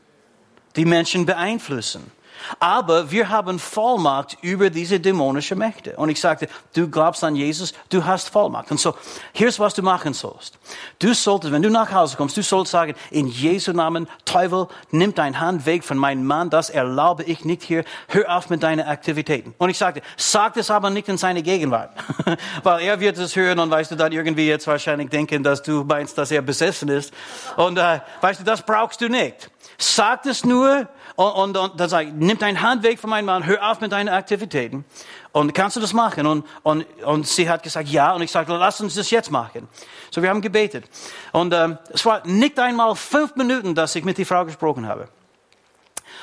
Die 0.75 0.85
Menschen 0.85 1.25
beeinflussen. 1.25 2.11
Aber 2.59 3.11
wir 3.11 3.29
haben 3.29 3.59
Vollmacht 3.59 4.39
über 4.43 4.71
diese 4.71 5.01
dämonischen 5.01 5.59
Mächte. 5.59 5.97
Und 5.97 6.09
ich 6.09 6.21
sagte, 6.21 6.49
du 6.75 6.89
glaubst 6.89 7.23
an 7.25 7.37
Jesus, 7.37 7.73
du 7.91 8.05
hast 8.05 8.31
Vollmacht. 8.31 8.71
Und 8.71 8.81
so, 8.81 8.95
hier 9.33 9.49
ist, 9.49 9.61
was 9.61 9.75
du 9.75 9.83
machen 9.83 10.15
sollst. 10.15 10.59
Du 10.99 11.15
solltest, 11.15 11.53
wenn 11.53 11.63
du 11.63 11.71
nach 11.71 11.93
Hause 11.93 12.17
kommst, 12.17 12.37
du 12.37 12.43
sollst 12.43 12.73
sagen, 12.73 12.95
in 13.11 13.27
Jesu 13.29 13.73
Namen, 13.73 14.09
Teufel, 14.25 14.69
nimm 14.91 15.15
dein 15.15 15.41
Hand 15.41 15.67
weg 15.67 15.85
von 15.85 15.99
meinem 15.99 16.25
Mann, 16.25 16.51
das 16.51 16.71
erlaube 16.71 17.25
ich 17.25 17.45
nicht 17.45 17.63
hier, 17.63 17.85
hör 18.09 18.37
auf 18.37 18.51
mit 18.51 18.63
deinen 18.63 18.87
Aktivitäten. 18.87 19.55
Und 19.59 19.71
ich 19.71 19.79
sagte, 19.79 20.03
sag 20.17 20.55
das 20.55 20.71
aber 20.71 20.91
nicht 20.91 21.09
in 21.09 21.19
seine 21.19 21.43
Gegenwart. 21.43 21.91
Weil 22.63 22.83
er 22.83 23.01
wird 23.01 23.19
es 23.19 23.37
hören 23.37 23.59
und 23.59 23.71
weißt 23.71 23.91
du 23.91 23.97
dann 23.97 24.13
irgendwie 24.13 24.47
jetzt 24.47 24.67
wahrscheinlich 24.67 25.11
denken, 25.11 25.43
dass 25.43 25.63
du 25.63 25.85
meinst, 25.85 26.17
dass 26.19 26.31
er 26.31 26.43
besessen 26.43 26.89
ist. 26.89 27.13
Und 27.57 27.79
äh, 27.79 28.01
weißt 28.21 28.41
du, 28.41 28.45
das 28.45 28.63
brauchst 28.63 29.01
du 29.01 29.09
nicht. 29.09 29.51
Sag 29.79 30.27
es 30.27 30.45
nur 30.45 30.89
und, 31.17 31.33
und, 31.33 31.57
und 31.57 31.81
dann 31.81 31.89
sage 31.89 32.09
ich, 32.09 32.15
nimm 32.33 32.39
deine 32.39 32.63
Hand 32.63 32.83
weg 32.83 32.99
von 32.99 33.11
meinem 33.11 33.27
Mann, 33.27 33.47
hör 33.47 33.71
auf 33.71 33.81
mit 33.81 33.93
deinen 33.93 34.09
Aktivitäten. 34.09 34.85
Und 35.33 35.55
kannst 35.55 35.77
du 35.77 35.81
das 35.81 35.93
machen? 35.93 36.27
Und, 36.27 36.47
und, 36.63 36.85
und 37.05 37.27
sie 37.27 37.49
hat 37.49 37.63
gesagt, 37.63 37.89
ja. 37.89 38.13
Und 38.15 38.23
ich 38.23 38.31
sagte, 38.31 38.53
lass 38.53 38.81
uns 38.81 38.95
das 38.95 39.11
jetzt 39.11 39.31
machen. 39.31 39.69
So, 40.11 40.23
wir 40.23 40.31
haben 40.31 40.41
gebetet. 40.41 40.85
Und 41.33 41.53
ähm, 41.55 41.79
es 41.93 42.05
war 42.05 42.27
nicht 42.27 42.59
einmal 42.59 42.95
fünf 42.97 43.37
Minuten, 43.37 43.75
dass 43.75 43.95
ich 43.95 44.05
mit 44.05 44.19
der 44.19 44.27
Frau 44.27 44.45
gesprochen 44.45 44.87
habe. 44.87 45.09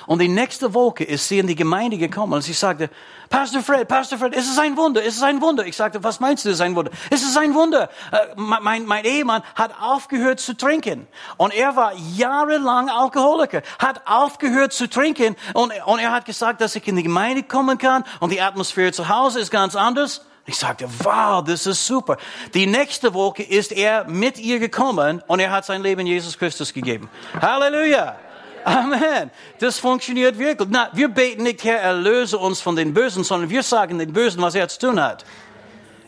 Und 0.09 0.17
die 0.17 0.27
nächste 0.27 0.73
Woche 0.73 1.03
ist 1.03 1.27
sie 1.27 1.37
in 1.37 1.45
die 1.45 1.53
Gemeinde 1.53 1.95
gekommen 1.95 2.33
und 2.33 2.41
sie 2.41 2.53
sagte, 2.53 2.89
Pastor 3.29 3.61
Fred, 3.61 3.87
Pastor 3.87 4.17
Fred, 4.17 4.33
ist 4.35 4.51
es 4.51 4.57
ein 4.57 4.75
Wunder, 4.75 5.03
ist 5.03 5.17
es 5.17 5.21
ein 5.21 5.39
Wunder? 5.39 5.67
Ich 5.67 5.75
sagte, 5.75 6.03
was 6.03 6.19
meinst 6.19 6.45
du, 6.45 6.49
ist 6.49 6.61
ein 6.61 6.75
Wunder? 6.75 6.89
Ist 7.11 7.23
es 7.23 7.37
ein 7.37 7.53
Wunder? 7.53 7.91
Äh, 8.11 8.17
mein, 8.35 8.87
mein 8.87 9.05
Ehemann 9.05 9.43
hat 9.53 9.71
aufgehört 9.79 10.39
zu 10.39 10.57
trinken. 10.57 11.07
Und 11.37 11.53
er 11.53 11.75
war 11.75 11.93
jahrelang 11.93 12.89
Alkoholiker, 12.89 13.61
hat 13.77 14.01
aufgehört 14.07 14.73
zu 14.73 14.89
trinken. 14.89 15.35
Und, 15.53 15.73
und 15.85 15.99
er 15.99 16.11
hat 16.11 16.25
gesagt, 16.25 16.59
dass 16.61 16.75
ich 16.75 16.87
in 16.87 16.95
die 16.95 17.03
Gemeinde 17.03 17.43
kommen 17.43 17.77
kann 17.77 18.03
und 18.19 18.31
die 18.31 18.41
Atmosphäre 18.41 18.91
zu 18.91 19.09
Hause 19.09 19.39
ist 19.39 19.51
ganz 19.51 19.75
anders. 19.75 20.25
Ich 20.47 20.57
sagte, 20.57 20.89
wow, 21.03 21.43
das 21.43 21.67
ist 21.67 21.85
super. 21.85 22.17
Die 22.55 22.65
nächste 22.65 23.13
Woche 23.13 23.43
ist 23.43 23.71
er 23.71 24.05
mit 24.05 24.39
ihr 24.39 24.57
gekommen 24.57 25.21
und 25.27 25.39
er 25.39 25.51
hat 25.51 25.65
sein 25.65 25.83
Leben 25.83 26.07
Jesus 26.07 26.35
Christus 26.35 26.73
gegeben. 26.73 27.11
Halleluja! 27.39 28.15
Amen. 28.63 29.31
Das 29.59 29.79
funktioniert 29.79 30.37
wirklich. 30.37 30.67
Na, 30.71 30.89
wir 30.93 31.09
beten 31.09 31.43
nicht, 31.43 31.63
Herr, 31.63 31.79
erlöse 31.79 32.37
uns 32.37 32.61
von 32.61 32.75
den 32.75 32.93
Bösen, 32.93 33.23
sondern 33.23 33.49
wir 33.49 33.63
sagen 33.63 33.99
den 33.99 34.13
Bösen, 34.13 34.41
was 34.41 34.55
er 34.55 34.67
zu 34.67 34.79
tun 34.79 35.01
hat. 35.01 35.25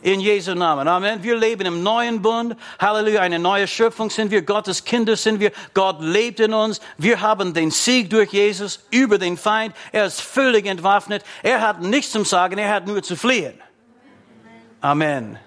In 0.02 0.18
Jesu 0.18 0.54
Namen. 0.54 0.88
Amen. 0.88 1.22
Wir 1.22 1.36
leben 1.36 1.64
im 1.64 1.82
neuen 1.84 2.20
Bund. 2.22 2.56
Halleluja. 2.80 3.20
Eine 3.20 3.38
neue 3.38 3.68
Schöpfung 3.68 4.10
sind 4.10 4.32
wir. 4.32 4.42
Gottes 4.42 4.84
Kinder 4.84 5.16
sind 5.16 5.38
wir. 5.38 5.52
Gott 5.74 6.00
lebt 6.00 6.40
in 6.40 6.52
uns. 6.52 6.80
Wir 6.98 7.20
haben 7.20 7.54
den 7.54 7.70
Sieg 7.70 8.10
durch 8.10 8.32
Jesus 8.32 8.80
über 8.90 9.18
den 9.18 9.36
Feind. 9.36 9.76
Er 9.92 10.06
ist 10.06 10.20
völlig 10.20 10.66
entwaffnet. 10.66 11.22
Er 11.44 11.60
hat 11.60 11.80
nichts 11.82 12.10
zum 12.10 12.24
Sagen. 12.24 12.58
Er 12.58 12.74
hat 12.74 12.86
nur 12.86 13.00
zu 13.04 13.14
fliehen. 13.14 13.54
Amen. 14.80 15.38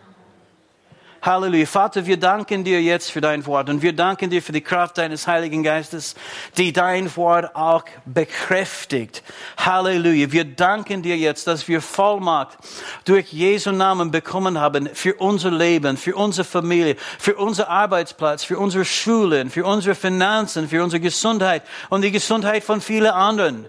Halleluja. 1.25 1.65
Vater, 1.65 2.05
wir 2.05 2.17
danken 2.17 2.63
dir 2.63 2.79
jetzt 2.83 3.09
für 3.09 3.19
dein 3.19 3.47
Wort 3.47 3.71
und 3.71 3.81
wir 3.81 3.93
danken 3.93 4.29
dir 4.29 4.43
für 4.43 4.51
die 4.51 4.61
Kraft 4.61 4.99
deines 4.99 5.25
Heiligen 5.25 5.63
Geistes, 5.63 6.13
die 6.55 6.71
dein 6.71 7.15
Wort 7.15 7.55
auch 7.55 7.83
bekräftigt. 8.05 9.23
Halleluja. 9.57 10.31
Wir 10.31 10.45
danken 10.45 11.01
dir 11.01 11.17
jetzt, 11.17 11.47
dass 11.47 11.67
wir 11.67 11.81
Vollmacht 11.81 12.59
durch 13.05 13.33
Jesu 13.33 13.71
Namen 13.71 14.11
bekommen 14.11 14.59
haben 14.59 14.87
für 14.93 15.15
unser 15.15 15.49
Leben, 15.49 15.97
für 15.97 16.15
unsere 16.15 16.45
Familie, 16.45 16.95
für 17.17 17.35
unser 17.37 17.69
Arbeitsplatz, 17.69 18.43
für 18.43 18.59
unsere 18.59 18.85
Schulen, 18.85 19.49
für 19.49 19.65
unsere 19.65 19.95
Finanzen, 19.95 20.69
für 20.69 20.83
unsere 20.83 20.99
Gesundheit 20.99 21.63
und 21.89 22.03
die 22.03 22.11
Gesundheit 22.11 22.63
von 22.63 22.81
vielen 22.81 23.11
anderen. 23.11 23.65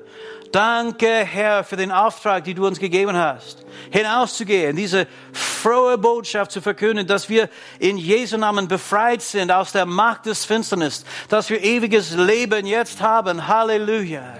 Danke, 0.52 1.06
Herr, 1.06 1.64
für 1.64 1.76
den 1.76 1.90
Auftrag, 1.90 2.44
den 2.44 2.56
du 2.56 2.66
uns 2.66 2.78
gegeben 2.78 3.16
hast, 3.16 3.64
hinauszugehen, 3.90 4.76
diese 4.76 5.06
frohe 5.32 5.98
Botschaft 5.98 6.50
zu 6.52 6.60
verkünden, 6.60 7.06
dass 7.06 7.28
wir 7.28 7.48
in 7.78 7.96
Jesu 7.96 8.36
Namen 8.36 8.68
befreit 8.68 9.22
sind 9.22 9.50
aus 9.50 9.72
der 9.72 9.86
Macht 9.86 10.26
des 10.26 10.44
Finsternis, 10.44 11.04
dass 11.28 11.50
wir 11.50 11.62
ewiges 11.62 12.14
Leben 12.16 12.66
jetzt 12.66 13.00
haben. 13.00 13.46
Halleluja. 13.46 14.34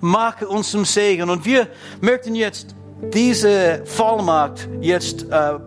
Mach 0.00 0.40
uns 0.42 0.70
zum 0.70 0.84
Segen. 0.84 1.28
Und 1.28 1.44
wir 1.44 1.68
möchten 2.00 2.34
jetzt 2.34 2.74
diese 3.12 3.84
Vollmacht 3.86 4.68
jetzt 4.80 5.26
äh, 5.30 5.52
äh 5.52 5.58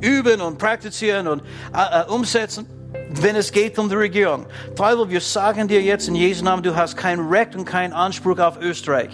üben 0.00 0.40
und 0.40 0.58
praktizieren 0.58 1.26
und 1.28 1.42
äh, 1.74 2.02
äh 2.02 2.06
umsetzen. 2.08 2.81
Wenn 3.20 3.36
es 3.36 3.52
geht 3.52 3.78
um 3.78 3.88
die 3.88 3.94
Regierung. 3.94 4.46
Teufel, 4.76 5.10
wir 5.10 5.20
sagen 5.20 5.68
dir 5.68 5.82
jetzt 5.82 6.08
in 6.08 6.14
Jesu 6.14 6.44
Namen, 6.44 6.62
du 6.62 6.74
hast 6.74 6.96
kein 6.96 7.20
Recht 7.20 7.54
und 7.54 7.64
keinen 7.64 7.92
Anspruch 7.92 8.38
auf 8.38 8.60
Österreich. 8.60 9.10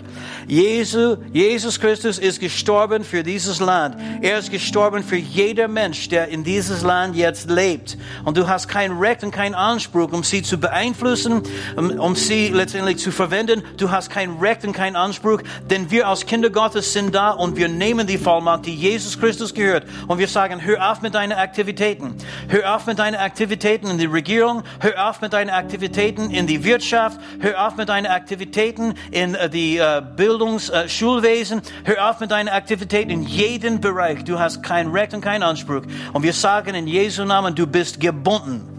Jesu, 0.47 1.17
Jesus 1.33 1.81
Christus 1.81 2.19
ist 2.19 2.41
gestorben 2.41 3.05
für 3.05 3.23
dieses 3.23 3.61
Land. 3.61 3.97
Er 4.23 4.39
ist 4.39 4.51
gestorben 4.51 5.03
für 5.03 5.17
jeder 5.17 5.69
Mensch, 5.69 6.09
der 6.09 6.29
in 6.29 6.45
dieses 6.45 6.83
Land 6.83 7.17
jetzt 7.17 7.51
lebt. 7.51 7.97
Und 8.25 8.37
du 8.37 8.49
hast 8.49 8.69
kein 8.69 8.93
Recht 8.93 9.25
und 9.25 9.31
keinen 9.31 9.55
Anspruch, 9.55 10.13
um 10.13 10.23
sie 10.23 10.43
zu 10.43 10.59
beeinflussen, 10.59 11.43
um, 11.77 11.91
um 11.99 12.15
sie 12.15 12.49
letztendlich 12.49 12.99
zu 12.99 13.11
verwenden. 13.11 13.63
Du 13.77 13.91
hast 13.91 14.11
kein 14.11 14.37
Recht 14.39 14.65
und 14.65 14.73
keinen 14.73 14.97
Anspruch, 14.97 15.43
denn 15.71 15.91
wir 15.91 16.09
als 16.09 16.27
Kinder 16.27 16.51
Gottes 16.51 16.93
sind 16.93 17.15
da 17.15 17.31
und 17.31 17.57
wir 17.57 17.69
nehmen 17.69 18.07
die 18.07 18.19
Vollmacht, 18.19 18.67
die 18.67 18.75
Jesus 18.75 19.19
Christus 19.19 19.55
gehört. 19.55 19.87
Und 20.07 20.19
wir 20.19 20.29
sagen, 20.29 20.65
hör 20.65 20.91
auf 20.91 21.03
mit 21.03 21.15
deinen 21.15 21.33
Aktivitäten. 21.33 22.15
Hör 22.49 22.77
auf 22.77 22.87
mit 22.87 22.99
deinen 22.99 23.17
Aktivitäten 23.17 23.88
in 23.91 23.99
die 23.99 24.07
Regierung. 24.07 24.63
Hör 24.81 25.09
auf 25.09 25.21
mit 25.21 25.33
deinen 25.33 25.51
Aktivitäten 25.51 26.31
in 26.31 26.47
die 26.47 26.65
Wirtschaft. 26.65 27.21
Hör 27.41 27.67
auf 27.67 27.77
mit 27.77 27.89
deinen 27.89 28.07
Aktivitäten 28.07 28.95
in 29.11 29.35
äh, 29.35 29.51
die 29.51 29.79
äh, 29.79 30.03
Bildungs-, 30.17 30.71
äh, 30.71 30.89
Schulwesen. 30.89 31.63
Hör 31.85 32.11
auf 32.11 32.21
mit 32.21 32.31
deinen 32.31 32.49
Aktivitäten 32.49 33.11
in 33.11 33.23
jedem 33.23 33.81
Bereich. 33.81 34.25
Du 34.25 34.39
hast 34.39 34.63
kein 34.63 34.89
Recht 34.89 35.15
und 35.15 35.21
keinen 35.21 35.43
Anspruch. 35.43 35.83
Und 36.13 36.23
wir 36.23 36.33
sagen 36.33 36.75
in 36.75 36.87
Jesu 36.87 37.25
Namen, 37.25 37.55
du 37.55 37.67
bist 37.67 38.01
gebunden. 38.01 38.79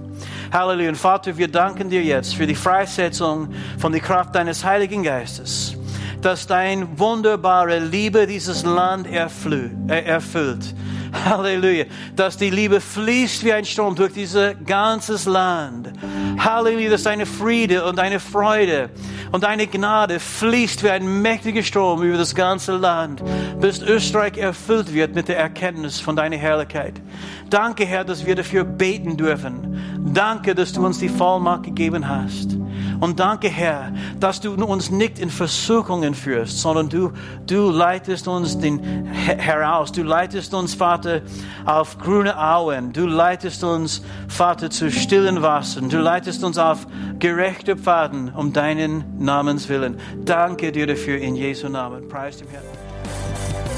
Halleluja. 0.52 0.90
Und 0.90 0.96
Vater, 0.96 1.38
wir 1.38 1.48
danken 1.48 1.90
dir 1.90 2.04
jetzt 2.04 2.36
für 2.36 2.48
die 2.48 2.56
Freisetzung 2.56 3.54
von 3.78 3.92
der 3.92 4.02
Kraft 4.02 4.36
deines 4.36 4.64
Heiligen 4.64 5.04
Geistes, 5.04 5.76
dass 6.22 6.48
dein 6.48 6.98
wunderbare 6.98 7.80
Liebe 7.80 8.26
dieses 8.26 8.64
Land 8.64 9.08
erfüllt. 9.08 10.76
Halleluja. 11.26 11.86
Dass 12.16 12.38
die 12.38 12.50
Liebe 12.50 12.82
fließt 12.82 13.44
wie 13.44 13.54
ein 13.54 13.66
Strom 13.66 13.96
durch 13.96 14.14
dieses 14.14 14.56
ganzes 14.66 15.26
Land. 15.26 15.92
Halleluja, 16.38 16.90
dass 16.90 17.04
deine 17.04 17.26
Friede 17.26 17.86
und 17.86 17.98
deine 17.98 18.20
Freude 18.20 18.90
und 19.32 19.44
deine 19.44 19.68
Gnade 19.68 20.20
fließt 20.20 20.84
wie 20.84 20.90
ein 20.90 21.22
mächtiger 21.22 21.64
Strom 21.64 22.04
über 22.04 22.18
das 22.18 22.34
ganze 22.34 22.76
Land, 22.78 23.24
bis 23.60 23.82
Österreich 23.82 24.38
erfüllt 24.38 24.94
wird 24.94 25.16
mit 25.16 25.28
der 25.28 25.38
Erkenntnis 25.38 26.00
von 26.00 26.16
deiner 26.16 26.38
Herrlichkeit. 26.38 27.02
Danke, 27.50 27.86
Herr, 27.86 28.04
dass 28.04 28.26
wir 28.26 28.36
dafür 28.36 28.64
beten 28.64 29.18
dürfen. 29.18 29.99
Danke, 30.06 30.56
dass 30.56 30.74
du 30.74 30.86
uns 30.86 31.00
die 31.00 31.10
Vollmacht 31.10 31.64
gegeben 31.64 32.08
hast. 32.08 32.58
Und 33.00 33.20
danke, 33.20 33.48
Herr, 33.48 33.94
dass 34.20 34.42
du 34.42 34.54
uns 34.54 34.90
nicht 34.90 35.20
in 35.20 35.30
Versuchungen 35.30 36.14
führst, 36.14 36.60
sondern 36.60 36.90
du, 36.90 37.12
du 37.48 37.70
leitest 37.70 38.28
uns 38.28 38.58
den, 38.58 39.06
heraus. 39.06 39.92
Du 39.92 40.04
leitest 40.04 40.54
uns, 40.54 40.74
Vater, 40.74 41.22
auf 41.66 41.98
grüne 41.98 42.38
Auen. 42.38 42.92
Du 42.92 43.06
leitest 43.06 43.64
uns, 43.64 44.02
Vater, 44.28 44.70
zu 44.70 44.92
stillen 44.92 45.42
Wassern. 45.42 45.90
Du 45.90 45.98
leitest 45.98 46.44
uns 46.44 46.58
auf 46.58 46.88
gerechte 47.20 47.78
Pfaden 47.78 48.34
um 48.34 48.52
deinen 48.52 49.04
Namens 49.18 49.70
willen. 49.70 49.98
Danke 50.26 50.72
dir 50.72 50.88
dafür 50.88 51.20
in 51.20 51.36
Jesu 51.36 51.70
Namen. 51.70 52.08
Preis 52.10 52.38
dem 52.38 52.50
Herrn. 52.50 52.64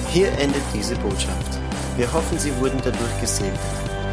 Hier 0.09 0.31
endet 0.39 0.63
diese 0.73 0.95
Botschaft. 0.95 1.59
Wir 1.97 2.11
hoffen, 2.11 2.39
Sie 2.39 2.51
wurden 2.59 2.79
dadurch 2.83 3.21
gesegnet. 3.21 3.90